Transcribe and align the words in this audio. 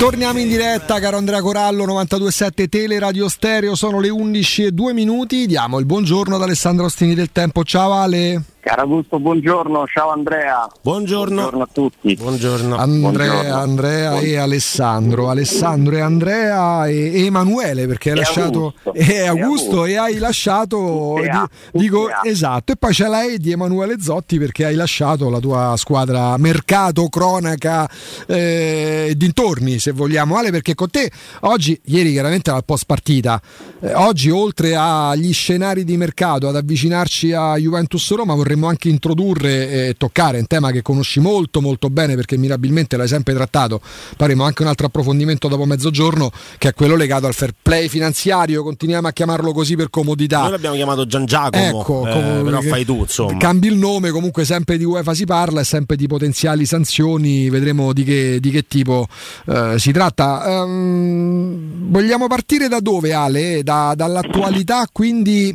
Torniamo 0.00 0.38
in 0.38 0.48
diretta, 0.48 0.98
caro 0.98 1.18
Andrea 1.18 1.42
Corallo, 1.42 1.84
92.7 1.84 2.70
Tele 2.70 2.98
Radio 2.98 3.28
Stereo, 3.28 3.74
sono 3.74 4.00
le 4.00 4.08
11 4.08 4.64
e 4.64 4.72
2 4.72 4.94
minuti, 4.94 5.46
diamo 5.46 5.78
il 5.78 5.84
buongiorno 5.84 6.36
ad 6.36 6.42
Alessandro 6.42 6.86
Ostini 6.86 7.14
del 7.14 7.30
Tempo, 7.32 7.64
ciao 7.64 7.92
Ale. 7.92 8.42
Caro 8.62 8.82
Augusto, 8.82 9.18
buongiorno, 9.18 9.86
ciao 9.86 10.10
Andrea. 10.10 10.68
Buongiorno. 10.82 11.34
Buongiorno 11.34 11.62
a 11.62 11.68
tutti. 11.72 12.14
Buongiorno. 12.14 12.76
Andrea, 12.76 13.30
Buongiorno. 13.32 13.54
Andrea 13.56 14.18
e 14.18 14.36
Alessandro, 14.36 15.30
Alessandro 15.30 15.96
e 15.96 16.00
Andrea 16.00 16.86
e, 16.86 17.24
Emanuele 17.24 17.86
perché 17.86 18.10
hai 18.10 18.16
E 18.16 18.18
lasciato 18.18 18.74
Augusto. 18.84 18.92
e 18.92 19.26
Augusto 19.26 19.84
e 19.86 19.96
hai 19.96 20.18
lasciato 20.18 21.14
A, 21.16 21.48
di- 21.72 21.80
dico 21.80 22.06
A. 22.08 22.20
esatto 22.24 22.72
e 22.72 22.76
poi 22.76 22.92
c'è 22.92 23.06
la 23.08 23.24
E 23.24 23.38
di 23.38 23.50
Emanuele 23.50 23.98
Zotti 23.98 24.38
perché 24.38 24.66
hai 24.66 24.74
lasciato 24.74 25.30
la 25.30 25.38
tua 25.40 25.74
squadra 25.78 26.36
mercato, 26.36 27.08
cronaca 27.08 27.88
eh, 28.26 29.06
e 29.08 29.16
dintorni 29.16 29.78
se 29.78 29.92
vogliamo 29.92 30.36
Ale 30.36 30.50
perché 30.50 30.74
con 30.74 30.90
te 30.90 31.10
oggi, 31.40 31.80
ieri 31.86 32.12
chiaramente 32.12 32.50
era 32.50 32.58
il 32.58 32.64
post 32.66 32.84
partita 32.84 33.40
eh, 33.80 33.94
oggi 33.94 34.28
oltre 34.28 34.76
agli 34.76 35.32
scenari 35.32 35.82
di 35.82 35.96
mercato 35.96 36.46
ad 36.46 36.56
avvicinarci 36.56 37.32
a 37.32 37.56
Juventus 37.56 38.14
Roma 38.14 38.34
vorremmo 38.50 38.66
anche 38.66 38.88
introdurre 38.88 39.88
e 39.88 39.94
toccare 39.96 40.38
un 40.38 40.46
tema 40.46 40.70
che 40.72 40.82
conosci 40.82 41.20
molto 41.20 41.60
molto 41.60 41.88
bene 41.88 42.16
perché 42.16 42.36
mirabilmente 42.36 42.96
l'hai 42.96 43.06
sempre 43.06 43.34
trattato 43.34 43.80
faremo 43.82 44.44
anche 44.44 44.62
un 44.62 44.68
altro 44.68 44.86
approfondimento 44.86 45.46
dopo 45.48 45.64
mezzogiorno 45.64 46.30
che 46.58 46.68
è 46.68 46.74
quello 46.74 46.96
legato 46.96 47.26
al 47.26 47.34
fair 47.34 47.52
play 47.60 47.88
finanziario 47.88 48.62
continuiamo 48.62 49.06
a 49.06 49.12
chiamarlo 49.12 49.52
così 49.52 49.76
per 49.76 49.90
comodità 49.90 50.40
Noi 50.42 50.50
l'abbiamo 50.50 50.74
chiamato 50.74 51.06
Gian 51.06 51.24
Giacomo, 51.26 51.80
Ecco, 51.80 52.06
eh, 52.06 52.12
come- 52.12 52.42
però 52.42 52.60
fai 52.60 52.84
tu, 52.84 52.98
insomma. 53.00 53.36
Cambi 53.36 53.68
il 53.68 53.76
nome, 53.76 54.10
comunque 54.10 54.44
sempre 54.44 54.76
di 54.76 54.84
UEFA 54.84 55.14
si 55.14 55.24
parla 55.24 55.60
e 55.60 55.64
sempre 55.64 55.96
di 55.96 56.06
potenziali 56.06 56.64
sanzioni, 56.64 57.48
vedremo 57.50 57.92
di 57.92 58.04
che, 58.04 58.38
di 58.40 58.50
che 58.50 58.66
tipo 58.66 59.06
eh, 59.46 59.74
si 59.78 59.92
tratta. 59.92 60.62
Ehm, 60.62 61.90
vogliamo 61.90 62.26
partire 62.26 62.68
da 62.68 62.80
dove 62.80 63.12
Ale? 63.12 63.62
Da- 63.62 63.94
dall'attualità, 63.94 64.86
quindi 64.90 65.54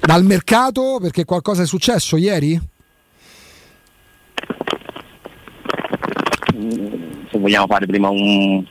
dal 0.00 0.24
mercato, 0.24 0.98
perché 1.00 1.24
qualcosa 1.24 1.62
è 1.62 1.66
successo 1.66 1.94
ieri? 2.16 2.60
Mm, 6.54 7.26
Se 7.30 7.38
vogliamo 7.38 7.66
fare 7.66 7.86
prima 7.86 8.08
un, 8.08 8.64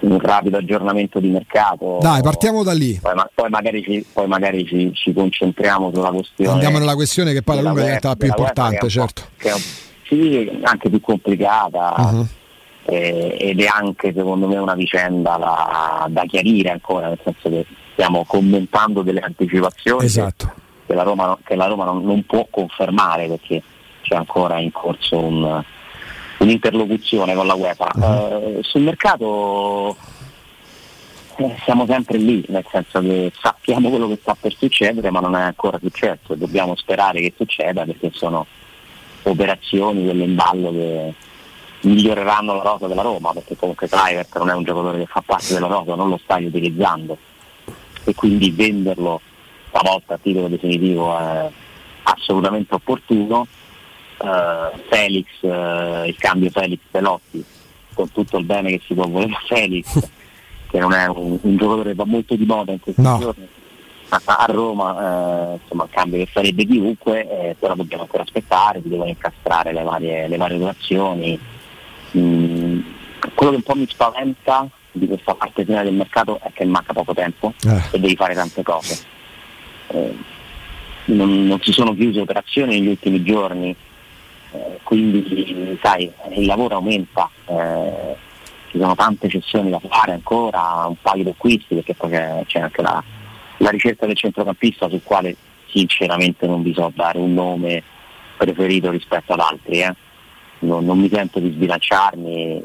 un 0.00 0.18
rapido 0.20 0.56
aggiornamento 0.58 1.20
di 1.20 1.28
mercato. 1.28 1.98
Dai, 2.00 2.22
partiamo 2.22 2.62
da 2.62 2.72
lì. 2.72 2.98
Poi, 3.00 3.14
ma- 3.14 3.28
poi 3.34 3.48
magari, 3.48 3.82
ci, 3.82 4.04
poi 4.12 4.26
magari 4.26 4.64
ci, 4.66 4.90
ci 4.94 5.12
concentriamo 5.12 5.90
sulla 5.92 6.10
questione. 6.10 6.50
Andiamo 6.52 6.78
nella 6.78 6.94
questione 6.94 7.32
che 7.32 7.42
poi 7.42 7.58
alla 7.58 7.70
della 7.70 7.74
lunga 7.74 7.86
diventa 7.86 8.08
la 8.08 8.16
più 8.16 8.28
importante, 8.28 8.78
UEFA, 8.84 8.88
certo. 8.88 9.22
che 9.36 9.48
è 9.48 9.52
un 9.52 9.60
che 10.08 10.16
sì, 10.16 10.60
anche 10.62 10.88
più 10.88 11.00
complicata. 11.00 11.94
Mhm. 11.98 12.26
eh, 12.86 13.36
ed 13.38 13.60
è 13.60 13.66
anche 13.70 14.12
secondo 14.16 14.46
me 14.48 14.56
una 14.56 14.74
vicenda 14.74 15.36
da, 15.36 16.06
da 16.08 16.24
chiarire 16.24 16.70
ancora, 16.70 17.08
nel 17.08 17.18
senso 17.22 17.50
che 17.50 17.66
stiamo 17.92 18.24
commentando 18.26 19.02
delle 19.02 19.20
anticipazioni 19.20 20.00
che- 20.00 20.06
Esatto. 20.06 20.46
che 20.46 20.60
la 20.94 21.02
Roma, 21.02 21.38
che 21.44 21.54
la 21.54 21.66
Roma 21.66 21.84
non, 21.84 22.04
non 22.04 22.24
può 22.24 22.46
confermare 22.50 23.26
perché 23.28 23.62
c'è 24.02 24.14
ancora 24.14 24.58
in 24.58 24.72
corso 24.72 25.18
un- 25.18 25.64
un'interlocuzione 26.38 27.34
con 27.34 27.46
la 27.46 27.54
UEFA. 27.54 27.90
Eh, 27.92 28.58
sul 28.62 28.82
mercato 28.82 29.96
eh, 31.36 31.56
siamo 31.64 31.86
sempre 31.86 32.18
lì, 32.18 32.44
nel 32.48 32.64
senso 32.70 33.00
che 33.00 33.32
sappiamo 33.40 33.90
quello 33.90 34.08
che 34.08 34.18
sta 34.20 34.36
per 34.38 34.54
succedere 34.56 35.10
ma 35.10 35.20
non 35.20 35.36
è 35.36 35.42
ancora 35.42 35.78
successo 35.78 36.32
e 36.32 36.36
dobbiamo 36.36 36.74
sperare 36.76 37.20
che 37.20 37.32
succeda 37.36 37.84
perché 37.84 38.10
sono 38.12 38.46
operazioni 39.22 40.04
quelle 40.04 40.24
in 40.24 40.34
ballo 40.34 40.70
che 40.70 41.14
miglioreranno 41.82 42.54
la 42.54 42.62
rosa 42.62 42.86
della 42.88 43.02
Roma 43.02 43.32
perché 43.32 43.56
comunque 43.56 43.88
Clivert 43.88 44.36
non 44.38 44.50
è 44.50 44.54
un 44.54 44.64
giocatore 44.64 44.98
che 44.98 45.06
fa 45.06 45.22
parte 45.24 45.54
della 45.54 45.66
rosa, 45.68 45.94
non 45.94 46.08
lo 46.08 46.18
stai 46.22 46.44
utilizzando. 46.46 47.16
E 48.04 48.14
quindi 48.14 48.50
venderlo 48.50 49.20
stavolta 49.68 50.14
a 50.14 50.18
titolo 50.18 50.48
definitivo 50.48 51.16
è 51.18 51.50
assolutamente 52.04 52.74
opportuno. 52.74 53.46
Eh, 54.20 54.78
Felix, 54.90 55.26
eh, 55.40 56.04
il 56.08 56.16
cambio 56.18 56.50
Felix 56.50 56.80
Velotti, 56.90 57.44
con 57.94 58.10
tutto 58.12 58.38
il 58.38 58.44
bene 58.44 58.70
che 58.70 58.80
si 58.86 58.94
può 58.94 59.06
volere 59.06 59.32
a 59.32 59.40
Felix, 59.46 60.10
che 60.70 60.78
non 60.78 60.92
è 60.92 61.06
un, 61.06 61.38
un 61.40 61.56
giocatore 61.56 61.90
che 61.90 61.94
va 61.96 62.04
molto 62.04 62.34
di 62.34 62.44
moda 62.44 62.72
in 62.72 62.80
questi 62.80 63.00
No. 63.02 63.18
giorni. 63.18 63.46
A, 64.10 64.22
a 64.24 64.46
Roma 64.46 65.52
eh, 65.52 65.58
insomma 65.62 65.84
il 65.84 65.90
cambio 65.90 66.18
che 66.18 66.30
farebbe 66.32 66.64
chiunque, 66.64 67.28
eh, 67.50 67.56
però 67.58 67.74
dobbiamo 67.74 68.04
ancora 68.04 68.22
aspettare, 68.22 68.80
si 68.82 68.88
devono 68.88 69.10
incastrare 69.10 69.70
le 69.72 69.82
varie, 69.82 70.26
le 70.28 70.36
varie 70.38 70.56
operazioni. 70.56 71.38
Mm, 72.16 72.80
quello 73.34 73.50
che 73.52 73.56
un 73.58 73.62
po' 73.62 73.74
mi 73.74 73.86
spaventa 73.86 74.66
di 74.92 75.06
questa 75.06 75.34
parte 75.34 75.62
finale 75.64 75.84
del 75.84 75.94
mercato 75.94 76.40
è 76.42 76.50
che 76.54 76.64
manca 76.64 76.94
poco 76.94 77.12
tempo 77.12 77.52
Eh. 77.66 77.82
e 77.92 78.00
devi 78.00 78.16
fare 78.16 78.32
tante 78.34 78.62
cose. 78.62 78.98
Eh, 79.88 80.16
non, 81.06 81.46
non 81.46 81.60
si 81.62 81.72
sono 81.72 81.94
chiuse 81.94 82.20
operazioni 82.20 82.78
negli 82.78 82.88
ultimi 82.88 83.22
giorni, 83.22 83.74
eh, 84.52 84.78
quindi 84.82 85.78
sai, 85.82 86.10
il 86.34 86.46
lavoro 86.46 86.76
aumenta, 86.76 87.30
eh, 87.46 88.16
ci 88.70 88.78
sono 88.78 88.94
tante 88.94 89.28
cessioni 89.28 89.70
da 89.70 89.80
fare 89.80 90.12
ancora, 90.12 90.84
un 90.86 90.96
paio 91.00 91.24
di 91.24 91.30
acquisti 91.30 91.74
perché 91.74 91.94
poi 91.94 92.10
c'è, 92.10 92.42
c'è 92.46 92.60
anche 92.60 92.82
la, 92.82 93.02
la 93.58 93.70
ricerca 93.70 94.06
del 94.06 94.16
centrocampista 94.16 94.88
sul 94.88 95.02
quale 95.02 95.34
sinceramente 95.68 96.46
non 96.46 96.62
vi 96.62 96.74
so 96.74 96.92
dare 96.94 97.18
un 97.18 97.32
nome 97.32 97.82
preferito 98.36 98.90
rispetto 98.90 99.32
ad 99.32 99.40
altri. 99.40 99.80
eh. 99.80 99.94
Non, 100.60 100.84
non 100.84 100.98
mi 100.98 101.08
sento 101.08 101.38
di 101.38 101.50
sbilanciarmi, 101.52 102.62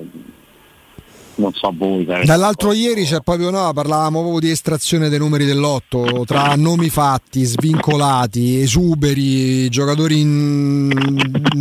non 1.35 1.53
so 1.53 1.73
voi. 1.75 2.05
Dall'altro 2.05 2.73
ieri 2.73 3.03
c'è 3.03 3.21
proprio 3.21 3.49
no, 3.49 3.71
parlavamo 3.73 4.19
proprio 4.19 4.39
di 4.39 4.49
estrazione 4.51 5.09
dei 5.09 5.19
numeri 5.19 5.45
dell'otto 5.45 6.23
tra 6.25 6.53
nomi 6.55 6.89
fatti, 6.89 7.43
svincolati, 7.43 8.59
esuberi, 8.59 9.69
giocatori 9.69 10.19
in 10.19 10.89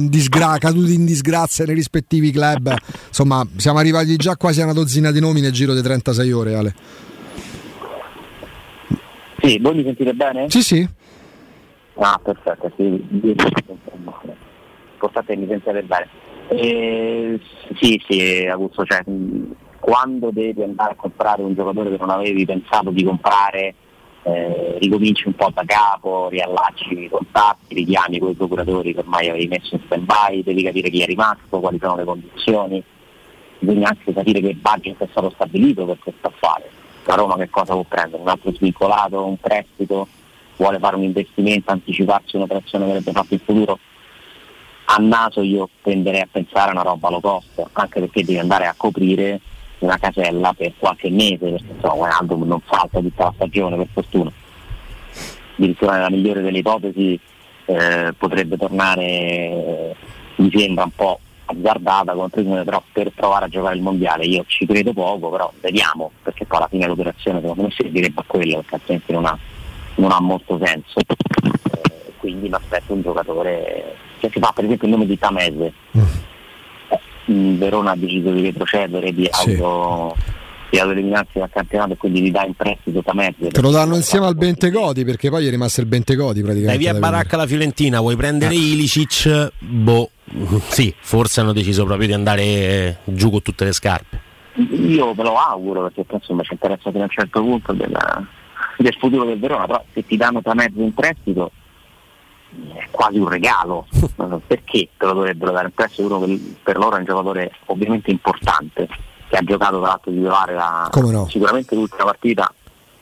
disgra- 0.09 0.59
caduti 0.59 0.95
in 0.95 1.05
disgrazia 1.05 1.65
nei 1.65 1.75
rispettivi 1.75 2.31
club. 2.31 2.75
Insomma, 3.07 3.47
siamo 3.57 3.79
arrivati 3.79 4.17
già 4.17 4.37
quasi 4.37 4.61
a 4.61 4.65
una 4.65 4.73
dozzina 4.73 5.11
di 5.11 5.21
nomi 5.21 5.41
nel 5.41 5.53
giro 5.53 5.75
di 5.75 5.83
36 5.83 6.33
ore, 6.33 6.55
Ale. 6.55 6.75
Sì, 9.41 9.59
voi 9.59 9.75
mi 9.75 9.83
sentite 9.83 10.13
bene? 10.13 10.47
Sì, 10.51 10.63
sì. 10.63 10.89
Ah, 11.95 12.19
perfetto, 12.23 12.71
sì, 12.77 12.83
io 12.83 12.99
mi 13.11 13.35
sento 13.37 13.79
male. 14.05 14.37
Importante 14.95 15.35
che 15.35 15.41
mi 15.41 15.47
sentiate 15.49 15.83
bene. 15.83 16.09
Eh, 16.49 17.41
sì, 17.81 18.01
sì, 18.07 18.47
Augusto, 18.47 18.85
cioè, 18.85 19.03
quando 19.83 20.31
devi 20.31 20.63
andare 20.63 20.93
a 20.93 20.95
comprare 20.95 21.43
un 21.43 21.55
giocatore 21.55 21.91
che 21.91 21.97
non 21.99 22.09
avevi 22.09 22.45
pensato 22.45 22.91
di 22.91 23.03
comprare, 23.03 23.75
eh, 24.23 24.77
ricominci 24.79 25.27
un 25.27 25.35
po' 25.35 25.51
da 25.53 25.65
capo, 25.67 26.29
riallacci 26.29 27.03
i 27.03 27.09
contatti, 27.09 27.75
richiami 27.75 28.21
quei 28.21 28.35
procuratori 28.35 28.95
che 28.95 29.01
ormai 29.01 29.29
avevi 29.29 29.49
messo 29.49 29.75
in 29.75 29.81
stand-by, 29.85 30.45
devi 30.45 30.63
capire 30.63 30.89
chi 30.89 31.03
è 31.03 31.07
rimasto, 31.07 31.59
quali 31.59 31.81
sono 31.83 31.97
le 31.97 32.05
condizioni, 32.05 32.81
bisogna 33.59 33.89
anche 33.89 34.13
capire 34.13 34.41
che 34.41 34.55
budget 34.55 35.03
è 35.03 35.09
stato 35.11 35.31
stabilito 35.31 35.85
per 35.85 35.99
questo 35.99 36.29
affare. 36.29 36.71
La 37.05 37.17
Roma 37.17 37.35
che 37.35 37.51
cosa 37.51 37.73
può 37.73 37.83
prendere? 37.83 38.23
Un 38.23 38.29
altro 38.29 38.53
svincolato, 38.53 39.27
un 39.27 39.37
prestito, 39.37 40.07
vuole 40.59 40.79
fare 40.79 40.95
un 40.95 41.03
investimento, 41.03 41.73
anticiparsi 41.73 42.37
un'operazione 42.37 42.85
che 42.85 42.91
avrebbe 42.93 43.11
fatto 43.11 43.35
in 43.35 43.41
futuro? 43.41 43.79
A 44.85 44.97
naso 45.01 45.43
io 45.43 45.69
tenderei 45.83 46.21
a 46.21 46.29
pensare 46.31 46.69
a 46.69 46.73
una 46.73 46.83
roba 46.83 47.11
low 47.11 47.21
cost, 47.21 47.69
anche 47.73 47.99
perché 47.99 48.23
devi 48.23 48.39
andare 48.39 48.67
a 48.67 48.75
coprire 48.77 49.41
una 49.85 49.99
casella 49.99 50.53
per 50.53 50.73
qualche 50.79 51.11
mese, 51.11 51.39
perché 51.39 51.73
insomma 51.75 51.95
Wijnaldum 51.95 52.43
non 52.45 52.61
falta 52.61 53.01
tutta 53.01 53.25
la 53.25 53.33
stagione 53.35 53.77
per 53.77 53.89
fortuna. 53.93 54.33
Addirittura 55.57 55.93
nella 55.93 56.11
migliore 56.11 56.41
delle 56.41 56.59
ipotesi 56.59 57.19
eh, 57.67 58.15
potrebbe 58.17 58.57
tornare, 58.57 59.05
eh, 59.05 59.97
mi 60.37 60.51
sembra 60.55 60.85
un 60.85 60.91
po' 60.95 61.21
azzardata 61.45 62.13
come 62.15 62.29
prima, 62.29 62.65
però 62.65 62.83
per 62.93 63.11
provare 63.11 63.47
a 63.47 63.49
giocare 63.49 63.77
il 63.77 63.83
mondiale 63.83 64.25
io 64.25 64.45
ci 64.47 64.67
credo 64.67 64.93
poco, 64.93 65.29
però 65.31 65.53
vediamo, 65.61 66.11
perché 66.23 66.47
poi 66.47 66.59
alla 66.59 66.69
fine 66.69 66.87
l'operazione 66.87 67.41
secondo 67.41 67.63
me 67.63 67.71
servirebbe 67.71 68.21
a 68.21 68.25
quello, 68.27 68.57
perché 68.57 68.75
altrimenti 68.75 69.13
non 69.13 69.27
ha, 69.27 69.39
non 69.97 70.13
ha 70.13 70.21
molto 70.21 70.59
senso. 70.63 71.01
Eh, 71.01 72.13
quindi 72.19 72.49
mi 72.49 72.55
aspetto 72.55 72.93
un 72.93 73.03
giocatore 73.03 73.97
che 74.19 74.31
si 74.33 74.39
fa 74.39 74.53
per 74.55 74.65
esempio 74.65 74.87
il 74.87 74.95
nome 74.95 75.07
di 75.07 75.19
Tamese. 75.19 75.73
Mm, 75.97 76.03
Verona 77.27 77.93
ha 77.93 77.97
deciso 77.97 78.31
di 78.31 78.43
retrocedere, 78.43 79.13
di 79.13 79.29
Sì. 79.31 79.51
auto 79.53 80.17
di 80.71 80.79
autoeliminarsi 80.79 81.39
dal 81.39 81.51
campionato 81.53 81.93
e 81.93 81.97
quindi 81.99 82.23
gli 82.23 82.31
dà 82.31 82.45
in 82.47 82.55
prestito 82.55 83.03
Tamese. 83.03 83.49
Te 83.49 83.61
lo 83.61 83.71
danno 83.71 83.95
insieme 83.95 84.25
al 84.25 84.35
Bentegodi 84.37 85.05
perché 85.05 85.29
poi 85.29 85.45
gli 85.45 85.49
è 85.49 85.51
rimasto 85.51 85.81
il 85.83 85.87
Bentegodi 85.87 86.41
Dai 86.41 86.45
praticamente. 86.45 86.79
via 86.83 86.93
da 86.95 86.99
baracca 86.99 87.37
la 87.37 87.47
Fiorentina, 87.47 88.01
vuoi 88.01 88.15
Eh. 88.15 88.17
prendere 88.17 88.55
Ilicic? 88.55 89.51
Boh, 89.59 90.09
sì, 90.71 90.95
forse 90.99 91.41
hanno 91.41 91.53
deciso 91.53 91.85
proprio 91.85 92.07
di 92.07 92.15
andare 92.15 93.01
giù 93.05 93.31
con 93.31 93.43
tutte 93.43 93.67
le 93.67 93.73
scarpe. 93.73 94.21
Io 94.55 95.13
ve 95.13 95.23
lo 95.23 95.37
auguro 95.37 95.83
perché 95.83 96.05
poi, 96.05 96.17
insomma 96.21 96.43
ci 96.43 96.55
interessa 96.55 96.91
fino 96.91 97.03
a 97.03 97.07
un 97.07 97.11
certo 97.11 97.41
punto 97.43 97.73
della- 97.75 98.25
del 98.79 98.97
futuro 98.99 99.25
del 99.27 99.39
Verona, 99.39 99.67
però 99.67 99.85
se 99.93 100.07
ti 100.07 100.17
danno 100.17 100.41
Tamese 100.41 100.73
in 100.81 100.95
prestito 100.95 101.51
è 102.75 102.89
quasi 102.91 103.19
un 103.19 103.29
regalo, 103.29 103.87
perché 104.47 104.89
te 104.97 105.07
lo 105.07 105.13
dovrebbero 105.15 105.53
dare 105.53 105.67
in 105.67 105.73
prestito 105.75 106.07
uno 106.07 106.25
che 106.25 106.57
per 106.63 106.77
loro 106.77 106.97
è 106.97 106.99
un 106.99 107.05
giocatore 107.05 107.53
ovviamente 107.67 108.11
importante, 108.11 108.89
che 109.29 109.37
ha 109.37 109.43
giocato 109.43 109.79
tra 109.79 109.89
l'altro 109.89 110.11
di 110.11 110.19
titolare 110.19 110.55
la, 110.55 110.91
no? 110.93 111.29
sicuramente 111.29 111.75
l'ultima 111.75 112.05
partita 112.05 112.53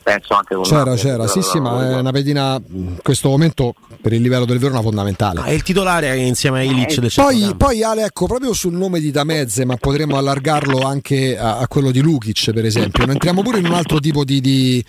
penso 0.02 0.34
anche 0.34 0.54
con 0.54 0.64
c'era 0.64 0.94
c'era. 0.94 1.26
sì 1.26 1.42
sì 1.42 1.58
ma 1.58 1.90
è 1.90 1.98
una 1.98 2.12
pedina 2.12 2.60
in 2.70 2.98
questo 3.02 3.28
momento 3.28 3.74
per 4.00 4.12
il 4.12 4.22
livello 4.22 4.44
del 4.44 4.58
Verona 4.58 4.80
fondamentale. 4.80 5.40
Ah, 5.40 5.44
è 5.44 5.50
il 5.50 5.62
titolare 5.62 6.16
insieme 6.16 6.60
a 6.60 6.62
Ilic 6.62 6.96
eh, 6.96 7.00
del 7.00 7.12
poi, 7.14 7.54
poi 7.56 7.82
Ale 7.82 8.04
ecco 8.04 8.26
proprio 8.26 8.52
sul 8.54 8.72
nome 8.72 9.00
di 9.00 9.10
Damezze 9.10 9.64
ma 9.64 9.76
potremmo 9.76 10.16
allargarlo 10.16 10.80
anche 10.80 11.38
a, 11.38 11.58
a, 11.58 11.68
quello 11.68 11.90
di 11.90 12.00
Lukic 12.00 12.52
per 12.52 12.64
esempio. 12.64 13.04
Non 13.04 13.14
entriamo 13.14 13.42
pure 13.42 13.58
in 13.58 13.66
un 13.66 13.74
altro 13.74 14.00
tipo 14.00 14.24
di, 14.24 14.40
di, 14.40 14.84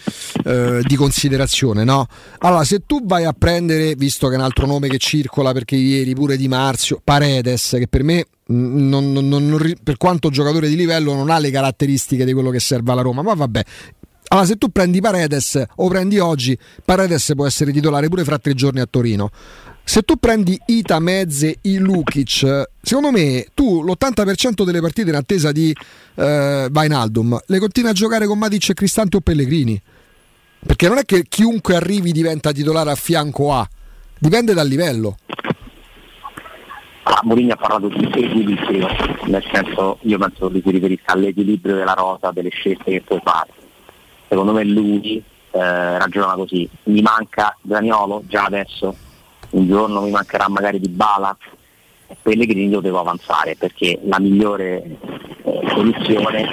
eh, 0.46 0.82
di, 0.84 0.96
considerazione 0.96 1.84
no? 1.84 2.06
allora 2.40 2.64
se 2.64 2.84
tu 2.86 3.06
vai 3.06 3.26
a 3.26 3.34
prendere 3.38 3.96
visto 3.96 4.28
che 4.28 4.36
è 4.36 4.38
un 4.38 4.44
altro 4.44 4.66
nome 4.66 4.88
che 4.88 4.98
circola 4.98 5.52
perché 5.52 5.76
ieri 5.76 6.14
pure 6.14 6.38
di 6.38 6.48
Marzio 6.48 7.02
Paredes 7.04 7.76
che 7.78 7.88
per 7.88 8.04
me 8.04 8.26
non, 8.52 9.12
non, 9.12 9.28
non, 9.28 9.74
per 9.82 9.98
quanto 9.98 10.30
giocatore 10.30 10.68
di 10.68 10.76
livello 10.76 11.14
non 11.14 11.30
ha 11.30 11.40
le 11.40 11.52
caratteristiche 11.52 12.26
di 12.26 12.34
quello 12.34 12.50
che 12.50 12.60
serve 12.60 12.92
alla 12.92 13.02
Roma. 13.02 13.22
Ma 13.22 13.34
vabbè 13.34 13.64
allora, 14.32 14.46
se 14.46 14.56
tu 14.56 14.70
prendi 14.70 15.02
Paredes 15.02 15.62
o 15.76 15.90
prendi 15.90 16.18
oggi, 16.18 16.58
Paredes 16.86 17.34
può 17.36 17.46
essere 17.46 17.74
titolare 17.74 18.08
pure 18.08 18.24
fra 18.24 18.40
tre 18.40 18.54
giorni 18.54 18.80
a 18.80 18.88
Torino. 18.90 19.30
Se 19.84 20.04
tu 20.04 20.16
prendi 20.16 20.58
Ita, 20.68 21.00
Mezze, 21.00 21.58
I 21.64 21.78
Lukic, 21.80 22.70
secondo 22.82 23.12
me 23.12 23.48
tu 23.54 23.84
l'80% 23.84 24.64
delle 24.64 24.80
partite 24.80 25.10
in 25.10 25.18
attesa 25.18 25.52
di 25.52 25.76
eh, 26.16 26.68
Vainaldum 26.72 27.38
le 27.46 27.60
continui 27.60 27.90
a 27.90 27.94
giocare 27.94 28.26
con 28.26 28.38
Matic 28.38 28.70
e 28.70 28.74
Cristante 28.74 29.18
o 29.18 29.20
Pellegrini. 29.20 29.82
Perché 30.66 30.88
non 30.88 31.00
è 31.00 31.04
che 31.04 31.26
chiunque 31.28 31.76
arrivi 31.76 32.14
diventa 32.14 32.54
titolare 32.54 32.92
a 32.92 32.96
fianco 32.96 33.54
a, 33.54 33.68
dipende 34.18 34.54
dal 34.54 34.68
livello. 34.68 35.18
Ah, 37.04 37.20
Mourinho 37.24 37.52
ha 37.52 37.58
parlato 37.58 37.90
di 37.90 38.06
equilibrio, 38.06 38.88
nel 39.26 39.44
senso 39.52 39.98
io 40.04 40.18
penso 40.18 40.50
che 40.50 40.62
si 40.64 40.72
riferisca 40.72 41.12
all'equilibrio 41.12 41.76
della 41.76 41.94
rosa, 41.94 42.32
delle 42.32 42.50
scelte 42.50 42.92
che 42.92 43.02
puoi 43.02 43.20
fare 43.22 43.60
secondo 44.32 44.54
me 44.54 44.64
lui 44.64 45.22
eh, 45.52 45.98
ragiona 46.00 46.36
così, 46.36 46.68
mi 46.84 47.02
manca 47.02 47.58
Zaniolo 47.68 48.24
già 48.28 48.46
adesso, 48.46 48.96
un 49.50 49.68
giorno 49.68 50.00
mi 50.00 50.10
mancherà 50.10 50.48
magari 50.48 50.80
di 50.80 50.88
Bala 50.88 51.36
e 52.08 52.16
Pellegrini 52.22 52.72
lo 52.72 52.80
devo 52.80 53.02
avanzare 53.02 53.58
perché 53.58 54.00
la 54.06 54.22
migliore 54.22 54.84
eh, 55.44 55.62
soluzione 55.76 56.44
è 56.44 56.50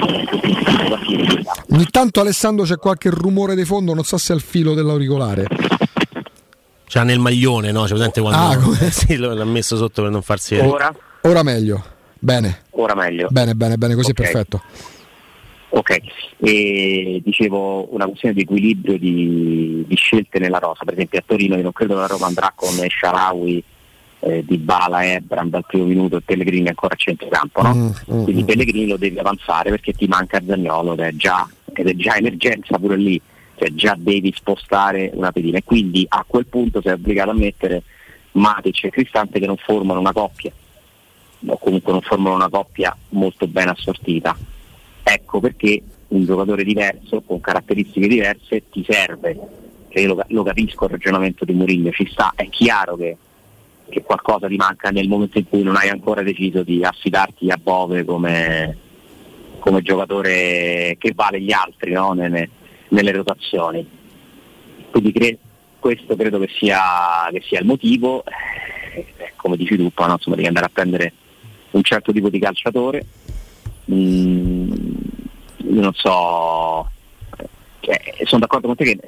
Ogni 1.70 1.86
tanto 1.90 2.20
Alessandro 2.20 2.64
c'è 2.64 2.78
qualche 2.78 3.10
rumore 3.10 3.54
di 3.54 3.64
fondo, 3.64 3.94
non 3.94 4.02
so 4.02 4.18
se 4.18 4.32
è 4.32 4.36
il 4.36 4.42
filo 4.42 4.74
dell'auricolare. 4.74 5.46
C'ha 6.86 7.04
nel 7.04 7.20
maglione, 7.20 7.70
no? 7.70 7.82
C'è 7.82 7.90
presente 7.90 8.20
quando 8.20 8.40
ah, 8.40 8.56
come... 8.56 8.76
sì, 8.90 9.16
l'ha 9.16 9.44
messo 9.44 9.76
sotto 9.76 10.02
per 10.02 10.10
non 10.10 10.22
farsi 10.22 10.56
vedere. 10.56 10.72
Ora? 10.72 10.94
Ora 11.22 11.42
meglio. 11.44 11.84
Bene. 12.18 12.62
Ora 12.70 12.96
meglio. 12.96 13.28
Bene, 13.30 13.54
bene, 13.54 13.76
bene, 13.76 13.94
così 13.94 14.10
okay. 14.10 14.24
è 14.24 14.30
perfetto. 14.30 14.62
Ok, 15.70 15.98
e 16.38 17.20
dicevo 17.22 17.92
una 17.92 18.06
questione 18.06 18.34
di 18.34 18.40
equilibrio 18.40 18.98
di, 18.98 19.84
di, 19.86 19.96
scelte 19.96 20.38
nella 20.38 20.58
rosa, 20.58 20.84
per 20.84 20.94
esempio 20.94 21.18
a 21.18 21.24
Torino 21.26 21.56
io 21.56 21.62
non 21.62 21.72
credo 21.72 21.94
che 21.94 22.00
la 22.00 22.06
Roma 22.06 22.26
andrà 22.26 22.52
con 22.54 22.70
Sharawi, 22.70 23.62
eh, 24.20 24.44
Di 24.46 24.56
Bala, 24.56 25.04
Ebram 25.04 25.50
dal 25.50 25.66
primo 25.66 25.84
minuto 25.84 26.16
e 26.16 26.22
Pellegrini 26.22 26.68
ancora 26.68 26.94
a 26.94 26.96
centrocampo, 26.96 27.60
no? 27.60 27.74
Mm, 27.74 27.86
mm, 27.86 28.22
quindi 28.24 28.42
mm. 28.42 28.46
Pellegrini 28.46 28.86
lo 28.86 28.96
devi 28.96 29.18
avanzare 29.18 29.68
perché 29.68 29.92
ti 29.92 30.06
manca 30.06 30.40
Zagnolo 30.44 30.94
ed 30.94 31.00
è 31.00 31.12
già, 31.12 31.46
ed 31.74 31.86
è 31.86 31.94
già 31.94 32.16
emergenza 32.16 32.78
pure 32.78 32.96
lì, 32.96 33.20
cioè 33.56 33.68
già 33.74 33.94
devi 33.98 34.32
spostare 34.34 35.10
una 35.12 35.32
pedina 35.32 35.58
e 35.58 35.64
quindi 35.64 36.06
a 36.08 36.24
quel 36.26 36.46
punto 36.46 36.80
sei 36.80 36.92
obbligato 36.92 37.30
a 37.30 37.34
mettere 37.34 37.82
Matic 38.32 38.84
e 38.84 38.90
Cristante 38.90 39.38
che 39.38 39.46
non 39.46 39.58
formano 39.58 40.00
una 40.00 40.12
coppia, 40.12 40.50
o 41.46 41.58
comunque 41.58 41.92
non 41.92 42.00
formano 42.00 42.36
una 42.36 42.48
coppia 42.48 42.96
molto 43.10 43.46
ben 43.46 43.68
assortita 43.68 44.56
Ecco 45.10 45.40
perché 45.40 45.80
un 46.08 46.26
giocatore 46.26 46.64
diverso, 46.64 47.22
con 47.22 47.40
caratteristiche 47.40 48.08
diverse, 48.08 48.64
ti 48.70 48.84
serve. 48.86 49.38
Cioè 49.88 50.02
io 50.02 50.14
lo, 50.14 50.22
lo, 50.28 50.42
capisco 50.42 50.84
il 50.84 50.90
ragionamento 50.90 51.46
di 51.46 51.54
Mourinho, 51.54 51.90
ci 51.92 52.06
sta, 52.10 52.34
è 52.36 52.46
chiaro 52.50 52.94
che, 52.96 53.16
che, 53.88 54.02
qualcosa 54.02 54.48
ti 54.48 54.56
manca 54.56 54.90
nel 54.90 55.08
momento 55.08 55.38
in 55.38 55.48
cui 55.48 55.62
non 55.62 55.76
hai 55.76 55.88
ancora 55.88 56.22
deciso 56.22 56.62
di 56.62 56.84
affidarti 56.84 57.48
a 57.48 57.56
Bove 57.56 58.04
come, 58.04 58.76
come 59.60 59.80
giocatore 59.80 60.96
che 60.98 61.12
vale 61.14 61.40
gli 61.40 61.52
altri 61.52 61.92
no? 61.92 62.12
nelle, 62.12 62.50
nelle, 62.88 63.12
rotazioni. 63.12 63.88
Quindi 64.90 65.10
cre- 65.10 65.38
questo 65.78 66.16
credo 66.16 66.38
che 66.38 66.48
sia, 66.58 67.30
che 67.32 67.40
sia 67.40 67.60
il 67.60 67.66
motivo, 67.66 68.24
eh, 68.26 69.32
come 69.36 69.56
dici 69.56 69.74
tu, 69.74 69.90
no? 69.96 70.12
Insomma, 70.12 70.36
devi 70.36 70.48
andare 70.48 70.66
a 70.66 70.70
prendere 70.70 71.12
un 71.70 71.82
certo 71.82 72.12
tipo 72.12 72.28
di 72.28 72.38
calciatore 72.38 73.06
Mm, 73.90 74.87
io 75.68 75.80
non 75.80 75.92
so, 75.94 76.90
cioè, 77.80 78.00
sono 78.24 78.40
d'accordo 78.40 78.66
con 78.66 78.76
te 78.76 78.84
che 78.84 78.98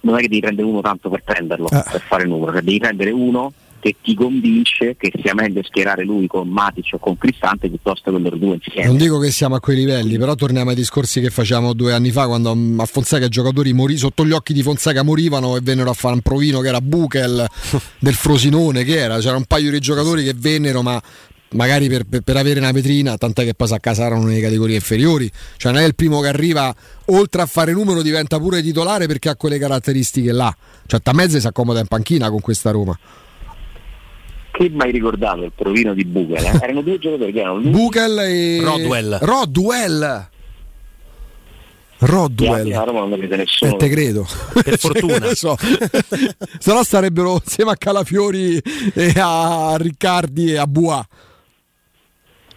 non 0.00 0.16
è 0.16 0.20
che 0.20 0.28
devi 0.28 0.40
prendere 0.40 0.66
uno 0.66 0.80
tanto 0.80 1.08
per 1.08 1.22
prenderlo, 1.24 1.66
ah. 1.66 1.84
per 1.90 2.00
fare 2.00 2.24
il 2.24 2.28
numero, 2.28 2.52
cioè 2.52 2.62
devi 2.62 2.78
prendere 2.78 3.10
uno 3.10 3.52
che 3.82 3.96
ti 4.00 4.14
convince 4.14 4.94
che 4.96 5.10
sia 5.20 5.34
meglio 5.34 5.60
schierare 5.64 6.04
lui 6.04 6.28
con 6.28 6.46
Matic 6.46 6.90
o 6.92 6.98
con 6.98 7.18
Cristante 7.18 7.68
piuttosto 7.68 8.12
che 8.12 8.18
loro 8.18 8.36
due 8.36 8.54
insieme. 8.54 8.86
Non 8.86 8.96
dico 8.96 9.18
che 9.18 9.32
siamo 9.32 9.56
a 9.56 9.60
quei 9.60 9.74
livelli, 9.74 10.18
però 10.18 10.36
torniamo 10.36 10.70
ai 10.70 10.76
discorsi 10.76 11.20
che 11.20 11.30
facevamo 11.30 11.72
due 11.72 11.92
anni 11.92 12.12
fa 12.12 12.28
quando 12.28 12.56
a 12.76 12.86
Fonseca 12.86 13.24
i 13.24 13.28
giocatori 13.28 13.72
morì, 13.72 13.96
sotto 13.96 14.24
gli 14.24 14.30
occhi 14.30 14.52
di 14.52 14.62
Fonseca 14.62 15.02
morivano 15.02 15.56
e 15.56 15.60
vennero 15.62 15.90
a 15.90 15.94
fare 15.94 16.14
un 16.14 16.20
provino 16.20 16.60
che 16.60 16.68
era 16.68 16.80
Buchel 16.80 17.44
del 17.98 18.14
Frosinone, 18.14 18.84
che 18.84 18.98
era, 18.98 19.18
c'era 19.18 19.36
un 19.36 19.46
paio 19.46 19.72
di 19.72 19.80
giocatori 19.80 20.22
che 20.22 20.34
vennero 20.36 20.82
ma 20.82 21.02
magari 21.52 21.88
per, 21.88 22.04
per, 22.04 22.20
per, 22.20 22.36
avere 22.36 22.60
una 22.60 22.72
vetrina, 22.72 23.16
tant'è 23.16 23.44
che 23.44 23.54
poi 23.54 23.68
si 23.68 23.74
accasarono 23.74 24.24
nelle 24.24 24.40
categorie 24.40 24.76
inferiori. 24.76 25.30
Cioè, 25.56 25.72
non 25.72 25.80
è 25.80 25.86
il 25.86 25.94
primo 25.94 26.20
che 26.20 26.28
arriva, 26.28 26.74
oltre 27.06 27.42
a 27.42 27.46
fare 27.46 27.72
numero, 27.72 28.02
diventa 28.02 28.38
pure 28.38 28.62
titolare 28.62 29.06
perché 29.06 29.28
ha 29.28 29.36
quelle 29.36 29.58
caratteristiche 29.58 30.32
là. 30.32 30.54
Cioè, 30.86 31.00
Tamezze 31.00 31.40
si 31.40 31.46
accomoda 31.46 31.80
in 31.80 31.86
panchina 31.86 32.30
con 32.30 32.40
questa 32.40 32.70
Roma. 32.70 32.98
Che 34.52 34.70
mai 34.70 34.92
ricordato 34.92 35.44
il 35.44 35.52
provino 35.54 35.94
di 35.94 36.04
Buchel? 36.04 36.44
Eh? 36.44 36.58
Erano 36.60 36.82
due 36.82 36.98
giocatori 36.98 37.32
che 37.32 37.40
erano 37.40 37.58
lui. 37.58 37.70
Buchel 37.70 38.18
e 38.18 38.60
Rodwell. 38.60 39.18
Rodwell. 39.20 40.30
Rodwell. 42.04 42.68
non 42.68 43.12
avete 43.12 43.36
nessuno. 43.36 43.72
Eh, 43.72 43.76
te 43.76 43.88
credo. 43.88 44.26
Per 44.52 44.76
fortuna. 44.78 45.34
so. 45.34 45.56
Se 46.58 46.72
no 46.72 46.82
starebbero 46.82 47.40
insieme 47.42 47.70
a 47.70 47.76
Calafiori 47.76 48.58
e 48.94 49.12
a 49.16 49.76
Riccardi 49.78 50.52
e 50.52 50.58
a 50.58 50.66
Bois. 50.66 51.04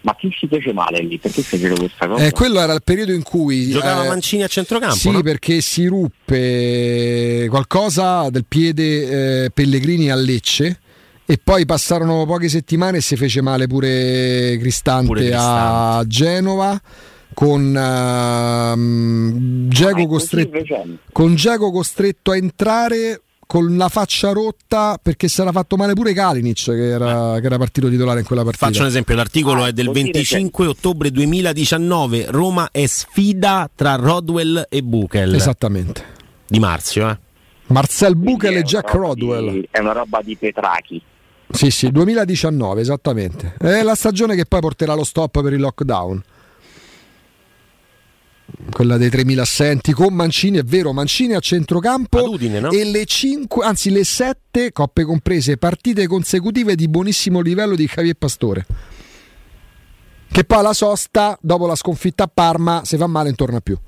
Ma 0.06 0.14
chi 0.14 0.32
si 0.38 0.46
fece 0.46 0.72
male 0.72 1.02
lì? 1.02 1.18
Perché 1.18 1.42
fecero 1.42 1.74
questa 1.74 2.06
cosa? 2.06 2.24
Eh, 2.24 2.30
quello 2.30 2.60
era 2.60 2.72
il 2.72 2.82
periodo 2.84 3.12
in 3.12 3.24
cui 3.24 3.70
giocava 3.70 4.04
eh, 4.04 4.08
Mancini 4.08 4.44
a 4.44 4.46
centrocampo. 4.46 4.94
Sì, 4.94 5.10
no? 5.10 5.20
perché 5.20 5.60
si 5.60 5.86
ruppe 5.86 7.46
qualcosa 7.48 8.30
del 8.30 8.44
piede 8.46 9.46
eh, 9.46 9.50
Pellegrini 9.50 10.08
a 10.08 10.14
Lecce. 10.14 10.78
E 11.26 11.40
poi 11.42 11.66
passarono 11.66 12.24
poche 12.24 12.48
settimane 12.48 12.98
e 12.98 13.00
si 13.00 13.16
fece 13.16 13.42
male 13.42 13.66
pure 13.66 14.56
Cristante, 14.60 15.06
pure 15.06 15.22
Cristante. 15.22 15.98
a 15.98 16.04
Genova 16.06 16.80
con 17.34 17.66
uh, 17.74 19.68
Giacomo 19.68 20.06
costretto, 20.06 20.62
costretto 21.72 22.30
a 22.30 22.36
entrare 22.36 23.22
con 23.46 23.76
la 23.76 23.88
faccia 23.88 24.32
rotta 24.32 24.98
perché 25.00 25.28
si 25.28 25.40
era 25.40 25.52
fatto 25.52 25.76
male 25.76 25.94
pure 25.94 26.12
Kalinic 26.12 26.64
che 26.64 26.88
era, 26.88 27.38
che 27.38 27.46
era, 27.46 27.56
partito 27.56 27.88
titolare 27.88 28.20
in 28.20 28.26
quella 28.26 28.42
partita. 28.42 28.66
Faccio 28.66 28.82
un 28.82 28.88
esempio, 28.88 29.14
l'articolo 29.14 29.62
ah, 29.62 29.68
è 29.68 29.72
del 29.72 29.90
25 29.90 30.66
ottobre 30.66 31.10
2019, 31.10 32.26
Roma 32.28 32.68
è 32.72 32.84
sfida 32.86 33.70
tra 33.74 33.94
Rodwell 33.94 34.66
e 34.68 34.82
Buchel. 34.82 35.34
Esattamente. 35.34 36.14
Di 36.46 36.58
Marzio, 36.58 37.08
eh. 37.08 37.18
Marcel 37.68 38.16
Buchel 38.16 38.56
e 38.56 38.62
Jack 38.62 38.92
Rodwell. 38.92 39.50
Di, 39.52 39.68
è 39.70 39.78
una 39.78 39.92
roba 39.92 40.20
di 40.22 40.36
Petrachi. 40.36 41.00
Sì, 41.48 41.70
sì, 41.70 41.90
2019, 41.90 42.80
esattamente. 42.80 43.54
È 43.58 43.82
la 43.82 43.94
stagione 43.94 44.34
che 44.34 44.46
poi 44.46 44.60
porterà 44.60 44.94
lo 44.94 45.04
stop 45.04 45.40
per 45.40 45.52
il 45.52 45.60
lockdown 45.60 46.22
quella 48.70 48.96
dei 48.96 49.08
3.000 49.08 49.38
assenti 49.38 49.92
con 49.92 50.14
Mancini, 50.14 50.58
è 50.58 50.62
vero, 50.62 50.92
Mancini 50.92 51.34
a 51.34 51.40
centrocampo 51.40 52.30
Udine, 52.30 52.60
no? 52.60 52.70
e 52.70 52.84
le 52.84 53.04
5, 53.04 53.64
anzi 53.64 53.90
le 53.90 54.04
7 54.04 54.72
coppe 54.72 55.04
comprese, 55.04 55.56
partite 55.56 56.06
consecutive 56.06 56.74
di 56.74 56.88
buonissimo 56.88 57.40
livello 57.40 57.74
di 57.74 57.86
Javier 57.86 58.14
Pastore. 58.14 58.66
Che 60.30 60.44
poi 60.44 60.62
la 60.62 60.72
sosta, 60.72 61.38
dopo 61.40 61.66
la 61.66 61.74
sconfitta 61.74 62.24
a 62.24 62.30
Parma, 62.32 62.82
se 62.84 62.96
fa 62.96 63.06
male 63.06 63.28
non 63.28 63.36
torna 63.36 63.60
più. 63.60 63.78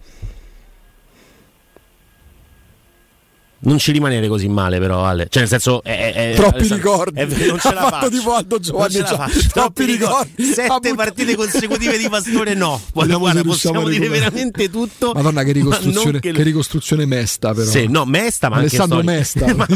Non 3.61 3.79
ci 3.79 3.93
rimanere 3.93 4.29
così 4.29 4.49
male, 4.49 4.79
però, 4.79 5.05
Ale. 5.05 5.27
Cioè, 5.29 5.41
nel 5.43 5.51
senso, 5.51 5.83
è, 5.83 6.13
è, 6.13 6.35
troppi 6.37 6.67
è, 6.67 6.75
ricordi. 6.75 7.21
non 7.47 7.59
ce 7.59 7.73
la 7.75 7.81
ha 7.81 7.89
faccio. 7.91 8.09
tipo 8.11 8.35
Aldo 8.35 8.59
Giovanni. 8.61 8.97
Non 8.99 9.05
ce 9.07 9.11
già- 9.11 9.17
faccio. 9.17 9.49
Troppi 9.53 9.85
ricordi. 9.85 10.45
Sette 10.45 10.95
partite 10.95 11.35
consecutive 11.37 11.99
di 11.99 12.09
Pastore, 12.09 12.55
no. 12.55 12.81
Guarda, 12.93 13.17
riusciamo 13.17 13.43
possiamo 13.43 13.89
dire 13.89 14.09
veramente 14.09 14.71
tutto. 14.71 15.13
Madonna, 15.15 15.43
che 15.43 15.47
ma 15.47 15.53
ricostruzione, 15.53 16.11
non 16.13 16.21
che- 16.21 16.33
che 16.33 16.43
ricostruzione 16.43 17.07
mesta, 17.07 17.53
però. 17.53 17.71
Sì, 17.71 17.87
no, 17.89 18.05
Mesta, 18.05 18.49
ma 18.49 18.57
Alessandro 18.57 18.99
anche 18.99 19.11
Mesta. 19.11 19.47
Ma- 19.55 19.67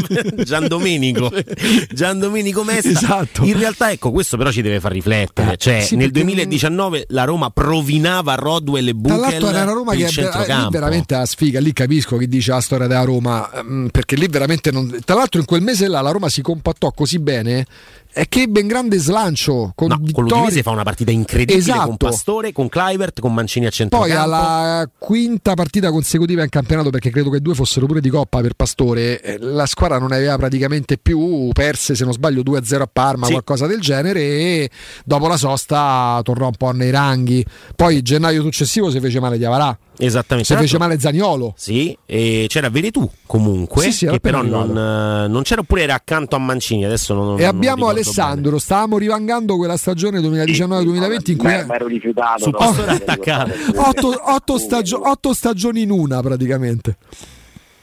Gian 0.43 0.67
Domenico. 0.67 1.31
Gian 1.91 2.19
Domenico 2.19 2.63
Mesta. 2.63 2.89
Esatto. 2.89 3.43
In 3.43 3.57
realtà, 3.57 3.91
ecco, 3.91 4.11
questo 4.11 4.37
però 4.37 4.51
ci 4.51 4.61
deve 4.61 4.79
far 4.79 4.91
riflettere. 4.93 5.53
Eh, 5.53 5.57
Cioè, 5.57 5.81
sì, 5.81 5.95
nel 5.95 6.11
perché- 6.11 6.25
2019 6.25 7.05
la 7.09 7.23
Roma 7.25 7.49
provinava 7.49 8.35
Rodwell 8.35 8.87
e 8.87 8.91
Tra 8.91 8.99
Buchel 8.99 9.19
l'altro 9.19 9.49
era 9.49 9.63
una 9.63 9.71
Roma 9.73 9.93
che 9.93 10.05
è 10.05 10.67
veramente 10.69 11.15
la 11.15 11.25
sfiga, 11.25 11.59
lì 11.59 11.73
capisco 11.73 12.17
chi 12.17 12.27
dice 12.27 12.51
la 12.51 12.61
storia 12.61 12.87
della 12.87 13.03
Roma, 13.03 13.49
mm, 13.63 13.72
perché 13.91 14.15
lì 14.15 14.27
veramente 14.27 14.71
non... 14.71 14.99
Tra 15.03 15.15
l'altro 15.15 15.39
in 15.39 15.45
quel 15.45 15.61
mese 15.61 15.87
là 15.87 16.01
la 16.01 16.11
Roma 16.11 16.29
si 16.29 16.41
compattò 16.41 16.91
così 16.91 17.19
bene 17.19 17.65
è 18.13 18.27
che 18.29 18.43
ebbe 18.43 18.61
un 18.61 18.67
grande 18.67 18.97
slancio 18.97 19.71
con 19.75 19.87
No, 19.89 19.95
con 19.95 20.03
vittorie. 20.05 20.29
l'Udinese 20.31 20.61
fa 20.61 20.69
una 20.71 20.83
partita 20.83 21.11
incredibile 21.11 21.57
Esatto. 21.57 21.87
con 21.87 21.97
Pastore, 21.97 22.51
con 22.51 22.69
Clivert, 22.69 23.19
con 23.19 23.33
Mancini 23.33 23.65
a 23.65 23.69
Poi 23.69 23.77
centrocampo. 23.77 24.21
alla 24.21 24.89
quinta 24.97 25.53
partita 25.55 25.89
consecutiva 25.91 26.43
in 26.43 26.49
campionato, 26.49 26.89
perché 26.89 27.09
credo 27.09 27.29
che 27.29 27.39
due 27.39 27.55
fossero 27.55 27.85
pure 27.87 27.99
di 28.01 28.09
coppa 28.09 28.41
per 28.41 28.53
Pastore, 28.53 29.19
eh, 29.21 29.37
la 29.39 29.65
squadra 29.65 29.97
non 29.99 30.11
aveva 30.11 30.37
praticamente 30.37 30.97
più 30.97 31.49
perse, 31.53 31.95
se 31.95 32.03
non 32.03 32.13
sbaglio, 32.13 32.41
2-0 32.43 32.81
a 32.83 32.89
Parma, 32.91 33.25
Sì. 33.25 33.31
qualcosa 33.31 33.65
del 33.67 33.79
genere, 33.81 34.19
e 34.21 34.69
dopo 35.03 35.27
la 35.27 35.37
sosta 35.37 36.19
tornò 36.23 36.45
un 36.47 36.55
po' 36.57 36.71
nei 36.71 36.91
ranghi. 36.91 37.43
Poi 37.75 38.01
gennaio 38.01 38.41
successivo 38.41 38.91
si 38.91 38.99
fece 38.99 39.19
male 39.19 39.37
Diavarà, 39.37 39.77
Esattamente. 39.97 40.47
si 40.47 40.53
Tra 40.53 40.61
fece 40.61 40.77
male 40.77 40.99
Zaniolo. 40.99 41.53
Sì, 41.57 41.97
e 42.05 42.45
c'era 42.47 42.69
Veretù 42.69 43.09
comunque, 43.25 43.81
Sì, 43.83 43.91
sì, 43.91 44.05
che 44.07 44.19
però 44.19 44.41
non, 44.43 44.71
non 44.71 45.41
c'era 45.43 45.61
oppure 45.61 45.81
era 45.83 45.95
accanto 45.95 46.35
a 46.35 46.39
Mancini, 46.39 46.85
adesso 46.85 47.13
non 47.13 47.39
E 47.39 47.45
non 47.45 47.55
abbiamo 47.55 47.75
ricordo 47.77 48.01
Alessandro, 48.03 48.59
stavamo 48.59 48.97
rivangando 48.97 49.55
quella 49.57 49.77
stagione 49.77 50.19
2019-2020 50.19 51.31
in 51.31 51.37
cui... 51.37 51.47
Beh, 51.47 51.65
ero 51.73 51.87
rifiutato. 51.87 52.43
Su 52.43 52.49
no? 52.49 52.75
Ricordato. 52.87 53.51
Otto, 53.75 54.21
otto 54.31 54.57
stagio- 54.57 55.09
otto 55.09 55.33
stagioni 55.33 55.81
in 55.83 55.91
una 55.91 56.21
praticamente. 56.21 56.97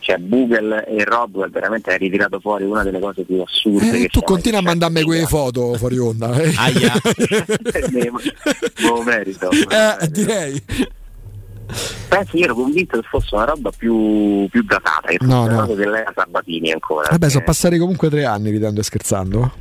Cioè 0.03 0.17
Google 0.19 0.87
e 0.87 1.05
Rodwell 1.05 1.51
veramente 1.51 1.91
hai 1.91 1.99
ritirato 1.99 2.41
fuori 2.41 2.65
una 2.65 2.83
delle 2.83 2.99
cose 2.99 3.23
più 3.23 3.41
assurde. 3.43 3.91
Eh, 3.91 4.01
che 4.03 4.09
tu 4.09 4.23
continui 4.23 4.59
a 4.59 4.63
mandarmi 4.63 5.03
quelle 5.03 5.27
foto 5.27 5.75
fuori 5.75 5.99
onda. 5.99 6.33
eh. 6.41 6.53
Aia. 6.57 6.95
Me 7.91 8.11
lo 8.89 9.03
merito. 9.03 9.51
Eh, 9.51 10.09
direi. 10.09 10.63
Penso 12.09 12.37
io 12.37 12.45
ero 12.45 12.55
convinto 12.55 12.99
che 12.99 13.07
fosse 13.09 13.35
una 13.35 13.45
roba 13.45 13.71
più, 13.77 14.49
più 14.51 14.63
datata, 14.65 15.09
che 15.09 15.19
fosse 15.19 15.31
No, 15.31 15.43
una 15.43 15.53
no. 15.53 15.61
cosa 15.67 15.75
dell'era 15.75 16.13
Sabatini 16.15 16.73
ancora. 16.73 17.03
Vabbè, 17.11 17.17
sono 17.29 17.29
perché 17.29 17.45
passati 17.45 17.79
comunque 17.79 18.09
tre 18.09 18.25
anni, 18.25 18.51
ridendo 18.51 18.81
e 18.81 18.83
scherzando. 18.83 19.53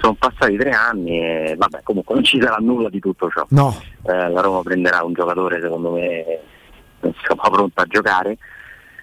Sono 0.00 0.14
passati 0.14 0.56
tre 0.56 0.70
anni 0.70 1.20
e 1.20 1.54
vabbè, 1.56 1.82
comunque 1.82 2.14
non 2.14 2.24
ci 2.24 2.40
sarà 2.40 2.56
nulla 2.58 2.88
di 2.88 3.00
tutto 3.00 3.28
ciò. 3.30 3.44
No, 3.50 3.78
Eh, 4.02 4.30
la 4.30 4.40
Roma 4.40 4.62
prenderà 4.62 5.04
un 5.04 5.12
giocatore 5.12 5.60
secondo 5.60 5.92
me 5.92 6.40
insomma, 7.00 7.48
pronto 7.50 7.80
a 7.80 7.84
giocare, 7.86 8.38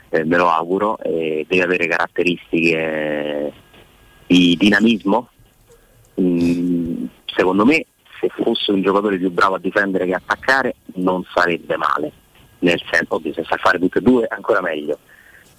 eh, 0.09 0.23
me 0.23 0.37
lo 0.37 0.49
auguro, 0.49 0.97
e 0.99 1.45
deve 1.47 1.63
avere 1.63 1.87
caratteristiche 1.87 3.53
di 4.25 4.55
dinamismo. 4.57 5.29
Mm, 6.19 7.05
secondo 7.25 7.65
me 7.65 7.85
se 8.19 8.29
fosse 8.29 8.71
un 8.71 8.81
giocatore 8.81 9.17
più 9.17 9.31
bravo 9.31 9.55
a 9.55 9.59
difendere 9.59 10.05
che 10.05 10.13
a 10.13 10.21
attaccare 10.23 10.75
non 10.95 11.23
sarebbe 11.33 11.77
male, 11.77 12.11
nel 12.59 12.81
senso, 12.91 13.15
ovvio, 13.15 13.33
se 13.33 13.43
sa 13.47 13.55
fare 13.57 13.77
tutte 13.77 13.99
e 13.99 14.01
due 14.01 14.25
ancora 14.27 14.61
meglio. 14.61 14.97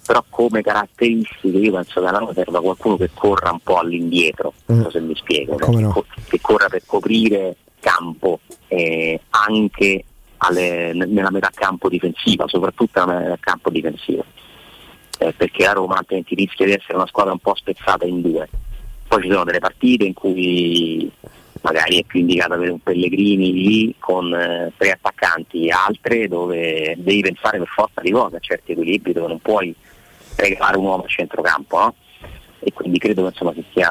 Però 0.09 0.25
come 0.27 0.63
caratteristiche 0.63 1.55
io 1.59 1.71
penso 1.71 2.01
che 2.01 2.07
alla 2.07 2.17
Roma 2.17 2.33
serva 2.33 2.59
qualcuno 2.61 2.97
che 2.97 3.11
corra 3.13 3.51
un 3.51 3.59
po' 3.59 3.77
all'indietro, 3.77 4.53
non 4.65 4.81
so 4.81 4.89
se 4.89 5.01
mi 5.01 5.15
spiego, 5.15 5.55
no? 5.59 5.67
Co- 5.91 6.05
che 6.27 6.41
corra 6.41 6.67
per 6.67 6.81
coprire 6.83 7.57
campo 7.79 8.39
eh, 8.69 9.21
anche 9.29 10.03
alle- 10.37 10.93
nella 10.93 11.29
metà 11.29 11.51
campo 11.53 11.89
difensiva, 11.89 12.47
soprattutto 12.47 13.05
nella 13.05 13.19
metà 13.19 13.37
campo 13.39 13.69
difensiva. 13.69 14.23
Eh, 15.19 15.31
perché 15.33 15.65
la 15.65 15.73
Roma 15.73 15.97
altrimenti 15.97 16.33
rischia 16.33 16.65
di 16.65 16.71
essere 16.71 16.95
una 16.95 17.05
squadra 17.05 17.31
un 17.33 17.37
po' 17.39 17.53
spezzata 17.53 18.07
in 18.07 18.21
due. 18.21 18.49
Poi 19.07 19.21
ci 19.21 19.29
sono 19.29 19.43
delle 19.43 19.59
partite 19.59 20.05
in 20.05 20.13
cui 20.13 21.11
magari 21.61 21.99
è 21.99 22.03
più 22.03 22.21
indicata 22.21 22.55
avere 22.55 22.71
un 22.71 22.79
Pellegrini 22.79 23.53
lì 23.53 23.95
con 23.99 24.33
eh, 24.33 24.71
tre 24.75 24.89
attaccanti, 24.89 25.69
altre 25.69 26.27
dove 26.27 26.95
devi 26.97 27.21
pensare 27.21 27.59
per 27.59 27.67
forza 27.67 28.01
di 28.01 28.09
cose 28.09 28.37
a 28.37 28.39
certi 28.39 28.71
equilibri 28.71 29.13
dove 29.13 29.27
non 29.27 29.39
puoi 29.39 29.75
regalare 30.39 30.77
un 30.77 30.85
uomo 30.85 31.03
a 31.03 31.07
centrocampo. 31.07 31.77
no? 31.77 31.95
E 32.61 32.73
quindi 32.73 32.99
credo 32.99 33.21
che 33.23 33.29
insomma, 33.29 33.53
che 33.53 33.63
sia, 33.71 33.89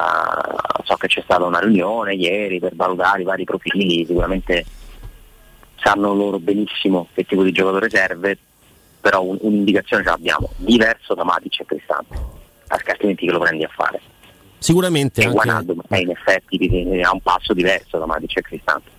so 0.83 0.95
che 0.95 1.07
c'è 1.07 1.21
stata 1.21 1.43
una 1.43 1.59
riunione 1.59 2.13
ieri 2.13 2.59
per 2.59 2.75
valutare 2.75 3.21
i 3.21 3.25
vari 3.25 3.43
profili, 3.43 4.05
sicuramente 4.05 4.63
sanno 5.75 6.13
loro 6.13 6.39
benissimo 6.39 7.07
che 7.13 7.23
tipo 7.23 7.43
di 7.43 7.51
giocatore 7.51 7.89
serve, 7.89 8.37
però 9.01 9.23
un- 9.23 9.37
un'indicazione 9.41 10.03
ce 10.03 10.09
l'abbiamo, 10.09 10.49
diverso 10.57 11.15
da 11.15 11.23
Matic 11.23 11.61
e 11.61 11.65
Cristante, 11.65 12.15
altrimenti 12.67 13.25
che 13.25 13.31
lo 13.31 13.39
prendi 13.39 13.63
a 13.63 13.69
fare. 13.69 13.99
Sicuramente 14.59 15.21
E 15.21 15.25
anche... 15.25 15.35
Guanaldum 15.35 15.81
è 15.87 15.97
in 15.97 16.09
effetti 16.11 17.01
ha 17.01 17.11
un 17.11 17.21
passo 17.21 17.53
diverso 17.53 17.97
da 17.97 18.05
Matic 18.05 18.37
e 18.37 18.41
Cristante. 18.41 18.89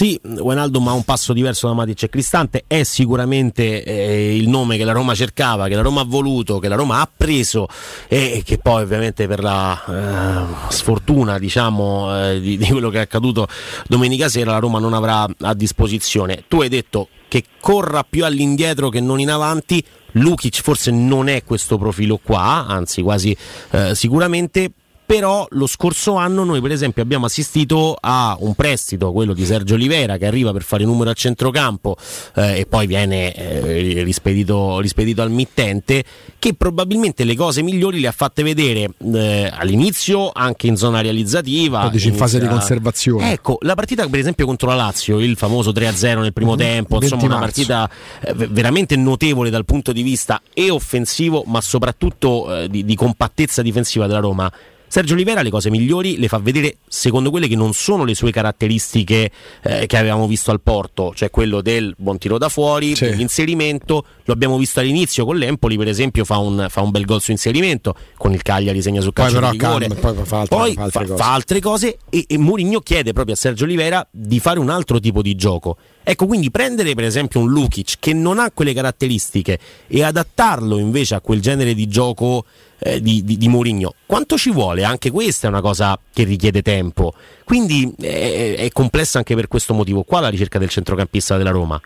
Sì, 0.00 0.18
Wijnaldum 0.22 0.88
ha 0.88 0.94
un 0.94 1.04
passo 1.04 1.34
diverso 1.34 1.66
da 1.66 1.74
Matic 1.74 2.04
e 2.04 2.08
Cristante, 2.08 2.64
è 2.66 2.84
sicuramente 2.84 3.84
eh, 3.84 4.34
il 4.34 4.48
nome 4.48 4.78
che 4.78 4.84
la 4.84 4.92
Roma 4.92 5.14
cercava, 5.14 5.68
che 5.68 5.74
la 5.74 5.82
Roma 5.82 6.00
ha 6.00 6.04
voluto, 6.06 6.58
che 6.58 6.68
la 6.68 6.74
Roma 6.74 7.02
ha 7.02 7.10
preso 7.14 7.68
e 8.08 8.40
che 8.42 8.56
poi 8.56 8.80
ovviamente 8.82 9.26
per 9.26 9.42
la 9.42 10.56
eh, 10.70 10.72
sfortuna 10.72 11.38
diciamo, 11.38 12.18
eh, 12.18 12.40
di, 12.40 12.56
di 12.56 12.66
quello 12.68 12.88
che 12.88 12.96
è 12.96 13.02
accaduto 13.02 13.46
domenica 13.88 14.30
sera 14.30 14.52
la 14.52 14.58
Roma 14.58 14.78
non 14.78 14.94
avrà 14.94 15.26
a 15.38 15.52
disposizione. 15.52 16.44
Tu 16.48 16.62
hai 16.62 16.70
detto 16.70 17.08
che 17.28 17.44
corra 17.60 18.02
più 18.02 18.24
all'indietro 18.24 18.88
che 18.88 19.00
non 19.00 19.20
in 19.20 19.30
avanti, 19.30 19.84
Lukic 20.12 20.62
forse 20.62 20.90
non 20.90 21.28
è 21.28 21.44
questo 21.44 21.76
profilo 21.76 22.18
qua, 22.22 22.64
anzi 22.66 23.02
quasi 23.02 23.36
eh, 23.72 23.94
sicuramente, 23.94 24.72
però 25.10 25.44
lo 25.50 25.66
scorso 25.66 26.14
anno 26.14 26.44
noi 26.44 26.60
per 26.60 26.70
esempio 26.70 27.02
abbiamo 27.02 27.26
assistito 27.26 27.96
a 28.00 28.36
un 28.38 28.54
prestito, 28.54 29.10
quello 29.10 29.32
di 29.32 29.44
Sergio 29.44 29.74
Olivera 29.74 30.18
che 30.18 30.26
arriva 30.26 30.52
per 30.52 30.62
fare 30.62 30.84
numero 30.84 31.10
a 31.10 31.14
centrocampo 31.14 31.96
eh, 32.36 32.60
e 32.60 32.66
poi 32.66 32.86
viene 32.86 33.34
eh, 33.34 34.04
rispedito, 34.04 34.78
rispedito 34.78 35.20
al 35.20 35.32
mittente, 35.32 36.04
che 36.38 36.54
probabilmente 36.54 37.24
le 37.24 37.34
cose 37.34 37.60
migliori 37.60 37.98
le 37.98 38.06
ha 38.06 38.12
fatte 38.12 38.44
vedere 38.44 38.88
eh, 39.12 39.50
all'inizio 39.52 40.30
anche 40.32 40.68
in 40.68 40.76
zona 40.76 41.00
realizzativa. 41.00 41.82
Lo 41.82 41.88
dici 41.88 42.06
in 42.06 42.14
fase 42.14 42.38
di 42.38 42.46
conservazione. 42.46 43.32
Ecco, 43.32 43.58
la 43.62 43.74
partita 43.74 44.06
per 44.06 44.20
esempio 44.20 44.46
contro 44.46 44.68
la 44.68 44.76
Lazio, 44.76 45.18
il 45.18 45.36
famoso 45.36 45.72
3-0 45.72 46.20
nel 46.20 46.32
primo 46.32 46.52
Mhm. 46.52 46.58
tempo, 46.58 46.98
20 46.98 47.04
insomma 47.14 47.34
una 47.34 47.40
marzo. 47.40 47.64
partita 47.66 47.90
eh, 48.28 48.46
veramente 48.48 48.94
notevole 48.94 49.50
dal 49.50 49.64
punto 49.64 49.90
di 49.90 50.02
vista 50.02 50.40
e 50.54 50.70
offensivo, 50.70 51.42
ma 51.48 51.60
soprattutto 51.60 52.58
eh, 52.60 52.68
di, 52.68 52.84
di 52.84 52.94
compattezza 52.94 53.60
difensiva 53.60 54.06
della 54.06 54.20
Roma. 54.20 54.52
Sergio 54.92 55.14
Olivera 55.14 55.40
le 55.42 55.50
cose 55.50 55.70
migliori 55.70 56.18
le 56.18 56.26
fa 56.26 56.38
vedere 56.38 56.78
secondo 56.88 57.30
quelle 57.30 57.46
che 57.46 57.54
non 57.54 57.72
sono 57.74 58.02
le 58.02 58.16
sue 58.16 58.32
caratteristiche 58.32 59.30
eh, 59.62 59.86
che 59.86 59.96
avevamo 59.96 60.26
visto 60.26 60.50
al 60.50 60.60
Porto, 60.60 61.12
cioè 61.14 61.30
quello 61.30 61.60
del 61.60 61.94
buon 61.96 62.18
tiro 62.18 62.38
da 62.38 62.48
fuori, 62.48 62.96
Sì. 62.96 63.04
dell'inserimento, 63.04 64.04
lo 64.24 64.32
abbiamo 64.32 64.58
visto 64.58 64.80
all'inizio 64.80 65.24
con 65.24 65.36
l'Empoli 65.36 65.76
per 65.76 65.86
esempio 65.86 66.24
fa 66.24 66.38
un, 66.38 66.66
fa 66.68 66.80
un 66.80 66.90
bel 66.90 67.04
gol 67.04 67.20
su 67.20 67.30
inserimento, 67.30 67.94
con 68.16 68.32
il 68.32 68.42
Cagliari 68.42 68.82
segna 68.82 69.00
sul 69.00 69.12
Poi 69.12 69.24
calcio 69.26 69.38
però 69.40 69.50
di 69.52 69.58
rigore, 69.58 69.86
calma, 69.86 70.12
poi 70.12 70.24
fa 70.26 70.40
altre- 70.40 70.56
Poi 70.56 70.74
fa 70.74 70.82
altre 70.82 71.00
fa- 71.00 71.06
cose. 71.12 71.22
fa 71.22 71.32
altre 71.32 71.60
cose 71.60 71.98
e, 72.10 72.24
e 72.26 72.36
Mourinho 72.38 72.80
chiede 72.80 73.12
proprio 73.12 73.34
a 73.34 73.38
Sergio 73.38 73.64
Olivera 73.64 74.04
di 74.10 74.40
fare 74.40 74.58
un 74.58 74.70
altro 74.70 74.98
tipo 74.98 75.22
di 75.22 75.36
gioco. 75.36 75.76
Ecco, 76.02 76.26
quindi 76.26 76.50
prendere 76.50 76.94
per 76.94 77.04
esempio 77.04 77.38
un 77.40 77.48
Lukic 77.50 77.94
che 78.00 78.12
non 78.12 78.40
ha 78.40 78.50
quelle 78.52 78.72
caratteristiche 78.74 79.58
e 79.86 80.02
adattarlo 80.02 80.78
invece 80.78 81.14
a 81.14 81.20
quel 81.20 81.40
genere 81.40 81.74
di 81.74 81.86
gioco 81.86 82.44
eh, 82.80 83.00
di, 83.00 83.22
di, 83.24 83.36
di 83.36 83.48
Mourinho, 83.48 83.94
quanto 84.06 84.36
ci 84.36 84.50
vuole? 84.50 84.84
Anche 84.84 85.10
questa 85.10 85.46
è 85.46 85.50
una 85.50 85.60
cosa 85.60 85.98
che 86.12 86.24
richiede 86.24 86.62
tempo. 86.62 87.12
Quindi 87.44 87.92
è, 88.00 88.54
è 88.56 88.68
complessa 88.70 89.18
anche 89.18 89.34
per 89.34 89.48
questo 89.48 89.74
motivo 89.74 90.02
qua 90.02 90.20
la 90.20 90.28
ricerca 90.28 90.58
del 90.58 90.68
centrocampista 90.68 91.36
della 91.36 91.50
Roma. 91.50 91.80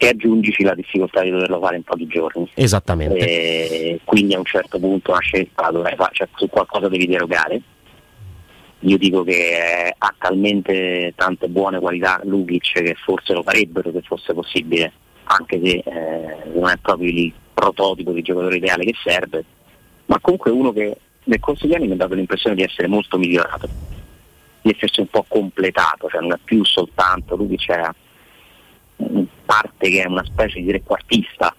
E 0.00 0.06
aggiungici 0.06 0.62
la 0.62 0.74
difficoltà 0.74 1.22
di 1.22 1.30
doverlo 1.30 1.58
fare 1.60 1.76
in 1.76 1.82
pochi 1.82 2.06
giorni. 2.06 2.48
Esattamente. 2.54 3.18
E 3.18 4.00
quindi 4.04 4.34
a 4.34 4.38
un 4.38 4.44
certo 4.44 4.78
punto 4.78 5.10
una 5.10 5.20
scelta 5.20 5.70
dovrai 5.70 5.96
fare, 5.96 6.10
cioè 6.14 6.28
su 6.36 6.48
qualcosa 6.48 6.88
devi 6.88 7.06
derogare. 7.06 7.60
Io 8.82 8.96
dico 8.96 9.24
che 9.24 9.32
eh, 9.32 9.94
ha 9.98 10.14
talmente 10.16 11.12
tante 11.16 11.48
buone 11.48 11.80
qualità 11.80 12.20
Lukic 12.22 12.74
che 12.74 12.94
forse 13.04 13.32
lo 13.32 13.42
farebbero 13.42 13.90
se 13.90 14.02
fosse 14.02 14.32
possibile, 14.32 14.92
anche 15.24 15.60
se 15.60 15.82
eh, 15.84 16.36
non 16.54 16.68
è 16.68 16.76
proprio 16.80 17.10
il 17.10 17.32
prototipo 17.58 18.12
di 18.12 18.22
giocatore 18.22 18.56
ideale 18.56 18.84
che 18.84 18.94
serve, 19.02 19.44
ma 20.06 20.18
comunque 20.20 20.52
uno 20.52 20.72
che 20.72 20.96
nel 21.24 21.40
corso 21.40 21.66
degli 21.66 21.74
anni 21.74 21.88
mi 21.88 21.94
ha 21.94 21.96
dato 21.96 22.14
l'impressione 22.14 22.54
di 22.54 22.62
essere 22.62 22.86
molto 22.86 23.18
migliorato, 23.18 23.68
di 24.62 24.70
essersi 24.70 25.00
un 25.00 25.08
po' 25.08 25.24
completato, 25.26 26.08
cioè 26.08 26.20
non 26.20 26.32
è 26.32 26.38
più 26.42 26.64
soltanto 26.64 27.34
Lukic 27.34 27.70
è 27.70 27.90
parte 29.44 29.88
che 29.88 30.02
è 30.02 30.06
una 30.06 30.24
specie 30.24 30.60
di 30.60 30.66
trequartista, 30.68 31.54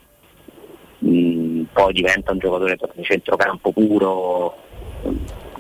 mm, 1.06 1.64
poi 1.74 1.94
diventa 1.94 2.32
un 2.32 2.40
giocatore 2.40 2.78
di 2.94 3.04
centrocampo 3.04 3.72
puro 3.72 4.58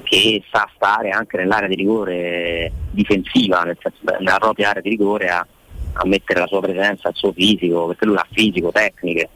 che 0.03 0.41
sa 0.49 0.69
stare 0.73 1.09
anche 1.09 1.37
nell'area 1.37 1.67
di 1.67 1.75
rigore 1.75 2.71
difensiva, 2.91 3.63
nel 3.63 3.77
senso, 3.79 3.99
nella 4.19 4.39
propria 4.39 4.69
area 4.69 4.81
di 4.81 4.89
rigore 4.89 5.29
a, 5.29 5.45
a 5.93 6.05
mettere 6.05 6.39
la 6.39 6.47
sua 6.47 6.61
presenza, 6.61 7.09
il 7.09 7.15
suo 7.15 7.31
fisico, 7.33 7.87
perché 7.87 8.05
lui 8.05 8.15
ha 8.15 8.27
fisico, 8.31 8.71
tecniche, 8.71 9.29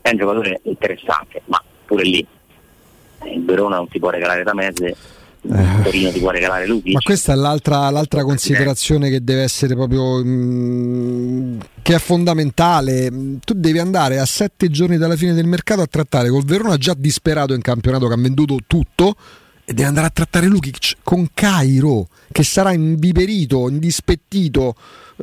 è 0.00 0.10
un 0.10 0.16
giocatore 0.16 0.60
interessante, 0.64 1.42
ma 1.46 1.62
pure 1.84 2.02
lì 2.02 2.26
il 3.32 3.44
Verona 3.44 3.76
non 3.76 3.88
si 3.90 3.98
può 3.98 4.10
regalare 4.10 4.42
da 4.42 4.54
mezze 4.54 4.96
eh. 5.42 5.82
Torino 5.82 6.10
ti 6.10 6.18
può 6.18 6.30
regalare 6.30 6.66
Lukic. 6.66 6.92
Ma 6.92 7.00
questa 7.00 7.32
è 7.32 7.36
l'altra, 7.36 7.88
l'altra 7.88 8.22
considerazione 8.22 9.08
che 9.08 9.24
deve 9.24 9.42
essere 9.42 9.74
proprio 9.74 10.22
mh, 10.22 10.28
mm, 10.28 11.60
che 11.80 11.94
è 11.94 11.98
fondamentale. 11.98 13.10
Tu 13.42 13.54
devi 13.54 13.78
andare 13.78 14.18
a 14.18 14.26
sette 14.26 14.68
giorni 14.68 14.98
dalla 14.98 15.16
fine 15.16 15.32
del 15.32 15.46
mercato 15.46 15.80
a 15.80 15.86
trattare 15.86 16.28
col 16.28 16.44
Verona 16.44 16.76
già 16.76 16.94
disperato 16.96 17.54
in 17.54 17.62
campionato 17.62 18.06
che 18.06 18.14
ha 18.14 18.18
venduto 18.18 18.58
tutto 18.66 19.16
e 19.64 19.72
devi 19.72 19.88
andare 19.88 20.08
a 20.08 20.10
trattare 20.10 20.46
Lukic 20.46 20.96
con 21.02 21.28
Cairo 21.32 22.08
che 22.30 22.42
sarà 22.42 22.72
imbiberito, 22.72 23.68
indispettito 23.70 24.74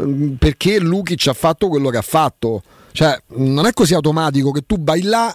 mm, 0.02 0.34
perché 0.34 0.80
Lukic 0.80 1.28
ha 1.28 1.34
fatto 1.34 1.68
quello 1.68 1.90
che 1.90 1.98
ha 1.98 2.02
fatto. 2.02 2.64
Cioè, 2.98 3.16
non 3.36 3.68
è 3.68 3.74
così 3.74 3.94
automatico 3.94 4.50
che 4.50 4.64
tu 4.66 4.84
vai 4.84 5.04
là 5.04 5.32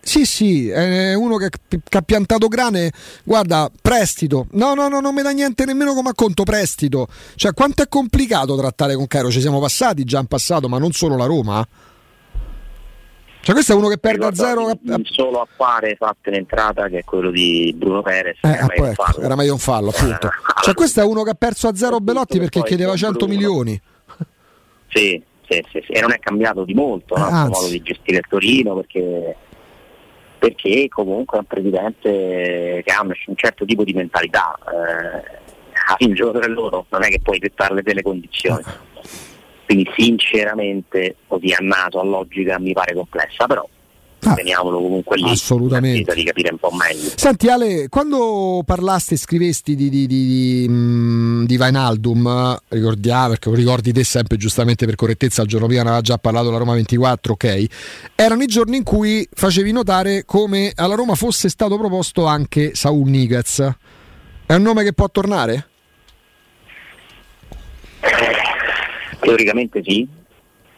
sì, 0.00 0.24
sì, 0.24 0.68
è 0.68 1.14
uno 1.14 1.36
che, 1.36 1.48
che, 1.68 1.96
ha 1.96 2.02
piantato 2.02 2.48
grane, 2.48 2.90
guarda, 3.22 3.70
prestito. 3.80 4.46
No, 4.52 4.74
no, 4.74 4.88
no, 4.88 4.98
non 4.98 5.14
mi 5.14 5.22
dà 5.22 5.30
niente 5.30 5.64
nemmeno 5.64 5.94
come 5.94 6.08
acconto 6.08 6.42
prestito. 6.42 7.06
Cioè, 7.36 7.52
quanto 7.52 7.84
è 7.84 7.88
complicato 7.88 8.56
trattare 8.56 8.96
con 8.96 9.06
Cairo? 9.06 9.30
Ci 9.30 9.40
siamo 9.40 9.60
passati 9.60 10.02
già 10.02 10.18
in 10.18 10.26
passato, 10.26 10.68
ma 10.68 10.78
non 10.78 10.90
solo 10.90 11.16
la 11.16 11.26
Roma. 11.26 11.64
Cioè, 13.42 13.54
questo 13.54 13.72
è 13.72 13.76
uno 13.76 13.86
che 13.86 13.98
perde 13.98 14.26
a 14.26 14.34
zero. 14.34 14.68
Il 14.70 15.08
solo 15.08 15.42
affare 15.42 15.94
fatto 15.94 16.30
in 16.30 16.34
entrata 16.34 16.88
che 16.88 16.98
è 16.98 17.04
quello 17.04 17.30
di 17.30 17.72
Bruno 17.76 18.02
Perez. 18.02 18.38
Eh, 18.42 18.48
era, 18.48 18.66
meglio 18.66 18.90
ecco, 18.90 19.20
era 19.20 19.36
meglio 19.36 19.52
un 19.52 19.60
fallo, 19.60 19.90
appunto. 19.90 20.30
cioè, 20.64 20.74
questo 20.74 21.00
è 21.00 21.04
uno 21.04 21.22
che 21.22 21.30
ha 21.30 21.34
perso 21.34 21.68
a 21.68 21.76
zero 21.76 22.00
Belotti 22.00 22.40
perché 22.40 22.62
chiedeva 22.64 22.96
100 22.96 23.18
Bruno. 23.18 23.32
milioni. 23.32 23.80
Sì, 24.88 25.22
sì, 25.48 25.64
sì, 25.70 25.82
sì, 25.86 25.92
e 25.92 26.00
non 26.00 26.12
è 26.12 26.18
cambiato 26.18 26.64
di 26.64 26.74
molto 26.74 27.16
no? 27.16 27.26
il 27.26 27.50
modo 27.50 27.68
di 27.68 27.82
gestire 27.82 28.18
il 28.18 28.24
Torino 28.28 28.74
perché 28.76 29.36
perché 30.38 30.86
comunque 30.88 31.38
è 31.38 31.40
un 31.40 31.46
presidente 31.46 32.82
che 32.84 32.92
ha 32.92 33.02
un 33.02 33.12
certo 33.34 33.64
tipo 33.64 33.82
di 33.82 33.92
mentalità, 33.92 34.56
eh, 34.72 36.04
il 36.06 36.14
giocatore 36.14 36.48
loro 36.48 36.86
non 36.90 37.02
è 37.02 37.08
che 37.08 37.20
puoi 37.20 37.38
dettarle 37.38 37.82
delle 37.82 38.02
condizioni. 38.02 38.62
Quindi 39.64 39.90
sinceramente 39.96 41.16
così 41.26 41.52
a 41.52 41.58
naso, 41.60 42.00
a 42.00 42.04
logica 42.04 42.58
mi 42.58 42.72
pare 42.72 42.94
complessa, 42.94 43.46
però 43.46 43.68
Ah, 44.30 44.34
teniamolo 44.34 44.80
comunque 44.80 45.16
lì 45.16 45.30
assolutamente. 45.30 46.14
di 46.14 46.24
capire 46.24 46.50
un 46.50 46.58
po' 46.58 46.70
meglio. 46.70 47.10
Senti 47.14 47.48
Ale 47.48 47.88
quando 47.88 48.62
parlaste 48.64 49.14
e 49.14 49.16
scrivesti 49.16 49.74
di, 49.74 49.88
di, 49.88 50.06
di, 50.06 50.26
di, 50.26 50.66
mm, 50.68 51.46
Vainaldum 51.56 52.58
ricordiamo 52.68 53.28
perché 53.30 53.48
lo 53.48 53.54
ricordi 53.54 53.92
te 53.92 54.04
sempre 54.04 54.36
giustamente 54.36 54.86
per 54.86 54.94
correttezza 54.94 55.42
il 55.42 55.48
giorno 55.48 55.66
prima 55.66 55.82
ne 55.82 55.88
aveva 55.88 56.02
già 56.02 56.18
parlato 56.18 56.50
la 56.50 56.58
Roma 56.58 56.74
24 56.74 57.32
ok? 57.32 57.66
Erano 58.14 58.42
i 58.42 58.46
giorni 58.46 58.76
in 58.76 58.84
cui 58.84 59.26
facevi 59.30 59.72
notare 59.72 60.24
come 60.24 60.72
alla 60.74 60.94
Roma 60.94 61.14
fosse 61.14 61.48
stato 61.48 61.76
proposto 61.78 62.26
anche 62.26 62.74
Saul 62.74 63.08
Niguez. 63.08 63.74
È 64.46 64.54
un 64.54 64.62
nome 64.62 64.82
che 64.82 64.92
può 64.92 65.08
tornare? 65.10 65.66
teoricamente 69.20 69.82
sì 69.84 70.06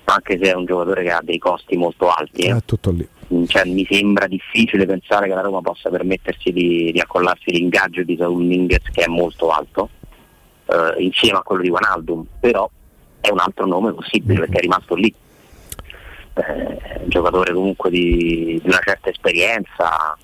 anche 0.04 0.38
se 0.42 0.50
è 0.50 0.54
un 0.54 0.64
giocatore 0.64 1.02
che 1.02 1.10
ha 1.10 1.20
dei 1.22 1.38
costi 1.38 1.76
molto 1.76 2.08
alti 2.08 2.42
eh. 2.42 2.56
è 2.56 2.64
tutto 2.64 2.90
lì 2.90 3.06
cioè, 3.46 3.64
mi 3.64 3.86
sembra 3.88 4.26
difficile 4.26 4.86
pensare 4.86 5.28
che 5.28 5.34
la 5.34 5.40
Roma 5.40 5.60
possa 5.60 5.88
permettersi 5.88 6.50
di, 6.50 6.90
di 6.92 6.98
accollarsi 6.98 7.52
l'ingaggio 7.52 8.02
di 8.02 8.16
Saul 8.18 8.42
Minguez 8.42 8.82
che 8.90 9.04
è 9.04 9.06
molto 9.06 9.50
alto, 9.50 9.88
eh, 10.66 11.02
insieme 11.02 11.38
a 11.38 11.42
quello 11.42 11.62
di 11.62 11.70
Wanaldum, 11.70 12.26
però 12.40 12.68
è 13.20 13.30
un 13.30 13.38
altro 13.38 13.66
nome 13.66 13.92
possibile 13.92 14.40
perché 14.40 14.58
è 14.58 14.60
rimasto 14.60 14.94
lì. 14.94 15.14
Eh, 16.34 17.06
giocatore 17.06 17.52
comunque 17.52 17.90
di, 17.90 18.58
di, 18.60 18.68
una 18.68 18.80
certa 18.82 19.10
esperienza. 19.10 20.16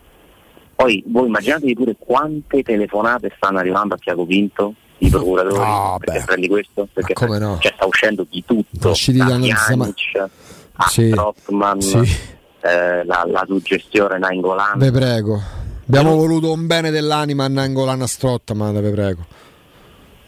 Poi 0.75 1.03
voi 1.07 1.27
immaginatevi 1.27 1.75
pure 1.75 1.97
quante 1.99 2.63
telefonate 2.63 3.33
stanno 3.37 3.59
arrivando 3.59 3.95
a 3.95 3.99
Tiago 3.99 4.27
Pinto 4.27 4.75
i 4.99 5.11
procuratori 5.11 5.59
no, 5.59 5.97
perché 5.99 6.21
beh. 6.21 6.25
prendi 6.25 6.49
questo 6.49 6.89
perché 6.91 7.13
come 7.13 7.39
no? 7.39 7.59
cioè, 7.61 7.71
sta 7.77 7.85
uscendo 7.85 8.27
di 8.31 8.43
tutto 8.47 8.89
da 8.89 8.93
Pjanic 8.93 10.31
a 10.73 10.89
sì. 10.89 11.11
Strottman 11.11 11.81
sì 11.83 12.35
eh, 12.67 13.05
la, 13.05 13.25
la, 13.27 13.45
suggestione 13.47 14.19
Nangolan. 14.19 14.79
Vi 14.79 14.91
prego. 14.91 15.41
Abbiamo 15.87 16.13
eh. 16.13 16.17
voluto 16.17 16.52
un 16.52 16.67
bene 16.67 16.91
dell'anima 16.91 17.45
a 17.45 17.49
Nangolan 17.49 18.02
a 18.02 18.07
Strotta, 18.07 18.55
ma 18.55 18.73
vi 18.73 18.91
prego. 18.91 19.25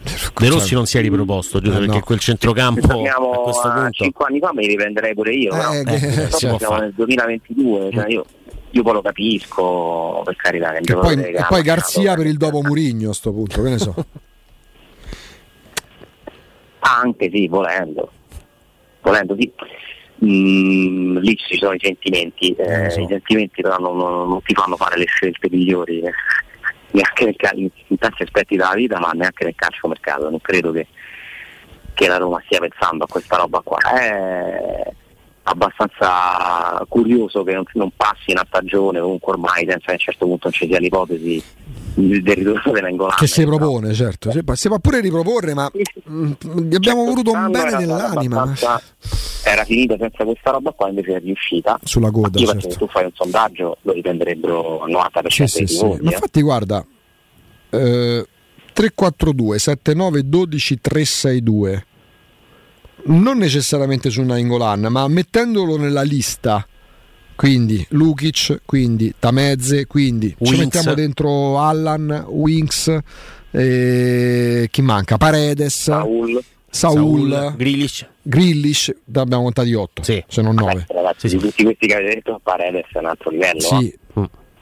De 0.00 0.48
Rossi 0.48 0.74
non 0.74 0.86
si 0.86 0.96
è 0.96 1.00
riproposto, 1.00 1.60
giusto? 1.60 1.78
Eh, 1.78 1.80
perché 1.80 1.96
no. 1.96 2.04
quel 2.04 2.20
centrocampo 2.20 2.86
a 2.86 3.42
questo 3.42 3.68
punto. 3.68 3.90
5 3.90 4.26
anni 4.26 4.38
fa 4.38 4.52
me 4.54 4.62
li 4.62 4.68
riprenderei 4.68 5.14
pure 5.14 5.32
io. 5.32 5.52
Eh, 5.52 5.82
no? 5.82 5.92
eh, 5.92 6.30
siamo 6.30 6.76
nel 6.76 6.92
2022, 6.94 7.90
cioè 7.92 8.08
io, 8.08 8.24
io, 8.70 8.82
poi 8.82 8.92
lo 8.92 9.02
capisco, 9.02 10.22
per 10.24 10.36
carità. 10.36 10.72
Che 10.74 10.94
poi, 10.94 11.20
e 11.20 11.44
poi 11.48 11.62
Garzia 11.62 12.14
per 12.14 12.26
il 12.26 12.36
dopo 12.36 12.62
Murigno 12.62 13.10
a 13.10 13.14
sto 13.14 13.32
punto, 13.32 13.60
che 13.62 13.70
ne 13.70 13.78
so. 13.78 13.94
Anche 16.78 17.30
sì, 17.32 17.48
volendo. 17.48 18.12
Volendo 19.00 19.36
sì 19.36 19.52
mm, 20.24 21.18
lì 21.18 21.36
ci 21.36 21.56
sono 21.58 21.74
i 21.74 21.80
sentimenti, 21.80 22.52
eh, 22.54 22.90
so. 22.90 23.00
i 23.00 23.06
sentimenti 23.08 23.62
però 23.62 23.78
non, 23.78 23.96
non, 23.96 24.42
ti 24.42 24.54
fanno 24.54 24.76
fare 24.76 24.98
le 24.98 25.06
scelte 25.06 25.48
migliori 25.50 26.00
eh. 26.00 26.12
neanche 26.92 27.24
nel, 27.24 27.36
in, 27.58 27.68
in 27.86 27.98
tanti 27.98 28.22
aspetti 28.22 28.56
della 28.56 28.74
vita, 28.74 28.98
ma 28.98 29.10
neanche 29.12 29.44
nel 29.44 29.54
calcio 29.56 29.88
mercato. 29.88 30.28
Non 30.28 30.40
credo 30.40 30.72
che, 30.72 30.86
che 31.94 32.08
la 32.08 32.18
Roma 32.18 32.42
stia 32.44 32.60
pensando 32.60 33.04
a 33.04 33.08
questa 33.08 33.36
roba 33.36 33.60
qua. 33.62 33.78
È 33.78 34.92
abbastanza 35.50 36.84
curioso 36.88 37.42
che 37.42 37.54
non, 37.54 37.64
non 37.72 37.90
passi 37.96 38.32
una 38.32 38.44
stagione 38.46 39.00
comunque 39.00 39.32
ormai 39.32 39.66
senza 39.66 39.86
che 39.86 39.90
a 39.90 39.92
un 39.92 39.98
certo 39.98 40.26
punto 40.26 40.48
non 40.48 40.52
ci 40.52 40.66
sia 40.66 40.78
l'ipotesi 40.78 41.42
del 41.98 42.34
ritorno 42.36 42.72
dell'Angolana. 42.72 43.16
Che 43.16 43.26
si 43.26 43.44
propone, 43.44 43.92
certo. 43.94 44.30
Si, 44.30 44.42
si 44.52 44.68
può 44.68 44.78
pure 44.78 45.00
riproporre, 45.00 45.54
ma. 45.54 45.70
Mh, 45.72 46.32
mm, 46.46 46.72
abbiamo 46.72 47.04
voluto 47.04 47.32
un 47.32 47.50
bene 47.50 47.78
nell'anima. 47.78 48.54
Era 49.44 49.64
finita 49.64 49.96
senza 49.98 50.24
questa 50.24 50.50
roba 50.50 50.72
qua, 50.72 50.88
invece 50.88 51.16
è 51.16 51.20
riuscita. 51.20 51.78
Sulla 51.82 52.10
coda. 52.10 52.38
Io 52.38 52.46
certo. 52.46 52.60
penso 52.60 52.68
che 52.68 52.84
tu 52.84 52.90
fai 52.90 53.04
un 53.04 53.12
sondaggio, 53.14 53.78
lo 53.82 53.92
riprenderebbero 53.92 54.82
al 54.82 54.90
90% 54.90 55.28
sì, 55.28 55.46
sì, 55.46 55.66
sì. 55.66 55.84
Ma 55.84 55.94
eh. 55.94 55.98
infatti 56.02 56.42
guarda, 56.42 56.84
eh, 57.70 58.26
342 58.72 59.58
79 59.58 60.28
12 60.28 60.80
362 60.80 61.86
non 63.04 63.38
necessariamente 63.38 64.10
su 64.10 64.22
Nainggolan, 64.22 64.86
ma 64.90 65.06
mettendolo 65.08 65.76
nella 65.76 66.02
lista 66.02 66.66
quindi 67.38 67.86
Lukic, 67.90 68.62
quindi 68.66 69.14
Tamezze, 69.16 69.86
quindi 69.86 70.34
Winks. 70.38 70.50
ci 70.50 70.56
mettiamo 70.64 70.94
dentro 70.94 71.60
Allan, 71.60 72.24
Winks, 72.26 72.98
eh, 73.52 74.66
chi 74.68 74.82
manca? 74.82 75.18
Paredes, 75.18 75.72
Saul, 75.72 76.42
Saul, 76.68 77.30
Saul 77.30 77.54
Grillish. 77.56 78.06
Grillish, 78.22 78.92
abbiamo 79.14 79.44
contati 79.44 79.72
8, 79.72 80.02
sì. 80.02 80.24
se 80.26 80.42
non 80.42 80.56
9. 80.56 80.86
Ragazzi, 80.88 81.28
sì, 81.28 81.38
sì. 81.38 81.46
tutti 81.46 81.62
questi 81.62 81.86
che 81.86 81.94
avete 81.94 82.14
detto, 82.16 82.40
Paredes 82.42 82.86
è 82.92 82.98
un 82.98 83.06
altro 83.06 83.30
livello. 83.30 83.60
Sì. 83.60 83.86
Eh? 83.86 83.98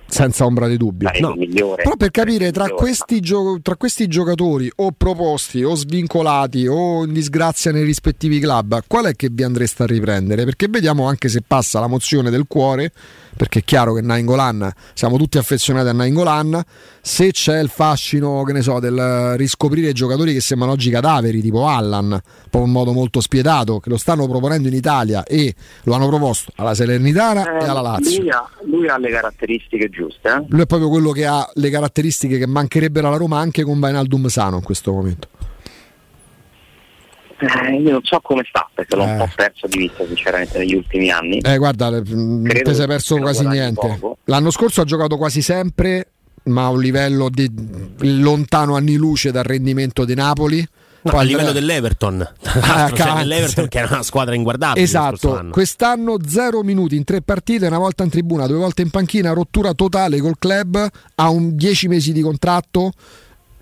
Senza 0.07 0.45
ombra 0.45 0.69
di 0.69 0.77
dubbio. 0.77 1.11
No. 1.21 1.35
Migliore, 1.35 1.83
Però 1.83 1.97
per 1.97 2.11
capire 2.11 2.53
tra 2.53 2.69
questi, 2.69 3.21
gio- 3.21 3.59
tra 3.63 3.77
questi, 3.77 4.07
giocatori 4.07 4.71
o 4.77 4.93
proposti 4.93 5.63
o 5.63 5.75
svincolati 5.75 6.67
o 6.67 7.05
in 7.05 7.13
disgrazia 7.13 7.73
nei 7.73 7.85
rispettivi 7.85 8.39
club, 8.39 8.83
qual 8.87 9.07
è 9.07 9.15
che 9.15 9.29
vi 9.31 9.43
andreste 9.43 9.83
a 9.83 9.87
riprendere? 9.87 10.45
Perché 10.45 10.69
vediamo 10.69 11.07
anche 11.07 11.29
se 11.29 11.43
passa 11.47 11.81
la 11.81 11.87
mozione 11.87 12.31
del 12.31 12.45
cuore 12.47 12.93
perché 13.37 13.59
è 13.59 13.65
chiaro 13.65 13.93
che 13.93 14.01
Nainggolan 14.01 14.73
siamo 14.95 15.19
tutti 15.19 15.37
affezionati 15.37 15.89
a 15.89 15.93
Nainggolan 15.93 16.63
se 17.01 17.31
c'è 17.31 17.61
il 17.61 17.69
fascino 17.69 18.43
che 18.45 18.53
ne 18.53 18.63
so 18.63 18.81
del 18.81 19.35
riscoprire 19.37 19.93
giocatori 19.93 20.33
che 20.33 20.41
sembrano 20.41 20.73
oggi 20.73 20.91
cadaveri 20.91 21.43
tipo 21.43 21.69
Allan 21.69 22.19
proprio 22.51 22.65
in 22.65 22.71
modo 22.71 22.93
molto 22.93 23.21
spietato 23.21 23.79
che 23.79 23.91
lo 23.91 23.99
stanno 23.99 24.27
proponendo 24.27 24.69
in 24.69 24.75
Italia 24.75 25.23
e 25.25 25.55
lo 25.83 25.95
hanno 25.95 26.09
proposto 26.09 26.51
alla 26.57 26.75
Salernitana 26.75 27.59
eh, 27.59 27.65
e 27.65 27.69
alla 27.69 27.83
Lazio 27.83 28.21
lui 28.21 28.31
ha, 28.31 28.49
lui 28.65 28.89
ha, 28.89 28.99
le 28.99 29.11
caratteristiche 29.11 29.91
giuste 29.97 30.29
eh? 30.29 30.45
lui 30.49 30.63
è 30.63 30.67
proprio 30.67 30.89
quello 30.89 31.11
che 31.11 31.27
ha 31.27 31.49
le 31.55 31.71
caratteristiche 31.71 32.39
che 32.39 32.47
mancherebbero 32.47 33.09
alla 33.09 33.17
Roma 33.17 33.39
anche 33.39 33.63
con 33.63 33.81
Vainaldum 33.81 34.27
sano 34.27 34.57
in 34.57 34.63
questo 34.63 34.93
momento 34.93 35.29
eh, 37.39 37.75
io 37.77 37.91
non 37.91 38.01
so 38.03 38.19
come 38.21 38.45
sta 38.49 38.69
perché 38.73 38.97
l'ho 38.97 39.05
eh. 39.05 39.13
un 39.13 39.19
po' 39.19 39.29
perso 39.35 39.67
di 39.67 39.79
vista 39.79 40.07
sinceramente 40.07 40.59
negli 40.59 40.75
ultimi 40.75 41.11
anni. 41.11 41.39
Eh, 41.39 41.59
guarda, 41.59 41.91
non 41.91 42.43
ti 42.45 42.75
sei 42.75 42.87
perso 42.87 43.19
quasi 43.19 43.47
niente. 43.47 43.99
Poco. 44.01 44.19
L'anno 44.25 44.51
scorso 44.51 44.81
ha 44.81 44.85
giocato 44.85 45.19
quasi 45.19 45.43
sempre, 45.43 46.13
ma 46.45 46.65
a 46.65 46.71
un 46.71 46.81
livello 46.81 47.29
di 47.29 47.51
lontano 48.21 48.77
anni 48.77 48.97
luce 48.97 49.33
dal 49.33 49.45
rendimento 49.45 50.05
di 50.05 50.15
Napoli. 50.15 50.67
No, 51.13 51.19
a 51.19 51.23
livello 51.23 51.53
dell'Everton, 51.53 52.29
ah, 52.43 52.91
cioè 52.95 53.13
dell'Everton 53.15 53.69
che 53.69 53.79
era 53.79 53.89
una 53.91 54.03
squadra 54.03 54.35
inguardabile. 54.35 54.85
Esatto, 54.85 55.49
quest'anno 55.51 56.17
zero 56.27 56.63
minuti 56.63 56.97
in 56.97 57.05
tre 57.05 57.23
partite, 57.23 57.67
una 57.67 57.79
volta 57.79 58.05
in 58.05 58.11
tribuna, 58.11 58.47
due 58.47 58.59
volte 58.59 58.83
in 58.83 58.91
panchina, 58.91 59.33
rottura 59.33 59.73
totale 59.73 60.21
col 60.21 60.39
club, 60.39 60.89
ha 61.15 61.29
un 61.29 61.57
10 61.57 61.89
mesi 61.89 62.13
di 62.13 62.21
contratto 62.21 62.93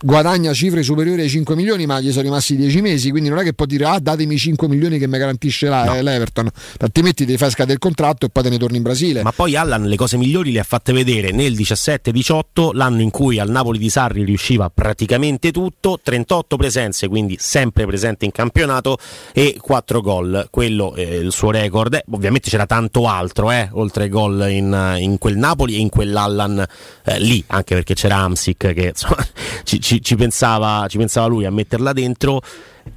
guadagna 0.04 0.52
cifre 0.52 0.82
superiori 0.82 1.22
ai 1.22 1.30
5 1.30 1.56
milioni, 1.56 1.86
ma 1.86 1.98
gli 1.98 2.10
sono 2.10 2.24
rimasti 2.24 2.56
10 2.56 2.80
mesi, 2.82 3.10
quindi 3.10 3.30
non 3.30 3.38
è 3.38 3.42
che 3.42 3.54
può 3.54 3.64
dire 3.64 3.86
ah 3.86 3.98
datemi 3.98 4.36
5 4.36 4.68
milioni 4.68 4.98
che 4.98 5.08
mi 5.08 5.16
garantisce 5.16 5.68
la, 5.68 5.84
no. 5.84 6.00
l'Everton, 6.00 6.50
altrimenti 6.80 7.24
ti 7.24 7.38
fai 7.38 7.50
scadere 7.50 7.74
il 7.74 7.78
contratto 7.78 8.26
e 8.26 8.28
poi 8.28 8.42
te 8.42 8.50
ne 8.50 8.58
torni 8.58 8.76
in 8.76 8.82
Brasile. 8.82 9.22
Ma 9.22 9.32
poi 9.32 9.56
Allan 9.56 9.84
le 9.84 9.96
cose 9.96 10.18
migliori 10.18 10.52
le 10.52 10.60
ha 10.60 10.64
fatte 10.64 10.92
vedere 10.92 11.30
nel 11.30 11.54
17-18, 11.54 12.74
l'anno 12.74 13.00
in 13.00 13.10
cui 13.10 13.38
al 13.38 13.48
Napoli 13.48 13.78
di 13.78 13.88
Sarri 13.88 14.24
riusciva 14.24 14.68
praticamente 14.68 15.50
tutto, 15.50 15.98
38 16.02 16.56
presenze, 16.56 17.08
quindi 17.08 17.36
sempre 17.40 17.86
presente 17.86 18.26
in 18.26 18.30
campionato 18.30 18.98
e 19.32 19.56
4 19.58 20.00
gol, 20.02 20.48
quello 20.50 20.94
è 20.94 21.00
il 21.00 21.32
suo 21.32 21.50
record. 21.50 21.94
Eh, 21.94 22.04
ovviamente 22.10 22.50
c'era 22.50 22.66
tanto 22.66 23.08
altro, 23.08 23.50
eh, 23.50 23.70
oltre 23.72 24.04
ai 24.04 24.08
gol 24.10 24.46
in, 24.50 24.96
in, 24.98 25.16
quel 25.18 25.38
Napoli 25.38 25.76
e 25.76 25.78
in 25.78 25.88
quell'Allan 25.88 26.62
eh, 27.04 27.18
lì, 27.20 27.42
anche 27.46 27.74
perché 27.74 27.94
c'era 27.94 28.16
Amsic 28.16 28.72
che 28.74 28.88
insomma, 28.88 29.26
ci, 29.64 29.80
ci 29.80 29.93
ci, 29.94 30.02
ci, 30.02 30.16
pensava, 30.16 30.86
ci 30.88 30.98
pensava 30.98 31.26
lui 31.26 31.44
a 31.44 31.50
metterla 31.50 31.92
dentro. 31.92 32.40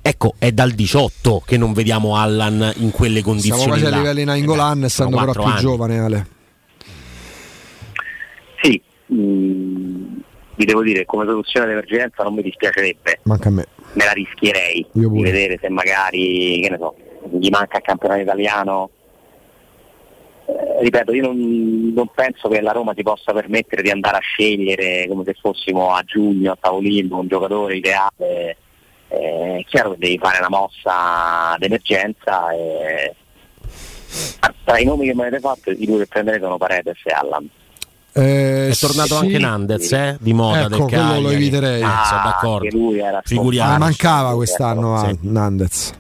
Ecco, 0.01 0.33
è 0.37 0.51
dal 0.51 0.71
18 0.71 1.43
che 1.45 1.57
non 1.57 1.73
vediamo 1.73 2.17
Allan 2.17 2.73
in 2.77 2.91
quelle 2.91 3.21
condizioni. 3.21 3.61
Siamo 3.61 3.77
quasi 3.77 3.93
a 3.93 3.97
livelli 3.97 4.21
in 4.21 4.29
Angolan, 4.29 4.83
essendo 4.83 5.17
però 5.17 5.31
più 5.31 5.41
anni. 5.41 5.59
giovane, 5.59 5.99
Ale. 5.99 6.27
Sì, 8.61 8.81
mh, 9.07 9.15
mm, 9.15 10.17
vi 10.55 10.65
devo 10.65 10.83
dire, 10.83 11.05
come 11.05 11.25
soluzione 11.25 11.67
d'emergenza 11.67 12.23
non 12.23 12.33
mi 12.33 12.41
dispiacerebbe. 12.41 13.19
Manca 13.23 13.49
a 13.49 13.51
me. 13.51 13.65
Me 13.93 14.03
la 14.03 14.11
rischierei 14.11 14.85
Io 14.93 15.09
di 15.09 15.21
vedere 15.21 15.57
se 15.61 15.69
magari, 15.69 16.59
che 16.61 16.69
ne 16.69 16.77
so, 16.77 16.95
gli 17.39 17.49
manca 17.49 17.77
il 17.77 17.83
campionato 17.83 18.21
italiano 18.21 18.89
eh, 18.89 18.96
ripeto, 20.81 21.13
io 21.13 21.23
non, 21.23 21.91
non, 21.93 22.07
penso 22.13 22.47
che 22.49 22.61
la 22.61 22.71
Roma 22.71 22.93
si 22.95 23.03
possa 23.03 23.33
permettere 23.33 23.81
di 23.81 23.89
andare 23.89 24.17
a 24.17 24.21
scegliere 24.21 25.07
come 25.07 25.23
se 25.25 25.35
fossimo 25.39 25.93
a 25.93 26.03
giugno 26.03 26.51
a 26.51 26.57
tavolino 26.59 27.19
un 27.19 27.27
giocatore 27.27 27.77
ideale. 27.77 28.57
Eh, 29.09 29.57
è 29.59 29.63
chiaro 29.65 29.91
che 29.91 29.97
devi 29.99 30.17
fare 30.17 30.39
una 30.39 30.49
mossa 30.49 31.55
d'emergenza 31.57 32.51
e 32.51 33.15
tra 34.63 34.79
i 34.79 34.85
nomi 34.85 35.05
che 35.05 35.15
mi 35.15 35.21
avete 35.21 35.39
fatto 35.39 35.71
i 35.71 35.85
due 35.85 35.99
che 35.99 36.07
prenderete 36.07 36.43
sono 36.43 36.57
Paredes 36.57 36.97
e 37.03 37.13
Allan. 37.13 37.49
Eh, 38.13 38.69
è 38.69 38.75
tornato 38.75 39.15
sì. 39.15 39.25
anche 39.25 39.37
Nandez 39.37 39.91
eh, 39.91 40.17
di 40.19 40.33
moda 40.33 40.61
ecco, 40.61 40.69
del 40.69 40.85
Cagliari. 40.87 41.21
lo 41.21 41.29
eviterei. 41.29 41.81
Ah, 41.83 42.03
sono 42.05 42.21
d'accordo. 42.23 42.77
Lui 42.77 42.99
era 42.99 43.21
Figuriamoci. 43.23 43.79
mancava 43.79 44.33
quest'anno 44.33 44.95
a 44.95 45.07
sì. 45.07 45.17
Nandez 45.21 45.93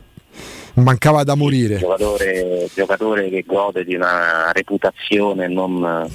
mancava 0.83 1.23
da 1.23 1.35
morire. 1.35 1.77
Giocatore, 1.77 2.69
giocatore 2.73 3.29
che 3.29 3.43
gode 3.45 3.83
di 3.83 3.95
una 3.95 4.51
reputazione 4.51 5.47
non, 5.47 6.07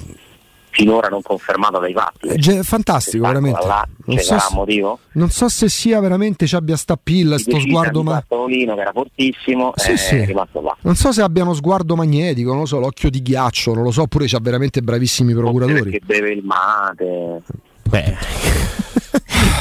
finora 0.73 1.07
non 1.07 1.21
confermata 1.21 1.77
dai 1.79 1.93
fatti. 1.93 2.27
È 2.27 2.63
fantastico, 2.63 3.25
veramente. 3.25 3.65
Là, 3.65 3.87
non, 4.05 4.17
so 4.17 4.37
se, 4.39 4.97
non, 5.11 5.29
so 5.29 5.47
se, 5.47 5.69
sia 5.69 5.99
veramente 5.99 6.47
ci 6.47 6.55
abbia 6.55 6.75
sta 6.75 6.97
pilla, 7.01 7.37
sto 7.37 7.59
sguardo 7.59 8.03
ma... 8.03 8.23
che 8.27 8.63
era 8.75 8.91
fortissimo, 8.91 9.71
sì, 9.75 9.95
sì. 9.95 10.35
Non 10.81 10.95
so 10.95 11.11
se 11.11 11.21
abbiano 11.21 11.53
sguardo 11.53 11.95
magnetico, 11.95 12.51
non 12.51 12.61
lo 12.61 12.65
so, 12.65 12.79
l'occhio 12.79 13.09
di 13.09 13.21
ghiaccio, 13.21 13.73
non 13.73 13.83
lo 13.83 13.91
so, 13.91 14.03
oppure 14.03 14.25
c'ha 14.27 14.39
veramente 14.41 14.81
bravissimi 14.81 15.33
procuratori. 15.33 15.91
Che 15.91 16.01
beve 16.03 16.31
il 16.31 16.43
mate. 16.43 17.41
Beh. 17.83 18.17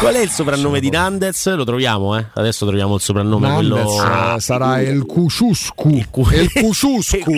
Qual 0.03 0.15
è 0.15 0.21
il 0.21 0.31
soprannome 0.31 0.81
di 0.81 0.91
Nandez? 0.91 1.55
Lo 1.55 1.63
troviamo, 1.63 2.19
eh? 2.19 2.27
Adesso 2.35 2.67
troviamo 2.67 2.97
il 2.97 3.01
soprannome. 3.01 3.47
Nandez 3.47 3.95
quello... 4.01 4.39
Sarà 4.41 4.81
il 4.81 5.07
Cuciuscu. 5.07 5.91
Il, 5.91 6.11
cu... 6.11 6.29
il 6.33 6.51
Cuciuscu. 6.61 7.31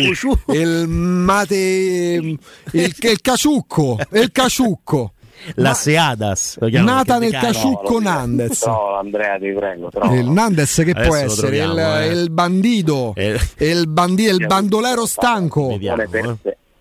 il 0.47 0.89
mate. 0.89 1.57
Il, 1.57 2.39
il 2.73 3.21
Caciucco. 3.21 3.99
Il 4.13 4.33
Caciucco. 4.33 5.13
La 5.57 5.71
Ma... 5.71 5.75
Seadas 5.75 6.57
nata 6.59 7.19
nel 7.19 7.33
Caciucco 7.33 7.99
no, 7.99 8.09
Nandez 8.09 8.65
no 8.65 8.95
Andrea 8.95 9.37
ti 9.37 9.53
prego 9.53 9.91
il 10.13 10.31
Nandez 10.31 10.75
che 10.77 10.93
Adesso 10.93 11.07
può 11.07 11.17
essere 11.17 11.59
il, 11.59 11.79
eh. 11.79 12.07
il, 12.07 12.31
bandito 12.31 13.13
eh. 13.17 13.39
il, 13.59 13.87
bandi- 13.89 14.25
il 14.27 14.47
bandolero 14.47 15.05
stanco 15.05 15.67
Vediamo, 15.71 16.01
eh. 16.03 16.07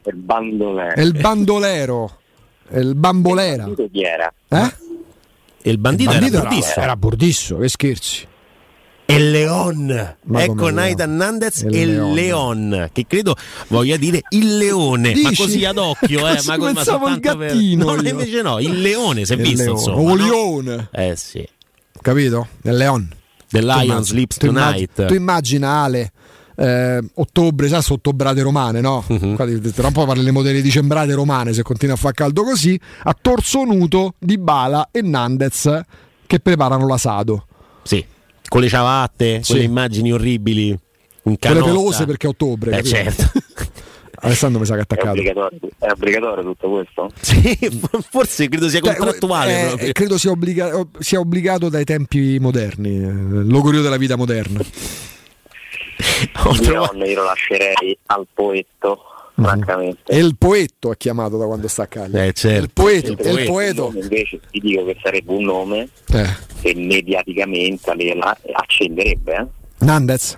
il 0.04 0.16
bandolero 0.16 1.02
il 1.02 1.12
bandolero 1.20 2.18
il 2.70 2.96
bambolera 2.96 3.70
chi 3.92 4.04
era? 4.04 4.32
eh? 4.48 4.74
Il 5.64 5.78
bandito, 5.78 6.12
il 6.12 6.20
bandito 6.20 6.38
era, 6.38 6.48
Burdisso. 6.48 6.80
Era 6.80 6.96
Burdisso, 6.96 7.58
che 7.58 7.70
scherzi. 7.70 8.28
E 9.06 9.20
Leon, 9.20 10.16
Ma 10.24 10.44
ecco 10.44 10.70
Nathan 10.70 11.16
Nandez 11.16 11.64
e 11.64 11.86
Leon. 11.86 12.14
Leon, 12.14 12.90
che 12.94 13.06
credo 13.06 13.36
voglia 13.68 13.98
dire 13.98 14.22
il 14.30 14.58
leone, 14.58 15.12
Dici? 15.12 15.24
ma 15.24 15.32
così 15.36 15.66
ad 15.66 15.78
occhio, 15.78 16.28
eh, 16.28 16.40
ma 16.46 16.58
come 16.58 16.74
pensavo 16.74 17.08
il 17.10 17.20
gattino. 17.20 17.86
Per... 17.86 18.02
No, 18.02 18.10
invece 18.10 18.42
no, 18.42 18.60
il 18.60 18.82
leone 18.82 19.26
si 19.26 19.34
è 19.34 19.36
visto, 19.36 19.64
leone. 19.64 19.80
insomma. 19.80 20.02
O 20.02 20.16
leone. 20.16 20.90
Eh 20.92 21.16
sì. 21.18 21.46
Capito? 22.02 22.48
Il 22.64 22.76
Leon. 22.76 23.10
The 23.50 23.62
Lion 23.62 24.04
Sleeps 24.04 24.38
Tonight. 24.38 25.06
Tu 25.06 25.14
immagina 25.14 25.84
Ale 25.84 26.12
eh, 26.56 27.02
ottobre, 27.16 27.68
sa, 27.68 27.84
ottobrate 27.88 28.42
romane, 28.42 28.82
no? 28.82 29.04
Uh-huh. 29.08 29.36
Tra 29.36 29.88
un 29.88 29.94
po' 29.94 30.06
parleremo 30.06 30.42
delle 30.42 30.62
dicembrate 30.62 31.14
romane 31.14 31.54
se 31.54 31.62
continua 31.64 31.96
a 31.96 31.98
far 31.98 32.14
caldo 32.14 32.44
così. 32.44 32.80
A 33.04 33.16
torso 33.20 33.64
nudo 33.64 34.14
di 34.18 34.38
Bala 34.38 34.90
e 34.92 35.02
Nandez 35.02 35.82
che 36.26 36.40
preparano 36.40 36.88
l'asado. 36.88 37.46
Sì, 37.84 38.04
con 38.48 38.62
le 38.62 38.70
ciabatte, 38.70 39.44
sì. 39.44 39.52
con 39.52 39.60
le 39.62 39.66
immagini 39.66 40.12
orribili. 40.12 40.78
Un 41.24 41.38
Quelle 41.38 41.62
pelose 41.62 42.06
perché 42.06 42.28
è 42.28 42.30
ottobre. 42.30 42.78
Eh, 42.78 42.84
certo. 42.84 43.32
Alessandro 44.24 44.60
mi 44.60 44.66
sa 44.66 44.74
che 44.74 44.80
è 44.80 44.84
attaccato. 44.84 45.10
È 45.10 45.12
obbligatorio, 45.12 45.60
è 45.80 45.92
obbligatorio 45.92 46.44
tutto 46.44 46.70
questo? 46.70 47.12
Sì, 47.20 47.58
forse 48.10 48.48
credo 48.48 48.70
sia 48.70 48.80
contrattuale. 48.80 49.74
Eh, 49.78 49.92
credo 49.92 50.18
sia, 50.18 50.32
obbliga- 50.32 50.88
sia, 51.00 51.20
obbligato 51.20 51.68
dai 51.68 51.84
tempi 51.84 52.38
moderni, 52.40 53.04
eh, 53.04 53.44
l'augurio 53.44 53.82
della 53.82 53.98
vita 53.98 54.16
moderna. 54.16 54.62
Io, 56.52 57.06
io 57.06 57.16
lo 57.16 57.24
lascerei 57.24 57.98
al 58.08 58.28
poetto 58.34 59.00
mhm. 59.36 59.46
francamente. 59.46 60.12
E 60.12 60.18
il 60.18 60.36
poetto 60.38 60.92
è 60.92 60.98
chiamato 60.98 61.38
da 61.38 61.46
quando 61.46 61.68
sta 61.68 61.84
a 61.84 61.88
Cagliari. 61.88 62.28
Eh, 62.28 62.34
certo. 62.34 62.64
Il 62.64 62.70
poeto, 62.74 63.12
il, 63.12 63.18
poeto. 63.18 63.40
il 63.40 63.48
poeto. 63.48 63.92
Invece 63.96 64.40
ti 64.52 64.60
dico 64.60 64.86
che 64.86 64.98
sarebbe 65.02 65.32
un 65.32 65.44
nome 65.44 65.90
eh. 66.12 66.36
che 66.62 66.74
mediaticamente 66.76 67.92
accenderebbe. 68.52 69.36
Eh? 69.36 69.46
Nandez? 69.80 70.38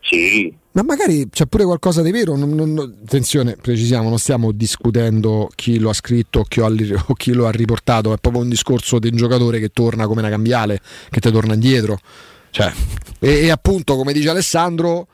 Sì. 0.00 0.54
Ma 0.72 0.82
magari 0.82 1.28
c'è 1.30 1.46
pure 1.46 1.64
qualcosa 1.64 2.02
di 2.02 2.10
vero. 2.10 2.36
Non, 2.36 2.50
non, 2.50 2.96
attenzione, 3.04 3.56
precisiamo, 3.60 4.08
non 4.08 4.18
stiamo 4.18 4.52
discutendo 4.52 5.50
chi 5.54 5.78
lo 5.78 5.90
ha 5.90 5.92
scritto 5.92 6.40
o 6.40 6.44
chi, 6.44 6.60
o 6.60 7.14
chi 7.14 7.32
lo 7.32 7.46
ha 7.46 7.50
riportato. 7.50 8.12
È 8.12 8.16
proprio 8.18 8.42
un 8.42 8.48
discorso 8.48 8.98
di 8.98 9.08
un 9.08 9.16
giocatore 9.16 9.58
che 9.58 9.68
torna 9.68 10.06
come 10.06 10.20
una 10.20 10.30
cambiale, 10.30 10.80
che 11.10 11.20
ti 11.20 11.30
torna 11.30 11.54
indietro. 11.54 11.98
Cioè, 12.52 12.70
e, 13.18 13.46
e, 13.46 13.50
appunto, 13.50 13.96
come 13.96 14.12
dice 14.12 14.28
Alessandro, 14.28 15.06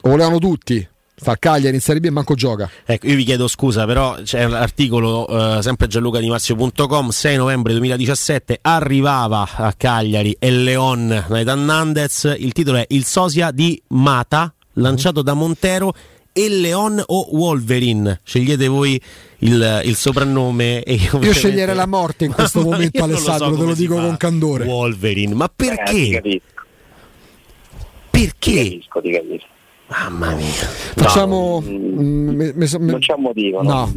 volevano 0.00 0.38
tutti. 0.38 0.86
Al 1.24 1.38
Cagliari 1.40 1.74
in 1.74 1.82
Serie 1.82 2.00
B 2.00 2.06
e 2.06 2.10
manco 2.10 2.34
gioca. 2.34 2.70
Ecco, 2.86 3.06
io 3.08 3.16
vi 3.16 3.24
chiedo 3.24 3.48
scusa, 3.48 3.84
però 3.86 4.14
c'è 4.22 4.46
l'articolo 4.46 5.26
uh, 5.28 5.60
sempre 5.60 5.88
gianlucadimazio.com 5.88 7.08
6 7.08 7.36
novembre 7.36 7.72
2017 7.72 8.60
arrivava 8.62 9.46
a 9.56 9.72
Cagliari 9.76 10.36
e 10.38 10.50
Leon 10.52 11.24
Nathan 11.28 11.64
Nandez. 11.64 12.36
Il 12.38 12.52
titolo 12.52 12.78
è 12.78 12.84
Il 12.90 13.04
sosia 13.04 13.50
di 13.50 13.82
Mata, 13.88 14.54
lanciato 14.74 15.20
da 15.20 15.34
Montero 15.34 15.92
e 16.38 16.48
Leon 16.48 17.02
o 17.04 17.28
Wolverine. 17.32 18.20
Scegliete 18.22 18.68
voi 18.68 19.00
il, 19.38 19.82
il 19.84 19.96
soprannome. 19.96 20.84
E 20.84 20.94
io, 20.94 21.18
io 21.20 21.32
sceglierei 21.32 21.74
la 21.74 21.86
morte 21.86 22.26
in 22.26 22.32
questo 22.32 22.60
momento, 22.64 23.02
Alessandro, 23.02 23.50
so 23.50 23.56
te 23.58 23.64
lo 23.64 23.74
dico 23.74 23.96
con 23.96 24.16
candore. 24.16 24.64
Wolverine, 24.64 25.34
ma 25.34 25.50
perché? 25.54 26.20
Eh, 26.22 26.40
perché? 28.08 28.52
Ti 28.52 28.70
capisco, 28.70 29.00
ti 29.00 29.10
capisco. 29.10 29.46
Mamma 29.88 30.34
mia. 30.34 30.46
Facciamo. 30.46 31.60
No, 31.64 31.70
mm, 31.70 32.28
me, 32.28 32.52
me, 32.54 32.68
non 32.78 32.98
c'è 33.00 33.14
un 33.14 33.22
motivo. 33.22 33.62
No. 33.62 33.70
no. 33.70 33.94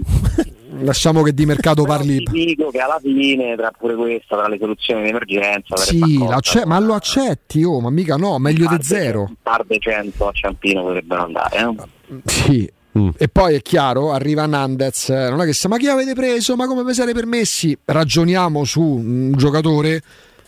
Lasciamo 0.79 1.21
che 1.21 1.33
di 1.33 1.45
mercato 1.45 1.83
parli. 1.83 2.23
Ti 2.23 2.45
dico 2.45 2.69
che 2.69 2.79
alla 2.79 2.99
fine, 3.01 3.55
tra 3.55 3.71
pure 3.77 3.95
questa, 3.95 4.37
tra 4.37 4.47
le 4.47 4.57
soluzioni 4.59 5.03
di 5.03 5.09
emergenza. 5.09 5.75
Sì, 5.77 6.17
ma 6.65 6.79
lo 6.79 6.93
accetti, 6.93 7.63
oh, 7.63 7.79
ma 7.79 7.89
mica 7.89 8.15
no, 8.15 8.37
meglio 8.39 8.67
di 8.67 8.77
zero. 8.81 9.21
Un 9.21 9.35
par 9.41 9.65
de 9.65 9.77
cento 9.79 10.27
a 10.27 10.31
Ciampino 10.31 10.83
potrebbero 10.83 11.23
andare. 11.23 11.57
Eh? 11.57 12.21
Sì, 12.25 12.71
Mm. 12.97 13.09
E 13.17 13.29
poi 13.29 13.55
è 13.55 13.61
chiaro, 13.61 14.11
arriva 14.11 14.45
Nandez, 14.45 15.07
non 15.07 15.39
è 15.39 15.45
che 15.45 15.53
sa, 15.53 15.69
ma 15.69 15.77
chi 15.77 15.87
avete 15.87 16.13
preso? 16.13 16.57
Ma 16.57 16.67
come 16.67 16.83
vi 16.83 16.93
siete 16.93 17.13
permessi? 17.13 17.77
Ragioniamo 17.85 18.65
su 18.65 18.81
un 18.81 19.31
giocatore 19.37 20.01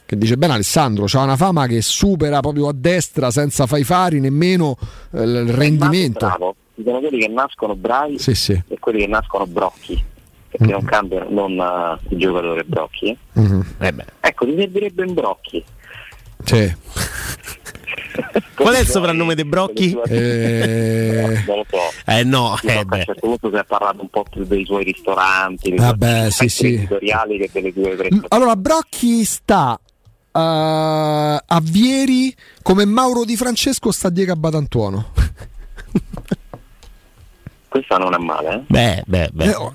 che 0.06 0.18
dice 0.18 0.36
bene 0.36 0.54
Alessandro, 0.54 1.06
c'ha 1.08 1.22
una 1.22 1.38
fama 1.38 1.66
che 1.68 1.82
supera 1.82 2.42
proprio 2.42 2.68
a 2.68 2.74
destra 2.76 3.32
senza 3.32 3.66
fai 3.66 3.86
fari 3.86 4.20
nemmeno 4.20 4.78
eh, 5.12 5.24
il 5.24 5.54
rendimento. 5.54 6.26
Bravo. 6.26 6.56
Ci 6.76 6.84
sono 6.84 7.00
quelli 7.00 7.20
che 7.20 7.28
nascono 7.30 7.76
bravi 7.76 8.20
sì, 8.20 8.34
sì. 8.34 8.62
e 8.68 8.80
quelli 8.80 9.00
che 9.00 9.08
nascono 9.08 9.48
brocchi. 9.48 10.04
Perché 10.54 10.68
mm. 10.68 10.70
non 10.70 10.84
cambiano 10.84 11.30
non 11.30 11.58
uh, 11.58 12.08
il 12.10 12.18
giocatore 12.20 12.64
brocchi. 12.64 13.10
Eh? 13.10 13.40
Mm-hmm. 13.40 13.62
Eh 13.80 13.94
ecco, 14.20 14.46
ti 14.46 14.56
servirebbe 14.56 15.04
un 15.04 15.14
brocchi 15.14 15.64
Sì. 16.44 16.76
Qual 18.56 18.76
è 18.76 18.80
il 18.80 18.88
soprannome 18.88 19.34
dei 19.34 19.46
Brocchi? 19.46 19.98
Eh... 20.08 21.44
Non 21.48 21.58
lo 21.58 21.66
so. 21.68 21.78
Eh 22.06 22.24
no, 22.24 22.56
eh 22.62 22.78
a 22.78 22.86
beh. 22.86 22.98
un 22.98 23.04
certo 23.04 23.28
punto 23.28 23.50
si 23.50 23.56
è 23.56 23.66
parlato 23.66 24.02
un 24.02 24.10
po' 24.10 24.24
più 24.30 24.46
dei 24.46 24.64
suoi 24.66 24.84
ristoranti, 24.84 25.70
dei 25.70 25.80
Vabbè, 25.80 26.30
suoi 26.30 26.50
sì, 26.50 26.66
sì. 26.68 26.74
editoriali 26.76 27.38
che 27.40 27.50
delle 27.52 27.74
due 27.74 27.96
prestazioni. 27.96 28.26
Allora, 28.30 28.56
Brocchi 28.56 29.24
sta 29.24 29.80
eh, 30.32 30.40
a 30.40 31.62
Vieri 31.62 32.34
come 32.62 32.86
Mauro 32.86 33.26
Di 33.26 33.36
Francesco 33.36 33.92
sta 33.92 34.08
a 34.10 34.12
Diego 34.12 34.34
a 34.34 34.36
Batantuono. 34.36 35.12
Questa 37.68 37.98
non 37.98 38.14
è 38.14 38.18
male, 38.18 38.54
eh? 38.54 38.64
Beh, 38.68 39.04
beh, 39.08 39.30
beh. 39.34 39.46
Eh, 39.46 39.56
oh, 39.56 39.74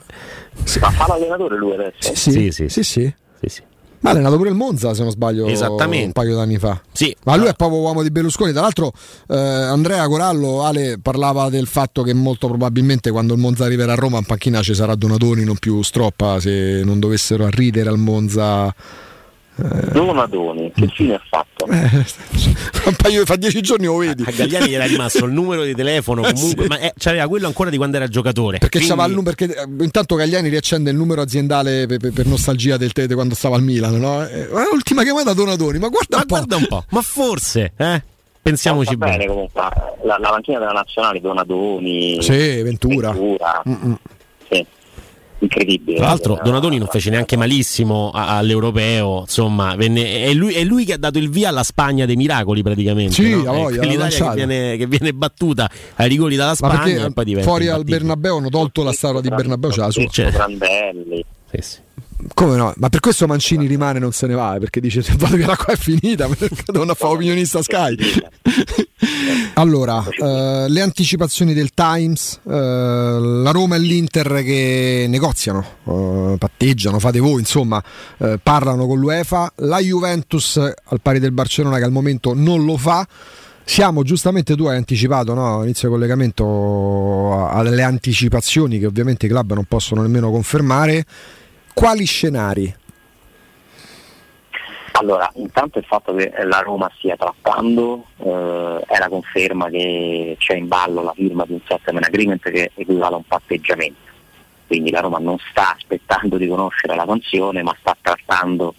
Ma 0.80 0.90
fa 0.90 1.06
l'allenatore 1.08 1.56
lui 1.56 1.72
adesso? 1.74 2.14
sì, 2.14 2.14
sì, 2.14 2.30
Sì, 2.30 2.50
sì, 2.50 2.50
sì. 2.50 2.68
sì, 2.68 2.82
sì. 2.82 3.14
Sì, 3.40 3.48
sì. 3.48 3.62
Ma 4.00 4.10
ha 4.10 4.12
allenato 4.12 4.36
pure 4.36 4.50
il 4.50 4.54
Monza, 4.54 4.94
se 4.94 5.02
non 5.02 5.10
sbaglio, 5.10 5.46
Esattamente. 5.46 6.06
un 6.06 6.12
paio 6.12 6.36
d'anni 6.36 6.56
fa. 6.56 6.80
Sì. 6.92 7.14
Ma 7.24 7.34
lui 7.34 7.48
è 7.48 7.54
proprio 7.54 7.80
uomo 7.80 8.04
di 8.04 8.10
Berlusconi. 8.12 8.52
Tra 8.52 8.60
l'altro, 8.60 8.92
eh, 9.28 9.36
Andrea 9.36 10.06
Corallo 10.06 10.62
Ale 10.62 10.98
parlava 11.02 11.48
del 11.50 11.66
fatto 11.66 12.02
che 12.02 12.14
molto 12.14 12.46
probabilmente 12.46 13.10
quando 13.10 13.34
il 13.34 13.40
Monza 13.40 13.64
arriverà 13.64 13.92
a 13.92 13.96
Roma 13.96 14.18
in 14.18 14.24
panchina 14.24 14.62
ci 14.62 14.74
sarà 14.74 14.94
Donatoni, 14.94 15.42
non 15.42 15.56
più 15.56 15.82
Stroppa, 15.82 16.38
se 16.38 16.82
non 16.84 17.00
dovessero 17.00 17.44
arridere 17.44 17.88
al 17.88 17.98
Monza. 17.98 18.72
Donadoni, 19.92 20.72
che 20.74 20.86
fine 20.94 21.14
ha 21.14 21.20
fatto? 21.28 21.66
Eh, 21.66 22.04
un 22.86 22.94
paio, 22.96 23.24
fa 23.24 23.36
dieci 23.36 23.60
giorni 23.60 23.86
lo 23.86 23.96
vedi. 23.96 24.22
A 24.26 24.30
Gagliani 24.30 24.68
gli 24.68 24.74
era 24.74 24.84
rimasto 24.86 25.24
il 25.24 25.32
numero 25.32 25.64
di 25.64 25.74
telefono 25.74 26.22
comunque, 26.32 26.62
Sì. 26.64 26.68
ma 26.68 26.78
eh, 26.78 26.92
c'aveva 26.96 27.26
quello 27.26 27.46
ancora 27.46 27.70
di 27.70 27.76
quando 27.76 27.96
era 27.96 28.06
giocatore. 28.08 28.58
Perché, 28.58 28.78
Quindi- 28.80 29.14
il 29.16 29.22
perché 29.22 29.44
eh, 29.46 29.66
intanto 29.84 30.14
Gagliani 30.14 30.48
riaccende 30.48 30.90
il 30.90 30.96
numero 30.96 31.20
aziendale 31.22 31.86
per, 31.86 31.98
per- 31.98 32.12
per 32.12 32.26
nostalgia 32.26 32.76
del 32.76 32.92
te 32.92 33.06
di 33.06 33.14
quando 33.14 33.34
stava 33.34 33.56
al 33.56 33.62
Milan. 33.62 33.98
No? 33.98 34.26
Eh, 34.26 34.48
ma 34.52 34.62
l'ultima 34.70 35.02
chiamata 35.02 35.32
Donatoni, 35.32 35.78
ma 35.78 35.88
guarda 35.88 36.16
Ma 36.16 36.22
un 36.22 36.26
po'. 36.26 36.34
guarda 36.36 36.56
un 36.56 36.66
po', 36.68 36.84
ma 36.90 37.02
forse, 37.02 37.72
eh? 37.76 38.02
Pensiamoci 38.40 38.96
bene. 38.96 39.16
bene 39.18 39.26
comunque, 39.26 39.60
la, 40.04 40.16
la 40.18 40.28
panchina 40.30 40.58
della 40.58 40.70
nazionale, 40.72 41.20
Donadoni, 41.20 42.22
Sì, 42.22 42.62
Ventura. 42.62 43.10
Ventura, 43.12 43.62
Mm-mm. 43.68 43.96
Incredibile. 45.40 45.98
Tra 45.98 46.06
l'altro 46.06 46.38
Eh, 46.38 46.42
Donatoni 46.42 46.78
non 46.78 46.88
fece 46.88 47.10
neanche 47.10 47.36
malissimo 47.36 48.10
all'europeo, 48.12 49.20
insomma, 49.20 49.74
venne- 49.76 50.24
è, 50.24 50.32
lui, 50.32 50.54
è 50.54 50.64
lui 50.64 50.84
che 50.84 50.94
ha 50.94 50.98
dato 50.98 51.18
il 51.18 51.30
via 51.30 51.48
alla 51.48 51.62
Spagna 51.62 52.06
dei 52.06 52.16
miracoli 52.16 52.62
praticamente. 52.62 53.12
Sì, 53.14 53.30
no? 53.30 53.52
voglia, 53.52 53.82
l'Italia 53.82 54.28
che 54.30 54.34
viene, 54.34 54.76
che 54.76 54.86
viene 54.86 55.12
battuta 55.12 55.70
ai 55.96 56.08
rigori 56.08 56.36
dalla 56.36 56.54
Spagna 56.54 57.06
e 57.06 57.12
poi 57.12 57.24
diventa 57.24 57.48
fuori 57.48 57.68
al. 57.68 57.84
Bernabeu 57.84 58.36
hanno 58.36 58.48
tolto 58.48 58.82
la 58.82 58.92
statua 58.92 59.20
di 59.20 59.28
Bernabeu, 59.28 59.70
c'è 59.70 59.80
la 59.80 59.90
sua. 59.90 60.06
Certo. 60.08 60.36
Brandelli. 60.36 61.24
Sì, 61.50 61.58
sì. 61.60 61.78
Come 62.34 62.56
no? 62.56 62.72
Ma 62.76 62.88
per 62.88 63.00
questo 63.00 63.26
Mancini 63.26 63.66
rimane 63.66 63.98
e 63.98 64.00
non 64.00 64.12
se 64.12 64.26
ne 64.26 64.34
va, 64.34 64.56
perché 64.58 64.80
dice 64.80 65.02
se 65.02 65.14
vado 65.16 65.36
via 65.36 65.46
da 65.46 65.56
qua 65.56 65.72
è 65.74 65.76
finita, 65.76 66.26
perché 66.32 66.62
devono 66.66 66.94
fare 66.94 67.14
opinionista 67.14 67.62
Sky. 67.62 67.96
Allora, 69.54 70.04
eh, 70.08 70.66
le 70.68 70.80
anticipazioni 70.80 71.52
del 71.52 71.70
Times, 71.74 72.40
eh, 72.44 72.50
la 72.50 73.50
Roma 73.50 73.74
e 73.74 73.80
l'Inter 73.80 74.42
che 74.44 75.06
negoziano, 75.08 75.64
eh, 75.84 76.36
patteggiano, 76.38 77.00
fate 77.00 77.18
voi, 77.18 77.40
insomma, 77.40 77.82
eh, 78.18 78.38
parlano 78.40 78.86
con 78.86 79.00
l'UEFA, 79.00 79.52
la 79.56 79.78
Juventus 79.78 80.56
al 80.58 81.00
pari 81.00 81.18
del 81.18 81.32
Barcellona 81.32 81.78
che 81.78 81.84
al 81.84 81.90
momento 81.90 82.34
non 82.34 82.64
lo 82.64 82.76
fa. 82.76 83.06
Siamo 83.64 84.02
giustamente 84.02 84.56
tu 84.56 84.66
hai 84.66 84.76
anticipato 84.76 85.34
no? 85.34 85.62
inizio 85.62 85.90
collegamento 85.90 87.48
alle 87.50 87.82
anticipazioni 87.82 88.78
che 88.78 88.86
ovviamente 88.86 89.26
i 89.26 89.28
club 89.28 89.52
non 89.54 89.64
possono 89.64 90.02
nemmeno 90.02 90.30
confermare. 90.30 91.04
Quali 91.78 92.06
scenari? 92.06 92.74
Allora, 94.94 95.30
intanto 95.36 95.78
il 95.78 95.84
fatto 95.84 96.12
che 96.12 96.32
la 96.42 96.58
Roma 96.58 96.90
stia 96.96 97.14
trattando 97.14 98.06
eh, 98.16 98.82
è 98.84 98.98
la 98.98 99.08
conferma 99.08 99.68
che 99.68 100.34
c'è 100.40 100.56
in 100.56 100.66
ballo 100.66 101.04
la 101.04 101.12
firma 101.14 101.44
di 101.46 101.52
un 101.52 101.60
settlement 101.68 102.04
agreement 102.04 102.42
che 102.50 102.72
equivale 102.74 103.14
a 103.14 103.18
un 103.18 103.24
patteggiamento. 103.24 104.00
Quindi 104.66 104.90
la 104.90 104.98
Roma 104.98 105.18
non 105.18 105.38
sta 105.50 105.72
aspettando 105.72 106.36
di 106.36 106.48
conoscere 106.48 106.96
la 106.96 107.04
sanzione, 107.06 107.62
ma 107.62 107.76
sta 107.78 107.96
trattando 108.00 108.74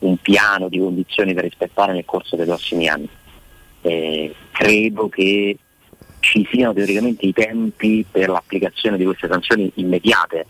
un 0.00 0.18
piano 0.18 0.68
di 0.68 0.78
condizioni 0.78 1.32
da 1.32 1.40
rispettare 1.40 1.94
nel 1.94 2.04
corso 2.04 2.36
dei 2.36 2.44
prossimi 2.44 2.86
anni. 2.86 3.08
Eh, 3.80 4.34
credo 4.52 5.08
che 5.08 5.56
ci 6.20 6.46
siano 6.52 6.74
teoricamente 6.74 7.24
i 7.24 7.32
tempi 7.32 8.04
per 8.08 8.28
l'applicazione 8.28 8.98
di 8.98 9.04
queste 9.04 9.26
sanzioni 9.26 9.72
immediate. 9.76 10.44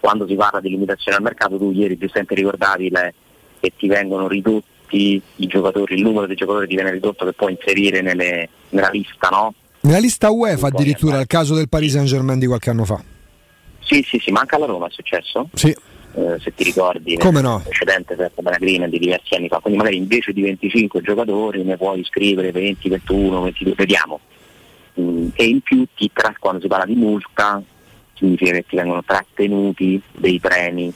Quando 0.00 0.26
si 0.26 0.34
parla 0.34 0.60
di 0.60 0.70
limitazione 0.70 1.16
al 1.16 1.22
mercato, 1.22 1.56
tu 1.58 1.70
ieri 1.72 1.98
giustamente 1.98 2.34
ricordavi 2.34 2.90
le, 2.90 3.14
che 3.60 3.72
ti 3.76 3.88
vengono 3.88 4.28
ridotti 4.28 5.20
i 5.36 5.46
giocatori, 5.46 5.94
il 5.96 6.02
numero 6.02 6.26
dei 6.26 6.36
giocatori 6.36 6.66
ti 6.68 6.74
viene 6.74 6.90
ridotto 6.90 7.24
che 7.24 7.32
puoi 7.32 7.52
inserire 7.52 8.00
nelle- 8.00 8.48
nella 8.70 8.88
lista, 8.90 9.28
no? 9.28 9.54
Nella 9.80 9.98
lista 9.98 10.30
UEFA 10.30 10.68
addirittura 10.68 11.16
di 11.16 11.20
il 11.22 11.26
caso 11.26 11.54
del 11.54 11.68
Paris 11.68 11.92
Saint 11.92 12.06
Germain 12.08 12.38
di 12.38 12.46
qualche 12.46 12.70
anno 12.70 12.84
fa. 12.84 13.02
Sì, 13.80 14.02
sì, 14.06 14.18
sì, 14.18 14.30
manca 14.30 14.56
alla 14.56 14.66
Roma 14.66 14.86
è 14.86 14.90
successo, 14.90 15.48
Sì, 15.54 15.68
eh, 16.14 16.36
se 16.40 16.52
ti 16.54 16.62
ricordi, 16.64 17.16
Come 17.16 17.40
no? 17.40 17.60
precedente 17.64 18.16
settlement 18.16 18.56
agreement 18.56 18.90
di 18.90 18.98
diversi 18.98 19.34
anni 19.34 19.48
fa. 19.48 19.58
Quindi 19.58 19.78
magari 19.78 19.96
invece 19.96 20.32
di 20.32 20.42
25 20.42 21.00
giocatori 21.00 21.62
ne 21.62 21.76
puoi 21.76 22.00
iscrivere 22.00 22.50
20, 22.52 22.88
21, 22.88 23.42
22, 23.42 23.74
vediamo. 23.74 24.20
Mm, 25.00 25.28
e 25.34 25.44
in 25.46 25.60
più 25.60 25.84
ti 25.94 26.10
tra- 26.12 26.34
quando 26.38 26.60
si 26.60 26.66
parla 26.66 26.84
di 26.86 26.94
multa 26.96 27.62
significa 28.18 28.52
che 28.52 28.64
ti 28.68 28.76
vengono 28.76 29.02
trattenuti 29.04 30.00
dei 30.12 30.38
premi 30.38 30.92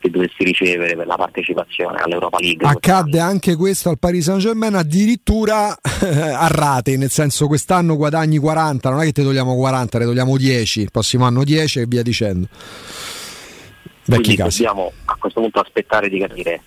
che 0.00 0.10
dovresti 0.10 0.44
ricevere 0.44 0.96
per 0.96 1.06
la 1.06 1.16
partecipazione 1.16 1.98
all'Europa 2.00 2.38
League. 2.38 2.66
accadde 2.66 3.18
anche 3.18 3.56
questo 3.56 3.88
al 3.88 3.98
Paris 3.98 4.24
Saint 4.24 4.40
Germain 4.40 4.74
addirittura 4.74 5.76
a 5.76 6.46
rate, 6.48 6.96
nel 6.96 7.10
senso 7.10 7.46
quest'anno 7.46 7.96
guadagni 7.96 8.38
40, 8.38 8.90
non 8.90 9.00
è 9.00 9.04
che 9.04 9.12
te 9.12 9.22
togliamo 9.22 9.56
40, 9.56 9.98
ne 9.98 10.04
togliamo 10.04 10.36
10, 10.36 10.80
il 10.80 10.90
prossimo 10.90 11.24
anno 11.24 11.42
10 11.42 11.80
e 11.80 11.86
via 11.86 12.02
dicendo. 12.02 12.48
Vecchi 14.04 14.22
Quindi 14.22 14.36
casi. 14.36 14.62
dobbiamo 14.62 14.92
a 15.04 15.16
questo 15.18 15.40
punto 15.40 15.60
aspettare 15.60 16.08
di 16.08 16.18
capire 16.18 16.62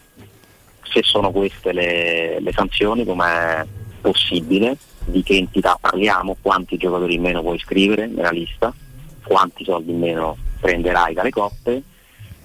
se 0.84 1.02
sono 1.04 1.32
queste 1.32 1.72
le, 1.72 2.39
le 2.39 2.52
sanzioni, 2.52 3.06
com'è 3.06 3.65
possibile, 4.02 4.78
di 5.06 5.24
che 5.24 5.38
entità 5.38 5.78
parliamo, 5.80 6.36
quanti 6.41 6.78
giocatori 6.78 7.15
in 7.15 7.22
meno 7.22 7.41
puoi 7.41 7.56
iscrivere 7.56 8.08
nella 8.08 8.32
lista, 8.32 8.74
quanti 9.32 9.63
soldi 9.63 9.91
in 9.91 10.00
meno 10.00 10.36
prenderai 10.60 11.13
dalle 11.13 11.30
coppe 11.30 11.82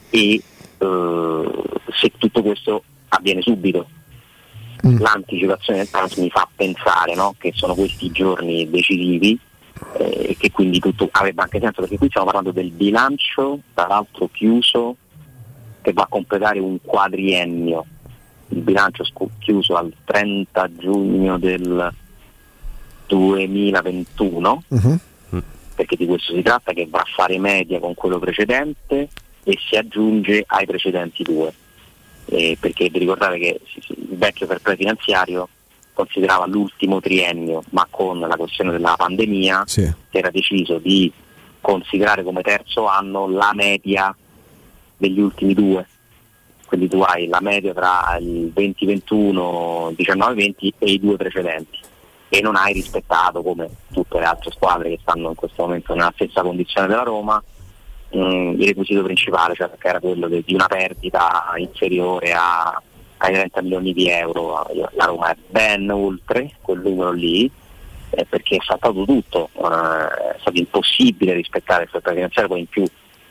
e 0.08 0.40
eh, 0.78 1.62
se 2.00 2.12
tutto 2.16 2.42
questo 2.42 2.84
avviene 3.08 3.42
subito. 3.42 3.88
Mm. 4.86 4.98
L'anticipazione 5.00 5.80
del 5.80 5.90
trans 5.90 6.14
mi 6.16 6.30
fa 6.30 6.48
pensare 6.54 7.14
no, 7.16 7.34
che 7.38 7.50
sono 7.54 7.74
questi 7.74 8.12
giorni 8.12 8.70
decisivi 8.70 9.36
eh, 9.98 10.28
e 10.30 10.36
che 10.38 10.52
quindi 10.52 10.78
tutto 10.78 11.08
avrebbe 11.10 11.42
anche 11.42 11.58
senso 11.58 11.80
perché 11.80 11.98
qui 11.98 12.08
stiamo 12.08 12.26
parlando 12.26 12.52
del 12.52 12.70
bilancio, 12.70 13.58
tra 13.74 13.88
l'altro 13.88 14.28
chiuso, 14.32 14.94
che 15.82 15.92
va 15.92 16.02
a 16.02 16.08
completare 16.08 16.60
un 16.60 16.78
quadriennio. 16.80 17.84
Il 18.50 18.60
bilancio 18.60 19.02
scu- 19.02 19.30
chiuso 19.40 19.74
al 19.74 19.92
30 20.04 20.70
giugno 20.76 21.36
del 21.36 21.92
2021, 23.06 24.62
Mhm. 24.68 25.00
Perché 25.76 25.94
di 25.94 26.06
questo 26.06 26.34
si 26.34 26.42
tratta, 26.42 26.72
che 26.72 26.86
va 26.88 27.00
a 27.00 27.06
fare 27.14 27.38
media 27.38 27.78
con 27.78 27.94
quello 27.94 28.18
precedente 28.18 29.08
e 29.44 29.58
si 29.68 29.76
aggiunge 29.76 30.42
ai 30.46 30.66
precedenti 30.66 31.22
due. 31.22 31.52
Eh, 32.28 32.56
perché 32.58 32.88
vi 32.88 32.98
ricordate 32.98 33.38
che 33.38 33.60
il 33.88 34.16
vecchio 34.16 34.46
fair 34.46 34.60
play 34.60 34.76
finanziario 34.76 35.48
considerava 35.92 36.46
l'ultimo 36.46 37.00
triennio, 37.00 37.62
ma 37.70 37.86
con 37.88 38.18
la 38.18 38.36
questione 38.36 38.72
della 38.72 38.94
pandemia 38.96 39.62
Sì. 39.66 39.82
si 40.10 40.16
era 40.16 40.30
deciso 40.30 40.78
di 40.78 41.12
considerare 41.60 42.24
come 42.24 42.42
terzo 42.42 42.86
anno 42.86 43.28
la 43.28 43.52
media 43.54 44.14
degli 44.96 45.20
ultimi 45.20 45.54
due. 45.54 45.86
Quindi 46.66 46.88
tu 46.88 47.00
hai 47.02 47.28
la 47.28 47.40
media 47.40 47.72
tra 47.72 48.16
il 48.18 48.50
2021, 48.52 49.94
il 49.96 50.04
19-20 50.04 50.72
e 50.78 50.90
i 50.90 50.98
due 50.98 51.16
precedenti 51.16 51.78
e 52.28 52.40
non 52.40 52.56
hai 52.56 52.72
rispettato 52.72 53.42
come 53.42 53.68
tutte 53.92 54.18
le 54.18 54.24
altre 54.24 54.50
squadre 54.50 54.90
che 54.90 54.98
stanno 55.00 55.30
in 55.30 55.34
questo 55.34 55.62
momento 55.62 55.94
nella 55.94 56.12
stessa 56.14 56.42
condizione 56.42 56.88
della 56.88 57.02
Roma 57.02 57.42
mm, 58.14 58.60
il 58.60 58.66
requisito 58.66 59.02
principale, 59.02 59.54
cioè 59.54 59.70
che 59.78 59.88
era 59.88 60.00
quello 60.00 60.28
di 60.28 60.54
una 60.54 60.66
perdita 60.66 61.52
inferiore 61.56 62.32
a, 62.32 62.82
ai 63.18 63.32
30 63.32 63.62
milioni 63.62 63.92
di 63.92 64.08
euro. 64.08 64.66
La 64.92 65.04
Roma 65.04 65.30
è 65.30 65.36
ben 65.48 65.90
oltre 65.90 66.52
quel 66.60 66.80
numero 66.80 67.12
lì 67.12 67.50
eh, 68.10 68.24
perché 68.24 68.56
è 68.56 68.62
saltato 68.64 69.04
tutto, 69.04 69.50
eh, 69.54 70.34
è 70.34 70.36
stato 70.40 70.58
impossibile 70.58 71.34
rispettare 71.34 71.84
il 71.84 71.88
fair 71.88 72.02
finanziario, 72.02 72.50
poi 72.50 72.60
in 72.60 72.68
più 72.68 72.84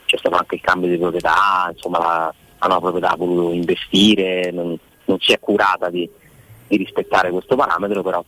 c'è 0.05 0.17
stato 0.17 0.35
anche 0.35 0.55
il 0.55 0.61
cambio 0.61 0.89
di 0.89 0.97
proprietà, 0.97 1.69
insomma 1.71 1.97
la, 1.99 2.33
la 2.59 2.67
nuova 2.67 2.79
proprietà 2.79 3.11
ha 3.11 3.17
voluto 3.17 3.51
investire, 3.51 4.51
non, 4.51 4.77
non 5.05 5.19
si 5.19 5.33
è 5.33 5.39
curata 5.39 5.89
di, 5.89 6.09
di 6.67 6.77
rispettare 6.77 7.31
questo 7.31 7.55
parametro, 7.55 8.01
però 8.03 8.23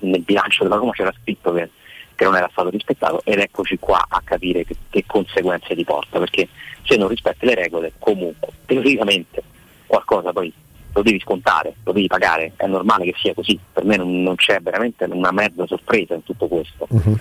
nel 0.00 0.22
bilancio 0.22 0.64
della 0.64 0.76
Roma 0.76 0.92
c'era 0.92 1.12
scritto 1.20 1.52
che, 1.52 1.70
che 2.14 2.24
non 2.24 2.36
era 2.36 2.48
stato 2.50 2.70
rispettato 2.70 3.20
ed 3.24 3.38
eccoci 3.38 3.78
qua 3.78 4.04
a 4.08 4.20
capire 4.24 4.64
che, 4.64 4.76
che 4.90 5.04
conseguenze 5.06 5.74
ti 5.74 5.84
porta, 5.84 6.18
perché 6.18 6.48
se 6.84 6.96
non 6.96 7.08
rispetti 7.08 7.46
le 7.46 7.54
regole 7.54 7.92
comunque 7.98 8.48
teoricamente 8.66 9.42
qualcosa 9.86 10.32
poi 10.32 10.52
lo 10.92 11.02
devi 11.02 11.20
scontare, 11.20 11.74
lo 11.84 11.92
devi 11.92 12.06
pagare, 12.06 12.52
è 12.56 12.66
normale 12.66 13.04
che 13.04 13.14
sia 13.18 13.34
così, 13.34 13.58
per 13.72 13.84
me 13.84 13.96
non, 13.96 14.22
non 14.22 14.34
c'è 14.34 14.58
veramente 14.60 15.04
una 15.04 15.30
mezza 15.30 15.66
sorpresa 15.66 16.14
in 16.14 16.24
tutto 16.24 16.48
questo. 16.48 16.86
Uh-huh. 16.88 17.18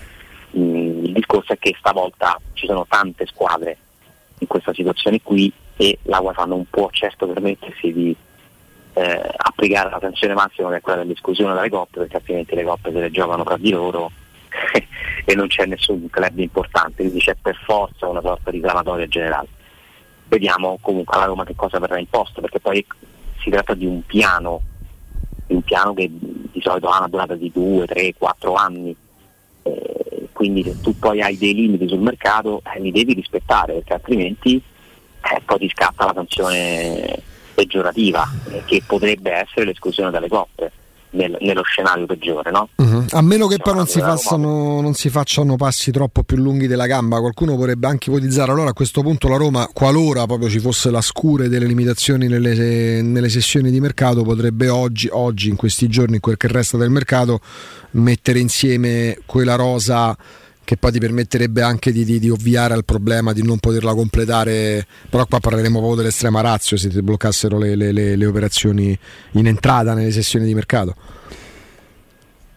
Mm, 0.58 1.06
il 1.06 1.13
discorso 1.13 1.54
è 1.54 1.60
che 1.60 1.76
stavolta 1.78 2.40
ci 2.54 2.66
sono 2.66 2.86
tante 2.88 3.26
squadre 3.26 3.78
in 4.40 4.48
questa 4.48 4.74
situazione 4.74 5.22
qui 5.22 5.52
e 5.76 6.00
la 6.04 6.20
UEFA 6.20 6.46
non 6.46 6.66
può 6.70 6.90
certo 6.92 7.28
permettersi 7.28 7.92
di 7.92 8.16
eh, 8.98 9.30
applicare 9.38 9.92
la 9.92 10.00
sanzione 10.02 10.34
massima 10.34 10.70
che 10.70 10.78
è 10.78 10.82
quella 10.82 11.04
dell'esclusione 11.04 11.54
dalle 11.54 11.70
coppe 11.70 12.00
perché 12.00 12.16
altrimenti 12.16 12.56
le 12.56 12.64
coppe 12.64 12.92
se 12.92 13.00
le 13.00 13.12
giocano 13.12 13.44
tra 13.44 13.56
di 13.56 13.70
loro 13.70 14.12
e 15.24 15.36
non 15.36 15.48
c'è 15.48 15.66
nessun 15.66 16.10
club 16.10 16.40
importante, 16.40 17.04
quindi 17.04 17.20
c'è 17.20 17.36
per 17.40 17.56
forza 17.64 18.08
una 18.08 18.22
sorta 18.22 18.50
di 18.50 18.60
sanatoria 18.60 19.08
generale. 19.08 19.48
Vediamo 20.28 20.80
comunque 20.82 21.16
alla 21.16 21.26
Roma 21.26 21.46
che 21.46 21.56
cosa 21.56 21.78
verrà 21.80 22.00
imposto 22.00 22.42
perché 22.42 22.60
poi 22.60 22.84
si 23.40 23.52
tratta 23.52 23.76
di 23.76 23.86
un 23.86 24.04
piano, 24.04 24.62
un 25.48 25.62
piano 25.62 25.94
che 25.94 26.10
di 26.10 26.62
solito 26.62 26.88
ha 26.88 26.98
una 26.98 27.08
durata 27.08 27.36
di 27.36 27.52
2, 27.54 27.86
3, 27.86 28.14
4 28.18 28.54
anni. 28.56 28.96
Eh, 29.62 30.30
quindi 30.32 30.64
se 30.64 30.80
tu 30.82 30.98
poi 30.98 31.22
hai 31.22 31.38
dei 31.38 31.54
limiti 31.54 31.88
sul 31.88 32.00
mercato 32.00 32.62
eh, 32.74 32.80
li 32.80 32.92
devi 32.92 33.14
rispettare 33.14 33.74
perché 33.74 33.94
altrimenti 33.94 34.56
eh, 34.56 35.42
poi 35.46 35.60
ti 35.60 35.70
scatta 35.70 36.06
la 36.06 36.14
sanzione 36.14 37.22
peggiorativa 37.58 38.32
eh, 38.52 38.62
che 38.65 38.84
potrebbe 38.86 39.32
essere 39.32 39.65
l'esclusione 39.65 40.12
dalle 40.12 40.28
coppe 40.28 40.72
nel, 41.12 41.36
nello 41.41 41.63
scenario 41.63 42.06
peggiore. 42.06 42.52
No? 42.52 42.70
Uh-huh. 42.76 43.06
A 43.10 43.22
meno 43.22 43.48
che 43.48 43.58
poi 43.58 43.74
non 43.74 43.88
si, 43.88 44.00
facciano, 44.00 44.80
non 44.80 44.93
si, 44.93 45.10
facciano, 45.10 45.56
passi 45.56 45.89
troppo 45.89 46.22
più 46.22 46.38
lunghi 46.38 46.67
della 46.67 46.86
gamba, 46.86 47.20
qualcuno 47.20 47.56
potrebbe 47.56 47.88
anche 47.88 48.12
ipotizzare 48.12 48.52
allora 48.52 48.70
a 48.70 48.74
questo 48.74 49.02
punto 49.02 49.28
la 49.28 49.38
Roma, 49.38 49.67
qualora 49.74 50.28
proprio 50.28 50.50
ci 50.50 50.60
fosse 50.60 50.91
la 50.91 51.02
scure 51.02 51.50
delle 51.50 51.65
limitazioni 51.65 52.28
nelle, 52.28 53.02
nelle 53.02 53.30
sessioni 53.30 53.72
di 53.72 53.80
mercato, 53.80 54.22
potrebbe 54.22 54.70
oggi, 54.70 55.10
oggi, 55.12 55.50
in 55.50 55.56
questi 55.56 55.88
giorni, 55.88 56.15
in 56.15 56.22
quel 56.22 56.38
che 56.38 56.48
resta 56.48 56.78
del 56.78 56.91
mercato, 56.91 57.39
mettere 57.91 58.38
insieme 58.38 59.17
quella 59.26 59.56
rosa 59.56 60.15
che 60.67 60.75
poi 60.75 60.91
ti 60.91 60.99
permetterebbe 60.99 61.62
anche 61.62 61.93
di, 61.93 62.03
di, 62.03 62.19
di, 62.19 62.30
ovviare 62.30 62.73
al 62.73 62.84
problema 62.84 63.32
di 63.32 63.41
non 63.41 63.58
poterla 63.58 63.93
completare, 63.93 64.86
però 65.10 65.25
qua 65.25 65.39
parleremo 65.39 65.77
proprio 65.77 65.95
dell'estrema 65.95 66.41
razio 66.41 66.75
se 66.75 66.89
ti 66.89 67.01
bloccassero 67.01 67.58
le, 67.58 67.73
le, 67.73 67.93
le, 67.93 68.17
le 68.17 68.25
operazioni 68.25 68.97
in 69.32 69.47
entrata 69.47 69.93
nelle 69.93 70.12
sessioni 70.12 70.45
di 70.45 70.53
mercato. 70.53 70.93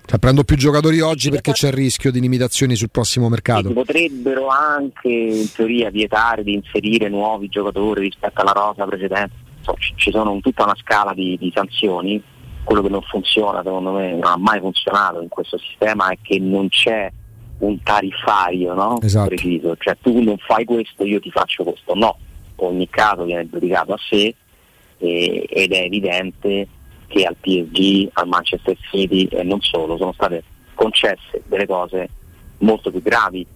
Cioè, 0.06 0.18
prendo 0.18 0.42
più 0.42 0.56
giocatori 0.56 0.98
oggi 0.98 1.30
perché 1.30 1.52
c'è 1.52 1.68
il 1.68 1.74
rischio 1.74 2.10
di 2.10 2.18
limitazioni 2.18 2.74
sul 2.74 2.90
prossimo 2.90 3.28
mercato. 3.28 3.72
Potrebbero 3.72 4.48
anche 4.48 5.08
in 5.08 5.52
teoria 5.52 5.88
vietare 5.90 6.42
di 6.42 6.54
inserire 6.54 7.08
nuovi 7.08 7.46
giocatori 7.46 8.00
rispetto 8.00 8.40
alla 8.40 8.50
rosa 8.50 8.86
precedente. 8.86 9.34
Ci 9.94 10.10
sono 10.10 10.36
tutta 10.40 10.64
una 10.64 10.74
scala 10.80 11.14
di, 11.14 11.38
di 11.38 11.52
sanzioni. 11.54 12.20
Quello 12.64 12.82
che 12.82 12.88
non 12.88 13.02
funziona, 13.02 13.62
secondo 13.62 13.92
me, 13.92 14.10
non 14.14 14.24
ha 14.24 14.36
mai 14.36 14.58
funzionato 14.58 15.20
in 15.20 15.28
questo 15.28 15.58
sistema 15.58 16.08
è 16.10 16.18
che 16.20 16.40
non 16.40 16.68
c'è 16.68 17.08
un 17.60 17.82
tariffario 17.82 18.74
no? 18.74 18.98
esatto. 19.00 19.28
preciso, 19.28 19.76
cioè 19.78 19.96
tu 20.00 20.22
non 20.22 20.36
fai 20.38 20.64
questo, 20.64 21.04
io 21.04 21.20
ti 21.20 21.30
faccio 21.30 21.64
questo, 21.64 21.94
no, 21.94 22.16
ogni 22.56 22.88
caso 22.88 23.24
viene 23.24 23.48
giudicato 23.48 23.92
a 23.92 23.98
sé 23.98 24.34
e, 24.98 25.46
ed 25.48 25.72
è 25.72 25.82
evidente 25.82 26.68
che 27.06 27.24
al 27.24 27.36
PSG, 27.40 28.08
al 28.12 28.28
Manchester 28.28 28.76
City 28.90 29.26
e 29.26 29.42
non 29.42 29.60
solo 29.60 29.96
sono 29.96 30.12
state 30.12 30.42
concesse 30.74 31.42
delle 31.46 31.66
cose 31.66 32.08
molto 32.58 32.90
più 32.90 33.02
gravi 33.02 33.46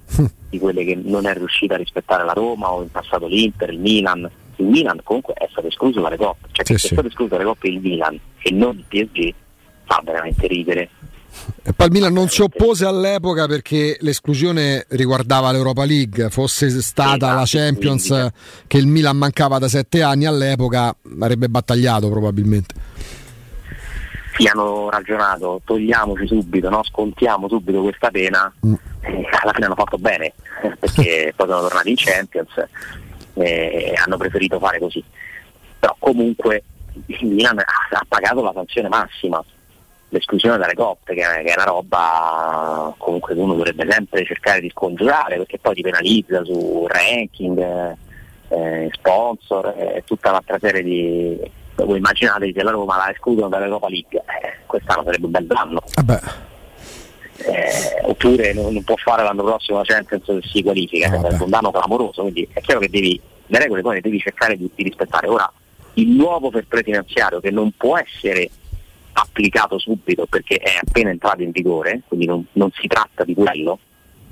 di 0.51 0.59
quelle 0.59 0.85
che 0.85 0.95
non 0.97 1.27
è 1.27 1.35
riuscita 1.35 1.75
a 1.75 1.79
rispettare 1.79 2.25
la 2.25 2.33
Roma 2.33 2.73
o 2.73 2.83
in 2.83 2.91
passato 2.91 3.27
l'Inter, 3.27 3.71
il 3.71 3.79
Milan. 3.79 4.29
Il 4.57 4.67
Milan 4.67 5.01
comunque 5.03 5.35
è 5.35 5.49
stato 5.51 5.67
escluso 5.67 6.01
dalle 6.01 6.17
coppe, 6.17 6.49
cioè 6.53 6.65
sì, 6.65 6.73
che 6.73 6.79
sì. 6.79 6.87
è 6.87 6.93
stato 6.93 7.09
escluso 7.09 7.31
dalle 7.31 7.45
coppe 7.45 7.69
il 7.69 7.81
Milan 7.81 8.19
e 8.41 8.51
non 8.53 8.77
il 8.77 8.85
PSG 8.87 9.35
fa 9.85 10.01
veramente 10.05 10.47
ridere 10.47 10.91
e 11.63 11.73
poi 11.73 11.87
il 11.87 11.93
Milan 11.93 12.13
non 12.13 12.29
si 12.29 12.43
oppose 12.43 12.85
all'epoca 12.85 13.47
perché 13.47 13.97
l'esclusione 14.01 14.85
riguardava 14.91 15.51
l'Europa 15.51 15.85
League, 15.85 16.31
fosse 16.31 16.69
stata 16.81 17.35
la 17.35 17.43
esatto, 17.43 17.59
Champions 17.59 18.31
che 18.67 18.79
il 18.79 18.87
Milan 18.87 19.17
mancava 19.17 19.59
da 19.59 19.69
sette 19.69 20.03
anni 20.03 20.27
all'epoca 20.27 20.95
avrebbe 21.21 21.49
battagliato 21.49 22.09
probabilmente. 22.09 22.75
Sì, 24.37 24.47
hanno 24.49 24.91
ragionato, 24.91 25.61
togliamoci 25.65 26.27
subito, 26.27 26.69
no? 26.69 26.83
scontiamo 26.83 27.49
subito 27.49 27.83
questa 27.83 28.11
pena, 28.11 28.53
mm. 28.67 28.75
alla 29.43 29.53
fine 29.53 29.67
hanno 29.67 29.77
fatto 29.77 29.97
bene 29.97 30.33
perché 30.79 31.33
poi 31.37 31.49
sono 31.49 31.61
tornati 31.61 31.91
in 31.91 31.97
Champions 31.97 32.67
e 33.35 33.93
hanno 34.05 34.17
preferito 34.17 34.59
fare 34.59 34.79
così. 34.79 35.03
Però 35.79 35.95
comunque 35.99 36.63
il 37.07 37.27
Milan 37.27 37.59
ha 37.59 38.05
pagato 38.09 38.43
la 38.43 38.53
sanzione 38.53 38.89
massima 38.89 39.43
l'esclusione 40.15 40.57
dalle 40.57 40.75
coppe, 40.75 41.15
che 41.15 41.23
è, 41.23 41.55
una 41.55 41.65
roba 41.65 42.95
comunque 42.97 43.35
uno 43.35 43.55
dovrebbe 43.55 43.85
sempre 43.91 44.25
cercare 44.25 44.61
di 44.61 44.71
scongiurare 44.71 45.37
perché 45.37 45.59
poi 45.59 45.75
ti 45.75 45.83
penalizza 45.83 46.45
su 46.45 46.87
ranking, 46.87 47.97
eh, 48.49 48.89
sponsor 48.93 49.75
e 49.77 49.97
eh, 49.97 50.05
tutta 50.05 50.31
un'altra 50.31 50.59
serie 50.61 50.83
di. 50.83 51.63
Voi 51.77 51.99
immaginate 51.99 52.53
che 52.53 52.63
la 52.63 52.71
Roma 52.71 52.97
la 52.97 53.11
escludono 53.11 53.49
dall'Europa 53.49 53.89
League, 53.89 54.17
eh, 54.19 54.59
quest'anno 54.65 55.03
sarebbe 55.03 55.27
un 55.27 55.33
bel 55.33 55.47
danno. 55.47 55.83
Eh, 57.37 58.01
oppure 58.03 58.53
non, 58.55 58.81
può 58.85 58.95
fare 58.95 59.25
l'anno 59.25 59.43
prossimo 59.43 59.79
la 59.79 59.85
Champions 59.85 60.25
se 60.25 60.41
si 60.49 60.63
qualifica, 60.63 61.09
ah, 61.09 61.21
sarebbe 61.21 61.43
un 61.43 61.51
danno 61.51 61.73
clamoroso, 61.73 62.23
quindi 62.23 62.49
è 62.53 62.61
chiaro 62.61 62.79
che 62.79 62.89
devi, 62.89 63.21
le 63.47 63.59
regole 63.59 63.83
poi 63.83 63.95
le 63.95 64.01
devi 64.01 64.21
cercare 64.21 64.57
di, 64.57 64.71
di 64.73 64.85
rispettare. 64.85 65.27
Ora, 65.27 65.53
il 65.95 66.09
nuovo 66.11 66.53
fair 66.53 66.67
play 66.69 66.85
finanziario 66.85 67.41
che 67.41 67.51
non 67.51 67.73
può 67.77 67.99
essere 67.99 68.49
applicato 69.35 69.79
subito 69.79 70.27
perché 70.27 70.57
è 70.57 70.79
appena 70.81 71.11
entrato 71.11 71.43
in 71.43 71.51
vigore, 71.51 72.03
quindi 72.07 72.27
non, 72.27 72.47
non 72.53 72.71
si 72.73 72.87
tratta 72.87 73.25
di 73.25 73.35
quello, 73.35 73.81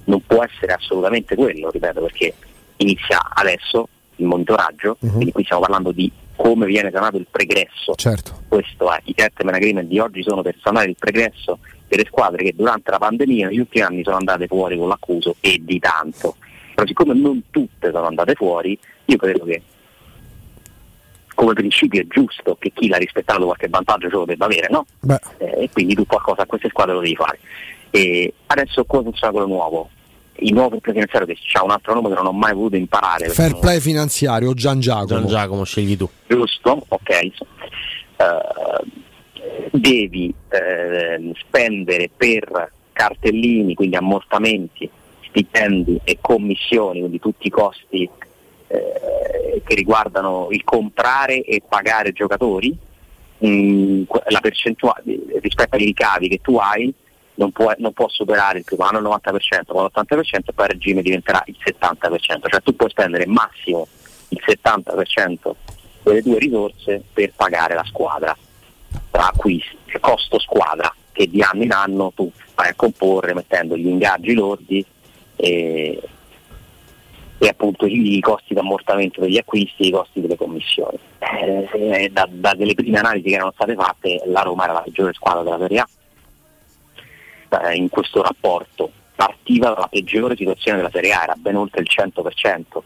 non 0.05 0.25
può 0.25 0.45
essere 0.45 0.73
assolutamente 0.73 1.35
quello, 1.35 1.71
ripeto, 1.71 2.01
perché 2.03 2.33
inizia 2.77 3.21
adesso 3.35 3.89
il 4.17 4.27
monitoraggio, 4.27 4.97
uh-huh. 5.01 5.11
quindi 5.11 5.33
qui 5.33 5.43
stiamo 5.43 5.63
parlando 5.63 5.91
di 5.91 6.11
come 6.37 6.67
viene 6.67 6.91
sanato 6.93 7.17
il 7.17 7.27
pregresso. 7.29 7.95
Certo. 7.97 8.43
Questo 8.49 8.93
è, 8.93 9.01
i 9.05 9.15
settlement 9.17 9.57
agreement 9.57 9.89
di 9.89 9.99
oggi 9.99 10.23
sono 10.23 10.43
per 10.43 10.57
sanare 10.63 10.89
il 10.89 10.97
pregresso 10.99 11.59
delle 11.89 12.05
squadre 12.07 12.45
che 12.45 12.55
durante 12.55 12.91
la 12.91 12.99
pandemia 12.99 13.49
negli 13.49 13.59
ultimi 13.59 13.85
anni 13.85 14.03
sono 14.03 14.17
andate 14.17 14.47
fuori 14.47 14.79
con 14.79 14.89
l'accuso 14.89 15.37
e 15.41 15.61
di 15.61 15.79
tanto. 15.79 16.37
Però 16.75 16.87
siccome 16.87 17.15
non 17.15 17.43
tutte 17.51 17.91
sono 17.91 18.07
andate 18.07 18.35
fuori, 18.35 18.79
io 19.05 19.17
credo 19.17 19.45
che 19.45 19.63
come 21.43 21.55
principio 21.55 22.01
è 22.01 22.07
giusto 22.07 22.57
che 22.57 22.71
chi 22.73 22.87
l'ha 22.87 22.99
rispettato 22.99 23.47
qualche 23.47 23.69
vantaggio 23.69 24.09
ce 24.09 24.15
lo 24.15 24.25
debba 24.25 24.45
avere, 24.45 24.69
no? 24.71 24.87
Eh, 25.39 25.65
e 25.65 25.71
quindi 25.73 25.95
tu 25.95 26.07
qualcosa 26.07 26.43
a 26.43 26.47
queste 26.47 26.69
squadre 26.69 26.95
lo 26.95 27.01
devi 27.01 27.17
fare. 27.17 27.41
E 27.91 28.33
adesso 28.47 28.85
come 28.85 29.03
funziona 29.03 29.33
quello 29.33 29.49
nuovo? 29.49 29.91
Il 30.37 30.55
nuovo 30.55 30.79
fair 30.81 30.81
play 30.81 30.95
finanziario 30.95 31.27
che 31.27 31.59
ha 31.59 31.65
un 31.65 31.71
altro 31.73 31.95
nome 31.95 32.09
che 32.11 32.15
non 32.15 32.27
ho 32.27 32.33
mai 32.33 32.55
voluto 32.55 32.77
imparare. 32.77 33.29
Fair 33.29 33.59
play 33.59 33.81
finanziario, 33.81 34.55
Gian 34.55 34.79
Giacomo. 34.79 35.07
Gian 35.07 35.27
Giacomo, 35.27 35.65
scegli 35.65 35.97
tu. 35.97 36.09
Giusto, 36.29 36.85
ok. 36.89 37.29
Uh, 38.19 38.87
devi 39.73 40.33
uh, 40.33 41.33
spendere 41.35 42.09
per 42.17 42.73
cartellini, 42.93 43.75
quindi 43.75 43.97
ammortamenti, 43.97 44.89
stipendi 45.29 46.01
e 46.05 46.19
commissioni, 46.21 47.01
quindi 47.01 47.19
tutti 47.19 47.49
i 47.49 47.51
costi 47.51 48.09
eh, 48.73 49.63
che 49.65 49.75
riguardano 49.75 50.49
il 50.51 50.65
comprare 50.65 51.43
e 51.43 51.63
pagare 51.67 52.13
giocatori, 52.13 52.77
mh, 53.39 53.47
mm, 53.47 54.03
la 54.29 54.41
percentuale 54.41 55.03
rispetto 55.41 55.77
ai 55.77 55.85
ricavi 55.85 56.29
che 56.29 56.41
tu 56.41 56.57
hai 56.57 56.93
non 57.35 57.51
può, 57.51 57.73
non 57.79 57.93
può 57.93 58.09
superare 58.09 58.59
il 58.59 58.65
primo 58.65 58.85
anno 58.85 58.99
il 58.99 59.05
90%, 59.05 59.75
ma 59.75 59.83
l'80% 59.83 60.55
poi 60.55 60.65
a 60.65 60.69
regime 60.69 61.03
diventerà 61.03 61.43
il 61.47 61.57
70%, 61.63 62.19
cioè 62.19 62.63
tu 62.63 62.77
puoi 62.77 62.91
spendere 62.91 63.27
massimo 63.27 63.87
il 64.29 64.43
70% 64.45 65.53
delle 66.03 66.23
tue 66.23 66.39
risorse 66.39 67.03
per 67.13 67.33
pagare 67.35 67.75
la 67.75 67.85
squadra 67.85 68.37
tra 69.11 69.29
acquisti, 69.29 69.77
cioè 69.87 70.01
costo 70.01 70.39
squadra 70.39 70.93
che 71.13 71.29
di 71.29 71.43
anno 71.43 71.63
in 71.63 71.73
anno 71.73 72.13
tu 72.15 72.31
vai 72.55 72.71
a 72.71 72.75
comporre 72.75 73.35
mettendo 73.35 73.77
gli 73.77 73.87
ingaggi 73.87 74.35
lordi 74.35 74.85
e, 75.37 76.01
e 77.43 77.49
appunto 77.49 77.87
i 77.87 78.21
costi 78.21 78.55
d'ammortamento 78.55 79.21
degli 79.21 79.37
acquisti 79.37 79.83
e 79.83 79.87
i 79.89 79.91
costi 79.91 80.21
delle 80.21 80.37
commissioni. 80.37 80.97
Eh, 81.19 82.09
da, 82.13 82.29
da, 82.31 82.55
delle 82.55 82.75
prime 82.75 83.01
analisi 83.01 83.31
che 83.31 83.35
erano 83.35 83.51
state 83.51 83.75
fatte 83.75 84.23
la 84.27 84.43
Roma 84.43 84.63
era 84.63 84.75
la 84.75 84.83
peggiore 84.83 85.13
squadra 85.13 85.43
della 85.43 85.59
Serie 85.59 85.79
A 85.81 85.89
eh, 87.65 87.75
in 87.75 87.89
questo 87.89 88.23
rapporto, 88.23 88.93
partiva 89.17 89.71
dalla 89.71 89.89
peggiore 89.89 90.37
situazione 90.37 90.77
della 90.77 90.91
Serie 90.91 91.15
A, 91.15 91.23
era 91.25 91.35
ben 91.37 91.57
oltre 91.57 91.81
il 91.81 91.89
100% 91.91 92.81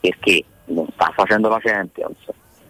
perché 0.00 0.44
non 0.66 0.86
sta 0.94 1.12
facendo 1.14 1.50
la 1.50 1.60
Champions, 1.60 2.16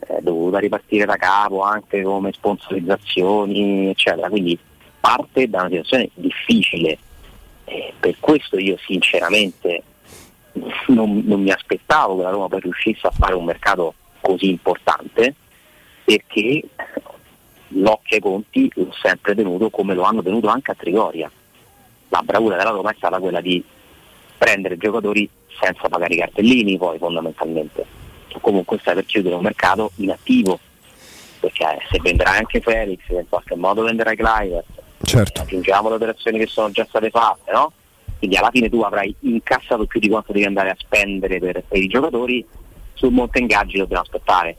è 0.00 0.18
dovuta 0.20 0.58
ripartire 0.58 1.04
da 1.04 1.14
capo 1.14 1.62
anche 1.62 2.02
come 2.02 2.32
sponsorizzazioni 2.32 3.88
eccetera, 3.90 4.28
quindi 4.28 4.58
parte 4.98 5.48
da 5.48 5.60
una 5.60 5.68
situazione 5.68 6.10
difficile. 6.14 6.98
Eh, 7.66 7.92
per 8.00 8.16
questo 8.18 8.58
io 8.58 8.76
sinceramente 8.84 9.82
non, 10.86 11.22
non 11.24 11.42
mi 11.42 11.50
aspettavo 11.50 12.16
che 12.16 12.22
la 12.22 12.30
Roma 12.30 12.48
poi 12.48 12.60
riuscisse 12.60 13.06
a 13.06 13.10
fare 13.10 13.34
un 13.34 13.44
mercato 13.44 13.94
così 14.20 14.50
importante 14.50 15.34
perché 16.04 16.62
l'occhio 17.68 18.16
ai 18.16 18.22
conti 18.22 18.70
l'ho 18.74 18.92
sempre 19.00 19.34
tenuto 19.34 19.70
come 19.70 19.94
lo 19.94 20.02
hanno 20.02 20.22
tenuto 20.22 20.48
anche 20.48 20.70
a 20.70 20.74
Trigoria. 20.74 21.30
La 22.08 22.22
bravura 22.22 22.56
della 22.56 22.70
Roma 22.70 22.90
è 22.90 22.94
stata 22.96 23.18
quella 23.18 23.40
di 23.40 23.62
prendere 24.36 24.76
giocatori 24.76 25.28
senza 25.60 25.88
pagare 25.88 26.14
i 26.14 26.18
cartellini 26.18 26.76
poi 26.76 26.98
fondamentalmente. 26.98 27.84
O 28.32 28.40
comunque 28.40 28.78
stai 28.78 28.94
per 28.94 29.06
chiudere 29.06 29.34
un 29.34 29.42
mercato 29.42 29.92
inattivo, 29.96 30.58
perché 31.40 31.78
se 31.90 31.98
venderai 32.00 32.38
anche 32.38 32.60
Felix, 32.60 33.00
in 33.08 33.26
qualche 33.28 33.54
modo 33.54 33.82
venderai 33.82 34.16
Cliver, 34.16 34.64
certo. 35.02 35.42
aggiungiamo 35.42 35.88
le 35.88 35.94
operazioni 35.94 36.38
che 36.38 36.46
sono 36.46 36.70
già 36.70 36.84
state 36.88 37.10
fatte, 37.10 37.52
no? 37.52 37.72
Quindi 38.18 38.36
alla 38.36 38.50
fine 38.50 38.68
tu 38.68 38.80
avrai 38.80 39.14
incassato 39.20 39.84
più 39.86 40.00
di 40.00 40.08
quanto 40.08 40.32
devi 40.32 40.44
andare 40.44 40.70
a 40.70 40.76
spendere 40.78 41.38
per, 41.38 41.62
per 41.66 41.82
i 41.82 41.86
giocatori, 41.86 42.44
sul 42.94 43.12
monte 43.12 43.38
ingaggi 43.38 43.78
dobbiamo 43.78 44.02
aspettare. 44.02 44.56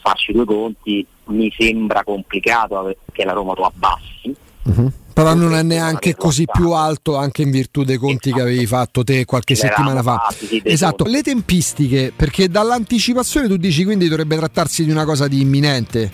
Farci 0.00 0.32
due 0.32 0.44
conti 0.44 1.06
mi 1.26 1.52
sembra 1.56 2.02
complicato 2.04 2.94
che 3.12 3.24
la 3.24 3.32
Roma 3.32 3.54
lo 3.56 3.64
abbassi. 3.64 4.34
Uh-huh. 4.64 4.92
Però 5.12 5.34
non 5.34 5.54
è 5.54 5.62
neanche 5.62 6.14
così 6.14 6.44
più 6.50 6.70
alto 6.70 7.16
anche 7.16 7.42
in 7.42 7.50
virtù 7.50 7.84
dei 7.84 7.98
conti 7.98 8.28
esatto. 8.28 8.36
che 8.36 8.48
avevi 8.48 8.66
fatto 8.66 9.04
te 9.04 9.24
qualche 9.24 9.54
settimana 9.54 10.02
fa. 10.02 10.28
Esatto, 10.62 11.04
le 11.04 11.22
tempistiche, 11.22 12.12
perché 12.14 12.48
dall'anticipazione 12.48 13.46
tu 13.46 13.56
dici 13.56 13.84
quindi 13.84 14.08
dovrebbe 14.08 14.36
trattarsi 14.36 14.84
di 14.84 14.90
una 14.90 15.04
cosa 15.04 15.28
di 15.28 15.40
imminente. 15.40 16.10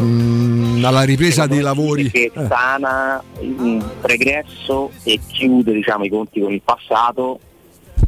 Mm, 0.00 0.84
alla 0.84 1.02
ripresa 1.02 1.46
dei 1.46 1.60
lavori 1.60 2.10
che 2.10 2.30
eh. 2.32 2.46
sana 2.46 3.22
un 3.40 3.84
pregresso 4.00 4.90
e 5.02 5.20
chiude 5.26 5.72
diciamo, 5.72 6.04
i 6.04 6.08
conti 6.08 6.40
con 6.40 6.52
il 6.52 6.62
passato 6.62 7.38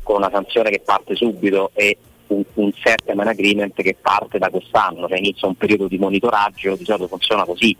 con 0.03 0.16
una 0.16 0.30
sanzione 0.30 0.70
che 0.70 0.80
parte 0.85 1.16
subito 1.16 1.70
e 1.74 1.97
un, 2.28 2.43
un 2.55 2.72
settlement 2.82 3.28
agreement 3.28 3.74
che 3.74 3.97
parte 4.01 4.39
da 4.39 4.49
quest'anno, 4.51 5.09
cioè 5.09 5.18
inizia 5.18 5.49
un 5.49 5.57
periodo 5.57 5.89
di 5.89 5.99
monitoraggio, 5.99 6.76
di 6.76 6.85
solito 6.85 7.09
funziona 7.09 7.45
così, 7.45 7.76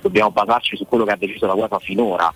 dobbiamo 0.00 0.30
basarci 0.30 0.76
su 0.76 0.86
quello 0.86 1.04
che 1.04 1.12
ha 1.12 1.16
deciso 1.16 1.46
la 1.46 1.54
UEFA 1.54 1.78
finora, 1.78 2.32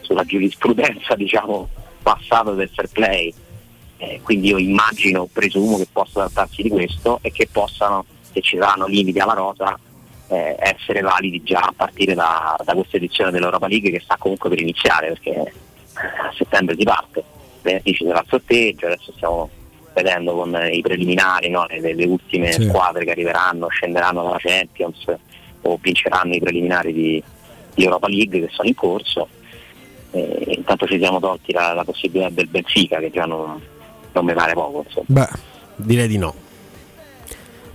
sulla 0.00 0.24
giurisprudenza 0.24 1.14
diciamo, 1.16 1.68
passata 2.02 2.52
del 2.52 2.70
fair 2.72 2.88
play. 2.90 3.32
Eh, 3.96 4.20
quindi 4.22 4.48
io 4.48 4.58
immagino, 4.58 5.28
presumo 5.32 5.76
che 5.76 5.86
possa 5.90 6.20
trattarsi 6.20 6.62
di 6.62 6.68
questo 6.68 7.20
e 7.22 7.30
che 7.30 7.48
possano, 7.50 8.04
se 8.32 8.40
ci 8.40 8.56
saranno 8.58 8.86
limiti 8.86 9.18
alla 9.18 9.34
rosa, 9.34 9.78
eh, 10.34 10.56
essere 10.58 11.00
validi 11.00 11.42
già 11.42 11.60
a 11.60 11.72
partire 11.74 12.14
da, 12.14 12.56
da 12.64 12.74
questa 12.74 12.96
edizione 12.96 13.30
dell'Europa 13.30 13.68
League 13.68 13.90
che 13.90 14.00
sta 14.00 14.16
comunque 14.18 14.48
per 14.48 14.60
iniziare 14.60 15.08
perché 15.08 15.52
a 15.94 16.32
settembre 16.36 16.74
si 16.76 16.82
parte, 16.82 17.22
venerdì 17.62 17.94
ci 17.94 18.04
sarà 18.04 18.20
il 18.20 18.26
sorteggio, 18.28 18.86
adesso 18.86 19.12
stiamo 19.14 19.48
vedendo 19.94 20.34
con 20.34 20.68
i 20.72 20.80
preliminari 20.80 21.48
no? 21.50 21.66
le, 21.68 21.94
le, 21.94 22.04
ultime 22.04 22.50
sì. 22.50 22.64
squadre 22.64 23.04
che 23.04 23.12
arriveranno, 23.12 23.68
scenderanno 23.68 24.24
dalla 24.24 24.38
Champions 24.38 25.04
o 25.62 25.78
vinceranno 25.80 26.34
i 26.34 26.40
preliminari 26.40 26.92
di, 26.92 27.22
di 27.74 27.84
Europa 27.84 28.08
League 28.08 28.40
che 28.40 28.48
sono 28.50 28.68
in 28.68 28.74
corso. 28.74 29.28
E 30.10 30.44
intanto 30.48 30.86
ci 30.86 30.98
siamo 30.98 31.20
tolti 31.20 31.52
la, 31.52 31.74
la, 31.74 31.84
possibilità 31.84 32.30
del 32.30 32.48
Benfica 32.48 32.98
che 32.98 33.10
già 33.10 33.24
non, 33.24 33.60
non 34.12 34.24
mi 34.24 34.32
pare 34.32 34.52
poco. 34.52 34.84
Insomma. 34.86 35.06
Beh, 35.06 35.38
direi 35.76 36.08
di 36.08 36.18
no. 36.18 36.34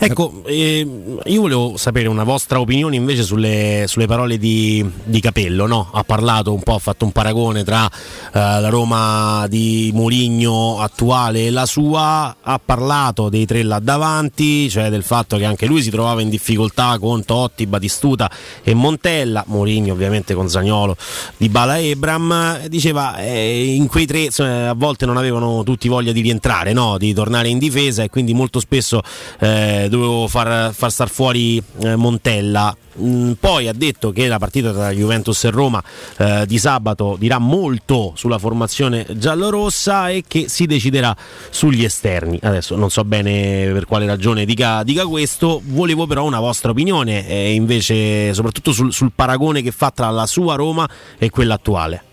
Ecco, 0.02 0.44
eh, 0.46 0.88
io 1.26 1.42
volevo 1.42 1.76
sapere 1.76 2.08
una 2.08 2.24
vostra 2.24 2.62
opinione 2.62 2.96
invece 2.96 3.22
sulle, 3.22 3.84
sulle 3.86 4.08
parole 4.08 4.38
di, 4.38 4.90
di 5.04 5.20
Capello. 5.20 5.68
No? 5.68 5.90
Ha 5.92 6.06
parlato 6.06 6.54
un 6.54 6.64
po', 6.64 6.76
ha 6.76 6.80
fatto 6.80 7.04
un 7.04 7.12
paragone 7.12 7.66
tra 7.66 7.86
eh, 7.86 7.92
la 8.32 8.70
Roma 8.70 9.46
di 9.50 9.92
Mourinho 9.94 10.80
attuale 10.80 11.48
e 11.48 11.52
la 11.52 11.66
sua. 11.66 12.34
Ha 12.42 12.62
parlato 12.64 13.28
dei 13.28 13.46
tre 13.46 13.62
là 13.62 13.80
davanti, 13.80 14.70
cioè 14.70 14.90
del 14.90 15.04
fatto 15.04 15.36
che 15.36 15.44
anche 15.44 15.66
lui 15.66 15.82
si 15.82 15.90
trovava 15.90 16.22
in 16.22 16.30
difficoltà 16.30 16.98
con 16.98 17.26
Totti, 17.26 17.68
Batistuta 17.68 18.32
e 18.64 18.74
Montella. 18.74 19.44
Mourinho 19.48 19.92
ovviamente 19.92 20.34
con 20.34 20.48
Zagnolo, 20.48 20.96
Di 21.36 21.50
Bala 21.50 21.78
Ebram. 21.78 22.68
Diceva 22.68 23.18
eh, 23.18 23.74
in 23.76 23.88
quei 23.88 24.06
tre 24.06 24.30
a 24.40 24.74
volte 24.78 25.06
non 25.06 25.18
avevano 25.18 25.64
tutti 25.64 25.90
voglia 25.90 26.14
di 26.14 26.22
rientrare, 26.22 26.72
no? 26.72 26.98
di 26.98 27.14
tornare 27.14 27.50
in 27.50 27.58
difesa 27.58 28.02
e 28.02 28.10
quindi 28.10 28.34
molto 28.34 28.62
spesso 28.62 29.02
eh, 29.40 29.88
dovevo 29.90 30.28
far, 30.28 30.74
far 30.74 30.92
star 30.92 31.10
fuori 31.10 31.62
eh, 31.82 31.96
Montella. 31.96 32.76
Mm, 33.00 33.34
poi 33.34 33.68
ha 33.68 33.74
detto 33.74 34.12
che 34.12 34.28
la 34.28 34.40
partita 34.40 34.72
tra 34.72 34.92
Juventus 34.92 35.44
e 35.44 35.50
Roma 35.52 35.82
eh, 36.18 36.46
di 36.46 36.58
sabato 36.58 37.16
dirà 37.18 37.38
molto 37.38 38.14
sulla 38.16 38.38
formazione 38.38 39.06
giallorossa 39.10 40.10
e 40.10 40.24
che 40.28 40.50
si 40.50 40.66
deciderà 40.66 41.16
sugli 41.50 41.84
esterni. 41.84 42.40
Adesso 42.42 42.76
non 42.76 42.90
so 42.90 43.04
bene 43.04 43.70
per 43.72 43.86
quale 43.86 44.06
ragione 44.06 44.46
dica, 44.46 44.84
dica 44.84 45.06
questo, 45.06 45.62
volevo 45.64 46.08
però 46.08 46.24
una 46.26 46.40
vostra 46.40 46.72
opinione, 46.72 47.28
eh, 47.28 47.54
invece 47.54 48.34
soprattutto 48.34 48.72
sul, 48.72 48.94
sul 48.94 49.12
paragone 49.14 49.62
che 49.62 49.72
fa 49.72 49.92
tra 49.92 50.10
la 50.10 50.26
sua 50.26 50.56
Roma 50.56 50.88
e 51.18 51.30
quella 51.30 51.56
attuale. 51.56 52.04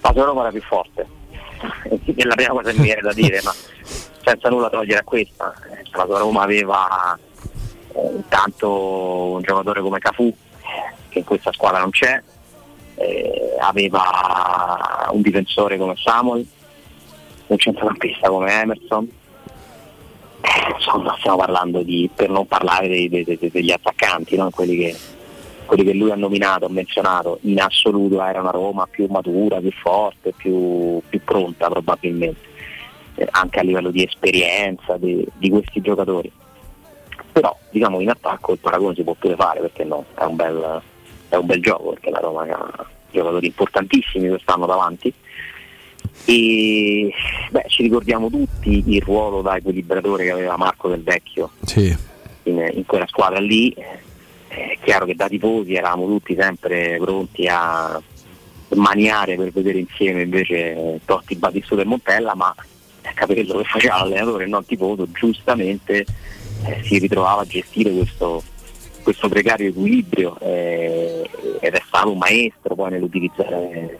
La 0.00 0.12
sua 0.12 0.24
Roma 0.24 0.40
era 0.42 0.50
più 0.50 0.62
forte, 0.62 1.06
è 2.14 2.24
la 2.24 2.34
prima 2.34 2.50
cosa 2.50 2.70
che 2.70 2.78
mi 2.78 2.84
viene 2.84 3.00
da 3.02 3.12
dire, 3.12 3.40
ma 3.42 3.52
senza 4.30 4.48
nulla 4.48 4.70
togliere 4.70 5.00
a 5.00 5.04
questa. 5.04 5.52
La 5.92 6.04
tua 6.04 6.18
Roma 6.18 6.42
aveva 6.42 7.18
eh, 7.94 8.14
intanto 8.14 9.32
un 9.32 9.42
giocatore 9.42 9.80
come 9.80 9.98
Cafù, 9.98 10.32
che 11.08 11.18
in 11.18 11.24
questa 11.24 11.52
squadra 11.52 11.80
non 11.80 11.90
c'è, 11.90 12.22
eh, 12.94 13.56
aveva 13.58 15.08
un 15.10 15.20
difensore 15.20 15.76
come 15.76 15.94
Samuel, 15.96 16.46
un 17.48 17.58
centrocampista 17.58 18.28
come 18.28 18.52
Emerson. 18.52 19.08
Eh, 20.42 20.72
insomma, 20.74 21.16
stiamo 21.18 21.38
parlando 21.38 21.82
di, 21.82 22.08
per 22.14 22.30
non 22.30 22.46
parlare 22.46 22.86
dei, 22.86 23.08
dei, 23.08 23.24
dei, 23.24 23.50
degli 23.50 23.72
attaccanti, 23.72 24.36
no? 24.36 24.50
quelli, 24.50 24.76
che, 24.76 24.96
quelli, 25.66 25.82
che, 25.82 25.92
lui 25.92 26.12
ha 26.12 26.16
nominato, 26.16 26.66
ha 26.66 26.70
menzionato, 26.70 27.38
in 27.42 27.60
assoluto 27.60 28.22
era 28.22 28.40
una 28.40 28.50
Roma 28.50 28.86
più 28.86 29.06
matura, 29.10 29.58
più 29.58 29.72
forte, 29.72 30.32
più, 30.36 31.02
più 31.08 31.20
pronta 31.24 31.68
probabilmente 31.68 32.49
anche 33.30 33.58
a 33.60 33.62
livello 33.62 33.90
di 33.90 34.04
esperienza 34.04 34.96
di, 34.96 35.26
di, 35.36 35.50
questi 35.50 35.80
giocatori. 35.80 36.30
Però 37.32 37.56
diciamo 37.70 38.00
in 38.00 38.10
attacco 38.10 38.52
il 38.52 38.58
paragone 38.58 38.94
si 38.94 39.02
può 39.02 39.14
pure 39.14 39.36
fare 39.36 39.60
perché 39.60 39.84
no, 39.84 40.04
è 40.14 40.24
un 40.24 40.36
bel, 40.36 40.82
è 41.28 41.36
un 41.36 41.46
bel 41.46 41.62
gioco 41.62 41.90
perché 41.90 42.10
la 42.10 42.18
Roma 42.18 42.42
ha 42.42 42.86
giocatori 43.10 43.46
importantissimi 43.46 44.28
quest'anno 44.28 44.66
davanti 44.66 45.12
e 46.24 47.12
beh, 47.50 47.64
ci 47.66 47.82
ricordiamo 47.82 48.28
tutti 48.28 48.82
il 48.86 49.02
ruolo 49.02 49.42
da 49.42 49.56
equilibratore 49.56 50.24
che 50.24 50.30
aveva 50.30 50.56
Marco 50.56 50.88
del 50.88 51.02
Vecchio 51.02 51.50
sì. 51.64 51.96
in, 52.44 52.70
in, 52.74 52.84
quella 52.86 53.06
squadra 53.06 53.40
lì. 53.40 53.74
È 54.48 54.78
chiaro 54.82 55.06
che 55.06 55.14
da 55.14 55.28
tifosi 55.28 55.74
eravamo 55.74 56.06
tutti 56.06 56.36
sempre 56.38 56.98
pronti 57.00 57.46
a 57.48 58.00
maniare 58.74 59.36
per 59.36 59.50
vedere 59.50 59.78
insieme 59.78 60.22
invece 60.22 61.00
Totti, 61.04 61.36
Battistuta 61.36 61.82
e 61.82 61.86
Montella, 61.86 62.34
ma 62.34 62.54
Capello 63.14 63.58
che 63.58 63.64
faceva 63.64 63.98
l'allenatore 63.98 64.46
non 64.46 64.64
tifoso, 64.64 65.06
giustamente 65.12 66.06
eh, 66.64 66.82
si 66.82 66.98
ritrovava 66.98 67.42
a 67.42 67.46
gestire 67.46 67.92
questo, 67.92 68.42
questo 69.02 69.28
precario 69.28 69.68
equilibrio 69.68 70.38
eh, 70.40 71.28
ed 71.60 71.74
è 71.74 71.82
stato 71.86 72.12
un 72.12 72.18
maestro 72.18 72.74
poi 72.74 72.90
nell'utilizzare 72.90 73.98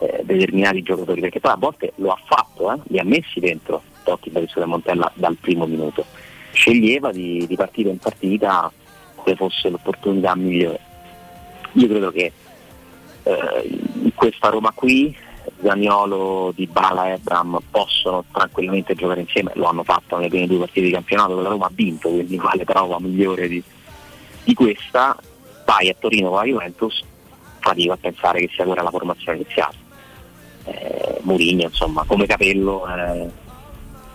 eh, 0.00 0.20
determinati 0.24 0.82
giocatori, 0.82 1.20
perché 1.20 1.40
poi 1.40 1.52
a 1.52 1.56
volte 1.56 1.92
lo 1.96 2.10
ha 2.10 2.20
fatto, 2.24 2.72
eh, 2.72 2.78
li 2.88 2.98
ha 2.98 3.04
messi 3.04 3.40
dentro 3.40 3.82
Totti, 4.04 4.30
Baristo 4.30 4.60
e 4.60 4.66
Montella 4.66 5.10
dal 5.14 5.36
primo 5.40 5.66
minuto, 5.66 6.04
sceglieva 6.52 7.10
di, 7.10 7.46
di 7.46 7.56
partita 7.56 7.88
in 7.88 7.98
partita 7.98 8.70
quale 9.14 9.36
fosse 9.36 9.68
l'opportunità 9.70 10.34
migliore. 10.34 10.80
Io 11.72 11.88
credo 11.88 12.10
che 12.10 12.32
eh, 13.22 13.68
in 14.02 14.12
questa 14.14 14.48
Roma 14.48 14.72
qui 14.74 15.16
Zagnolo, 15.62 16.52
Di 16.54 16.66
Bala 16.66 17.08
e 17.08 17.12
Ebram 17.12 17.58
possono 17.70 18.24
tranquillamente 18.32 18.94
giocare 18.94 19.20
insieme, 19.20 19.52
lo 19.54 19.66
hanno 19.66 19.82
fatto 19.82 20.16
nelle 20.16 20.28
prime 20.28 20.46
due 20.46 20.58
partite 20.58 20.86
di 20.86 20.92
campionato 20.92 21.36
che 21.36 21.42
la 21.42 21.48
Roma 21.48 21.66
ha 21.66 21.70
vinto, 21.72 22.08
quindi 22.08 22.36
quale 22.36 22.64
prova 22.64 23.00
migliore 23.00 23.48
di, 23.48 23.62
di 24.44 24.54
questa, 24.54 25.16
vai 25.64 25.88
a 25.88 25.96
Torino 25.98 26.28
con 26.28 26.38
la 26.38 26.44
Juventus, 26.44 27.02
fatico 27.60 27.92
a 27.92 27.98
pensare 27.98 28.40
che 28.40 28.50
sia 28.52 28.64
quella 28.64 28.82
la 28.82 28.90
formazione 28.90 29.38
iniziale. 29.38 29.86
Eh, 30.64 31.18
Mourinho 31.22 31.62
insomma 31.62 32.04
come 32.04 32.26
capello 32.26 32.86
eh, 32.86 33.28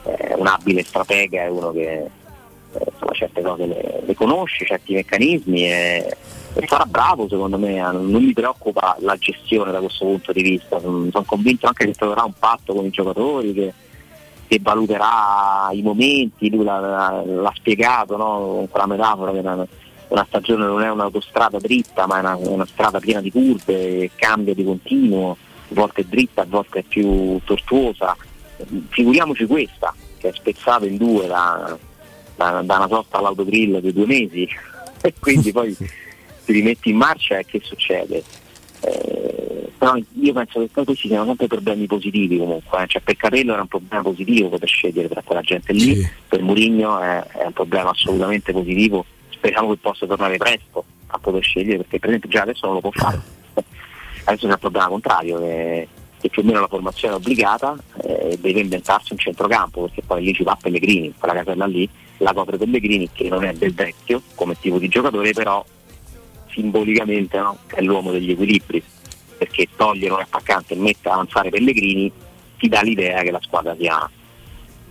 è 0.04 0.34
un 0.36 0.48
abile 0.48 0.84
stratega, 0.84 1.42
è 1.42 1.50
uno 1.50 1.72
che 1.72 1.92
eh, 1.92 2.10
insomma, 2.80 3.12
certe 3.14 3.42
cose 3.42 3.66
le, 3.66 4.02
le, 4.06 4.16
conosce, 4.16 4.66
certi 4.66 4.94
meccanismi 4.94 5.66
e, 5.66 6.16
e 6.54 6.68
sarà 6.68 6.86
bravo 6.86 7.28
secondo 7.28 7.58
me, 7.58 7.78
eh, 7.78 7.82
non 7.82 8.24
mi 8.24 8.34
preoccupa 8.34 8.96
la 9.00 9.16
gestione 9.18 9.72
da 9.72 9.80
questo 9.80 10.06
punto 10.06 10.32
di 10.32 10.42
vista, 10.42 10.80
sono, 10.80 11.10
sono 11.12 11.24
convinto 11.26 11.68
anche 11.68 11.86
che 11.86 11.94
troverà 11.94 12.24
un 12.24 12.34
patto 12.38 12.74
con 12.74 12.86
i 12.86 12.90
giocatori, 12.90 13.54
che, 13.54 13.74
che 14.48 14.60
valuterà 14.62 15.70
i 15.72 15.82
momenti, 15.82 16.50
lui 16.50 16.64
l'ha, 16.64 17.24
l'ha 17.26 17.54
spiegato 17.56 18.18
no? 18.18 18.56
con 18.56 18.70
quella 18.70 18.88
metafora 18.88 19.32
che 19.32 19.40
una, 19.40 19.68
una, 20.08 20.26
stagione 20.28 20.66
non 20.66 20.82
è 20.82 20.90
un'autostrada 20.90 21.60
dritta 21.60 22.06
ma 22.08 22.18
è 22.18 22.20
una, 22.20 22.36
una 22.36 22.66
strada 22.66 23.00
piena 23.00 23.22
di 23.22 23.32
curve, 23.32 24.12
cambia 24.16 24.54
di 24.54 24.64
continuo, 24.64 25.32
a 25.32 25.36
volte 25.70 26.02
è 26.02 26.06
dritta, 26.06 26.42
a 26.42 26.48
volte 26.48 26.80
è 26.80 26.84
più 26.84 27.40
tortuosa, 27.44 28.16
figuriamoci 28.90 29.46
questa 29.46 29.94
che 30.18 30.30
è 30.30 30.32
spezzata 30.34 30.86
in 30.86 30.98
due 30.98 31.28
da, 31.28 31.78
da, 32.36 32.62
da 32.64 32.78
una 32.78 32.88
sorta 32.88 33.18
all'autogrill 33.18 33.80
di 33.80 33.94
due 33.94 34.06
mesi 34.06 34.48
e 35.02 35.14
quindi 35.20 35.52
poi 35.52 35.76
ti 35.76 36.52
rimetti 36.52 36.90
in 36.90 36.98
marcia 36.98 37.38
e 37.38 37.46
che 37.46 37.62
succede? 37.64 38.24
Eh, 38.82 39.34
però 39.84 39.96
io 39.96 40.32
penso 40.34 40.62
che 40.62 40.70
poi 40.72 40.86
questi 40.86 41.08
siano 41.10 41.26
sempre 41.26 41.48
problemi 41.48 41.88
positivi 41.88 42.38
comunque, 42.38 42.84
eh. 42.84 42.88
cioè 42.88 43.02
per 43.02 43.18
Capello 43.18 43.52
era 43.52 43.62
un 43.62 43.68
problema 43.68 44.02
positivo 44.02 44.48
poter 44.48 44.70
scegliere 44.70 45.10
tra 45.10 45.22
quella 45.22 45.42
gente 45.42 45.74
lì, 45.74 45.96
sì. 45.96 46.10
per 46.28 46.42
Murigno 46.42 47.00
è, 47.00 47.22
è, 47.22 47.46
un 47.46 47.52
problema 47.52 47.90
assolutamente 47.90 48.54
positivo, 48.54 49.06
speriamo 49.30 49.72
che 49.72 49.80
possa 49.82 50.06
tornare 50.06 50.38
presto 50.38 50.86
a 51.08 51.18
poter 51.18 51.44
scegliere 51.44 51.78
perché 51.78 52.00
per 52.00 52.10
esempio 52.10 52.30
già 52.30 52.44
adesso 52.44 52.66
non 52.66 52.76
lo 52.76 52.82
può 52.82 52.92
fare, 52.92 53.22
adesso 54.24 54.48
c'è 54.48 54.54
il 54.54 54.60
problema 54.60 54.88
contrario 54.88 55.40
che, 55.40 55.88
che 56.22 56.30
più 56.30 56.42
o 56.44 56.46
meno 56.46 56.62
la 56.62 56.68
formazione 56.68 57.16
è 57.16 57.18
obbligata 57.18 57.76
e 58.04 58.30
eh, 58.32 58.38
deve 58.40 58.62
inventarsi 58.62 59.12
un 59.12 59.20
centrocampo 59.20 59.82
perché 59.82 60.02
poi 60.02 60.24
lì 60.24 60.34
ci 60.34 60.44
va 60.44 60.58
Pellegrini, 60.62 61.14
quella 61.18 61.34
casella 61.34 61.66
lì 61.66 61.90
la 62.24 62.34
copre 62.34 62.58
Pellegrini 62.58 63.10
che 63.12 63.28
non 63.30 63.44
è 63.44 63.54
del 63.54 63.74
vecchio 63.74 64.22
come 64.34 64.56
tipo 64.60 64.80
di 64.80 64.88
giocatore 64.88 65.32
però 65.34 65.64
simbolicamente 66.54 67.38
no? 67.38 67.58
è 67.68 67.82
l'uomo 67.82 68.12
degli 68.12 68.32
equilibri, 68.32 68.82
perché 69.38 69.68
togliere 69.76 70.14
un 70.14 70.22
attaccante 70.22 70.74
e 70.74 70.78
mettere 70.78 71.10
a 71.10 71.14
avanzare 71.14 71.50
Pellegrini 71.50 72.12
ti 72.58 72.70
dà 72.70 72.82
l'idea 72.82 73.22
che 73.24 73.32
la 73.32 73.42
squadra 73.42 73.76
sia, 73.78 74.10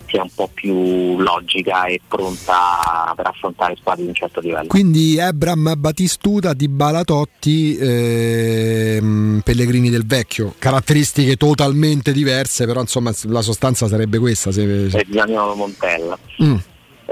sia 0.06 0.22
un 0.22 0.28
po' 0.34 0.50
più 0.52 1.18
logica 1.18 1.86
e 1.86 2.00
pronta 2.06 3.12
per 3.16 3.28
affrontare 3.28 3.76
squadre 3.76 4.02
di 4.02 4.08
un 4.08 4.14
certo 4.14 4.40
livello. 4.40 4.66
Quindi 4.66 5.16
Ebram 5.16 5.74
Batistuta 5.78 6.52
di 6.52 6.68
Balatotti, 6.68 7.78
ehm, 7.78 9.40
Pellegrini 9.42 9.88
del 9.88 10.04
vecchio, 10.04 10.54
caratteristiche 10.58 11.36
totalmente 11.36 12.12
diverse, 12.12 12.66
però 12.66 12.80
insomma 12.80 13.12
la 13.22 13.42
sostanza 13.42 13.86
sarebbe 13.86 14.18
questa. 14.18 14.52
Se... 14.52 14.86
E 14.86 15.06
Gianniolo 15.08 15.54
Montella. 15.54 16.18
Mm. 16.42 16.56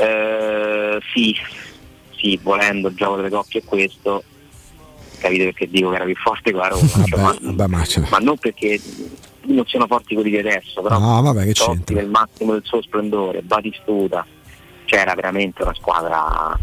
Eh, 0.01 0.99
sì, 1.13 1.37
sì, 2.17 2.39
volendo 2.43 2.89
il 2.89 2.95
gioco 2.95 3.17
delle 3.17 3.29
coppie 3.29 3.61
è 3.61 3.65
questo, 3.65 4.23
capite 5.19 5.45
perché 5.45 5.69
dico 5.69 5.91
che 5.91 5.97
era 5.97 6.05
più 6.05 6.17
forte 6.17 6.53
con 6.53 6.61
la 6.61 6.69
Roma, 6.69 6.89
vabbè, 6.91 7.07
cioè, 7.07 7.21
ma, 7.21 7.37
vabbè, 7.41 7.67
ma, 7.67 7.85
cioè. 7.85 8.09
ma, 8.09 8.19
non 8.19 8.39
perché 8.39 8.81
non 9.43 9.67
siano 9.67 9.87
forti 9.87 10.15
quelli 10.15 10.31
di 10.31 10.39
adesso, 10.39 10.81
però 10.81 10.99
no, 10.99 11.21
vabbè, 11.21 11.45
che 11.45 11.53
c'entra. 11.53 11.97
nel 11.97 12.09
massimo 12.09 12.53
del 12.53 12.63
suo 12.65 12.81
splendore, 12.81 13.43
Batistuta, 13.43 14.27
c'era 14.87 15.15
veramente 15.15 15.63
una 15.63 15.75
squadra 15.75 16.59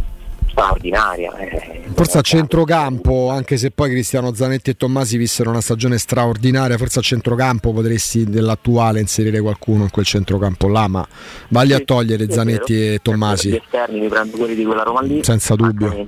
straordinaria. 0.50 1.36
Eh, 1.38 1.82
forse 1.94 2.18
a 2.18 2.22
centrocampo, 2.22 3.30
anche 3.30 3.58
se 3.58 3.72
poi 3.72 3.90
Cristiano 3.90 4.34
Zanetti 4.34 4.72
e 4.72 4.76
Tommasi 4.76 5.18
vissero 5.18 5.50
una 5.50 5.62
stagione 5.62 5.98
straordinaria, 5.98 6.78
forse 6.78 7.00
a 7.00 7.02
centrocampo 7.02 7.72
potresti 7.74 8.26
dell'attuale 8.26 9.00
inserire 9.00 9.40
qualcuno 9.40 9.84
in 9.84 9.92
quel 9.92 10.06
centrocampo 10.06 10.68
là, 10.68 10.88
ma 10.88 11.08
vagli 11.50 11.70
sì, 11.70 11.74
a 11.74 11.80
togliere 11.80 12.26
sì, 12.26 12.32
Zanetti 12.32 12.94
e 12.94 13.00
Tommasi. 13.02 13.50
Gli 13.50 13.56
esterni 13.56 14.00
mi 14.00 14.08
prendo 14.08 14.38
quelli 14.38 14.56
di 14.56 14.66
quella 14.66 14.84
Roma 14.84 15.02
lì. 15.02 15.24
Senza 15.24 15.56
dubbio. 15.56 16.08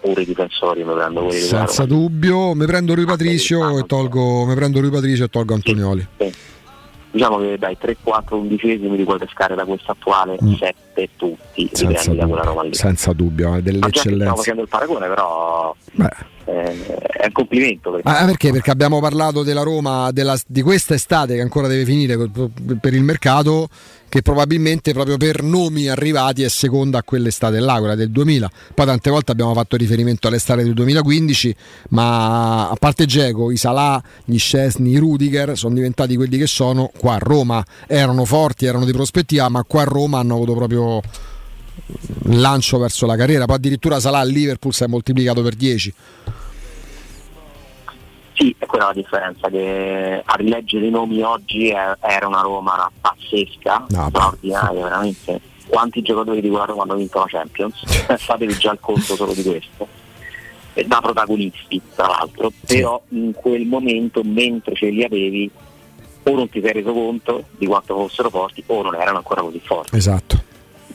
Pure 0.00 0.22
i 0.22 0.24
difensori 0.24 0.84
mi 0.84 0.92
prendo 0.94 1.24
quelli 1.24 1.40
di 1.40 1.46
Senza 1.46 1.84
dubbio, 1.84 2.54
mi 2.54 2.64
prendo 2.66 2.94
Rui 2.94 3.04
Patricio 3.04 3.78
e 3.78 3.86
tolgo, 3.86 4.44
mi 4.44 4.54
prendo 4.54 4.80
Rui 4.80 4.90
Patricio 4.90 5.24
e 5.24 5.28
tolgo 5.28 5.54
Antonioli. 5.54 6.06
Sì, 6.18 6.32
diciamo 7.16 7.38
che 7.38 7.56
dai 7.58 7.76
3-4 7.80 8.34
undicesimi 8.34 8.96
li 8.96 9.04
puoi 9.04 9.18
pescare 9.18 9.54
da 9.54 9.64
questa 9.64 9.92
attuale 9.92 10.36
mm. 10.42 10.52
7 10.52 11.08
tutti 11.16 11.70
senza 11.72 12.12
dubbio, 12.12 12.72
senza 12.72 13.12
dubbio 13.12 13.54
è 13.54 13.62
dell'eccellenza 13.62 14.14
stiamo 14.14 14.36
facendo 14.36 14.62
il 14.62 14.68
paragone 14.68 15.08
però 15.08 15.74
eh, 15.98 16.10
è 16.46 17.24
un 17.24 17.32
complimento 17.32 17.90
perché. 17.90 18.08
Ah, 18.08 18.24
perché? 18.24 18.52
perché 18.52 18.70
abbiamo 18.70 19.00
parlato 19.00 19.42
della 19.42 19.62
Roma 19.62 20.12
della, 20.12 20.38
di 20.46 20.62
questa 20.62 20.94
estate 20.94 21.34
che 21.34 21.40
ancora 21.40 21.66
deve 21.66 21.84
finire 21.84 22.16
per 22.80 22.94
il 22.94 23.02
mercato 23.02 23.68
che 24.08 24.22
probabilmente 24.22 24.92
proprio 24.92 25.16
per 25.16 25.42
nomi 25.42 25.88
arrivati 25.88 26.44
è 26.44 26.48
seconda 26.48 26.98
a 26.98 27.02
quell'estate 27.02 27.58
là, 27.58 27.78
quella 27.78 27.96
del 27.96 28.10
2000. 28.10 28.50
Poi 28.74 28.86
tante 28.86 29.10
volte 29.10 29.32
abbiamo 29.32 29.52
fatto 29.54 29.76
riferimento 29.76 30.28
all'estate 30.28 30.62
del 30.62 30.74
2015, 30.74 31.56
ma 31.90 32.70
a 32.70 32.76
parte 32.78 33.06
Geco, 33.06 33.50
i 33.50 33.56
Salà, 33.56 34.00
gli 34.24 34.38
Scesni, 34.38 34.92
i 34.92 34.98
Rudiger 34.98 35.58
sono 35.58 35.74
diventati 35.74 36.14
quelli 36.14 36.38
che 36.38 36.46
sono 36.46 36.92
qua 36.96 37.14
a 37.14 37.18
Roma. 37.18 37.64
Erano 37.88 38.24
forti, 38.24 38.66
erano 38.66 38.84
di 38.84 38.92
prospettiva, 38.92 39.48
ma 39.48 39.64
qua 39.64 39.82
a 39.82 39.86
Roma 39.86 40.20
hanno 40.20 40.34
avuto 40.34 40.54
proprio 40.54 41.02
lancio 42.24 42.78
verso 42.78 43.06
la 43.06 43.16
carriera. 43.16 43.44
Poi 43.44 43.56
addirittura 43.56 44.00
Salà 44.00 44.18
a 44.18 44.24
Liverpool 44.24 44.72
si 44.72 44.84
è 44.84 44.86
moltiplicato 44.86 45.42
per 45.42 45.54
10. 45.54 45.94
Sì, 48.34 48.54
è 48.58 48.66
quella 48.66 48.86
la 48.86 48.92
differenza, 48.92 49.48
che 49.48 50.22
a 50.22 50.34
rileggere 50.34 50.86
i 50.86 50.90
nomi 50.90 51.22
oggi 51.22 51.70
era 51.70 52.26
una 52.26 52.42
Roma 52.42 52.90
pazzesca, 53.00 53.86
no, 53.88 54.06
straordinaria, 54.08 54.82
veramente. 54.82 55.40
Quanti 55.66 56.02
giocatori 56.02 56.42
di 56.42 56.48
quella 56.48 56.66
Roma 56.66 56.82
hanno 56.82 56.96
vinto 56.96 57.18
la 57.18 57.26
Champions? 57.26 57.82
Fatevi 58.18 58.58
già 58.58 58.72
il 58.72 58.78
conto 58.80 59.16
solo 59.16 59.32
di 59.32 59.42
questo. 59.42 59.88
E 60.74 60.84
da 60.84 61.00
protagonisti, 61.00 61.80
tra 61.94 62.08
l'altro, 62.08 62.52
sì. 62.62 62.76
però 62.76 63.00
in 63.08 63.32
quel 63.32 63.64
momento, 63.64 64.20
mentre 64.22 64.74
ce 64.74 64.90
li 64.90 65.02
avevi, 65.02 65.50
o 66.24 66.34
non 66.34 66.50
ti 66.50 66.60
sei 66.60 66.74
reso 66.74 66.92
conto 66.92 67.44
di 67.56 67.64
quanto 67.64 67.96
fossero 67.96 68.28
forti, 68.28 68.62
o 68.66 68.82
non 68.82 68.94
erano 68.94 69.16
ancora 69.16 69.40
così 69.40 69.60
forti. 69.64 69.96
Esatto 69.96 70.45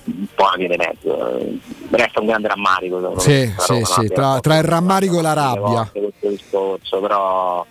un 0.06 0.26
po' 0.34 0.44
la 0.44 0.56
via 0.58 0.68
di 0.68 0.78
mezzo. 0.78 1.60
Resta 1.90 2.20
un 2.20 2.26
grande 2.26 2.48
rammarico. 2.48 3.20
Sì, 3.20 3.52
sì, 3.58 3.82
sì. 3.84 4.08
Tra, 4.08 4.40
tra, 4.40 4.58
il 4.58 4.64
rammarico 4.64 5.20
e 5.20 5.22
la 5.22 5.34
rabbia. 5.34 5.90
Questo 5.92 6.28
discorso, 6.30 7.00
però 7.00 7.66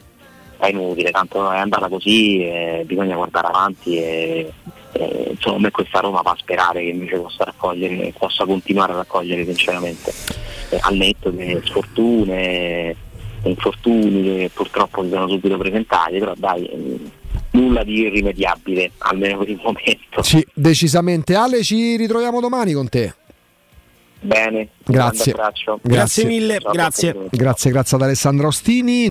è 0.59 0.69
inutile, 0.69 1.11
tanto 1.11 1.51
è 1.51 1.59
andata 1.59 1.89
così, 1.89 2.45
e 2.45 2.83
bisogna 2.87 3.17
guardare 3.17 3.47
avanti 3.47 3.97
e, 3.97 4.53
e 4.93 5.29
insomma 5.31 5.57
a 5.57 5.61
me 5.61 5.71
questa 5.71 6.01
Roma 6.01 6.21
fa 6.23 6.37
sperare 6.39 6.83
che 6.83 6.89
invece 6.91 7.19
possa 7.19 7.45
raccogliere, 7.45 8.13
possa 8.17 8.45
continuare 8.45 8.93
a 8.93 8.97
raccogliere 8.97 9.45
sinceramente, 9.45 10.13
eh, 10.69 10.79
al 10.81 10.97
netto 10.97 11.31
delle 11.31 11.63
sfortune, 11.65 12.95
infortuni 13.45 14.23
che 14.23 14.51
purtroppo 14.53 15.03
si 15.03 15.09
sono 15.09 15.29
subito 15.29 15.57
presentati, 15.57 16.19
però 16.19 16.35
dai 16.37 17.11
nulla 17.53 17.85
di 17.85 17.95
irrimediabile, 17.95 18.93
almeno 18.99 19.39
per 19.39 19.49
il 19.49 19.61
momento. 19.63 20.23
Sì, 20.23 20.45
decisamente. 20.53 21.35
Ale, 21.35 21.63
ci 21.63 21.97
ritroviamo 21.97 22.41
domani 22.41 22.73
con 22.73 22.89
te. 22.89 23.15
Bene, 24.23 24.69
grazie. 24.85 25.33
Grazie, 25.33 25.79
grazie 25.81 26.25
mille, 26.27 26.59
Ciao 26.61 26.73
grazie. 26.73 27.17
Grazie, 27.31 27.71
grazie 27.71 27.97
ad 27.97 28.03
Alessandro 28.03 28.49
Ostini. 28.49 29.09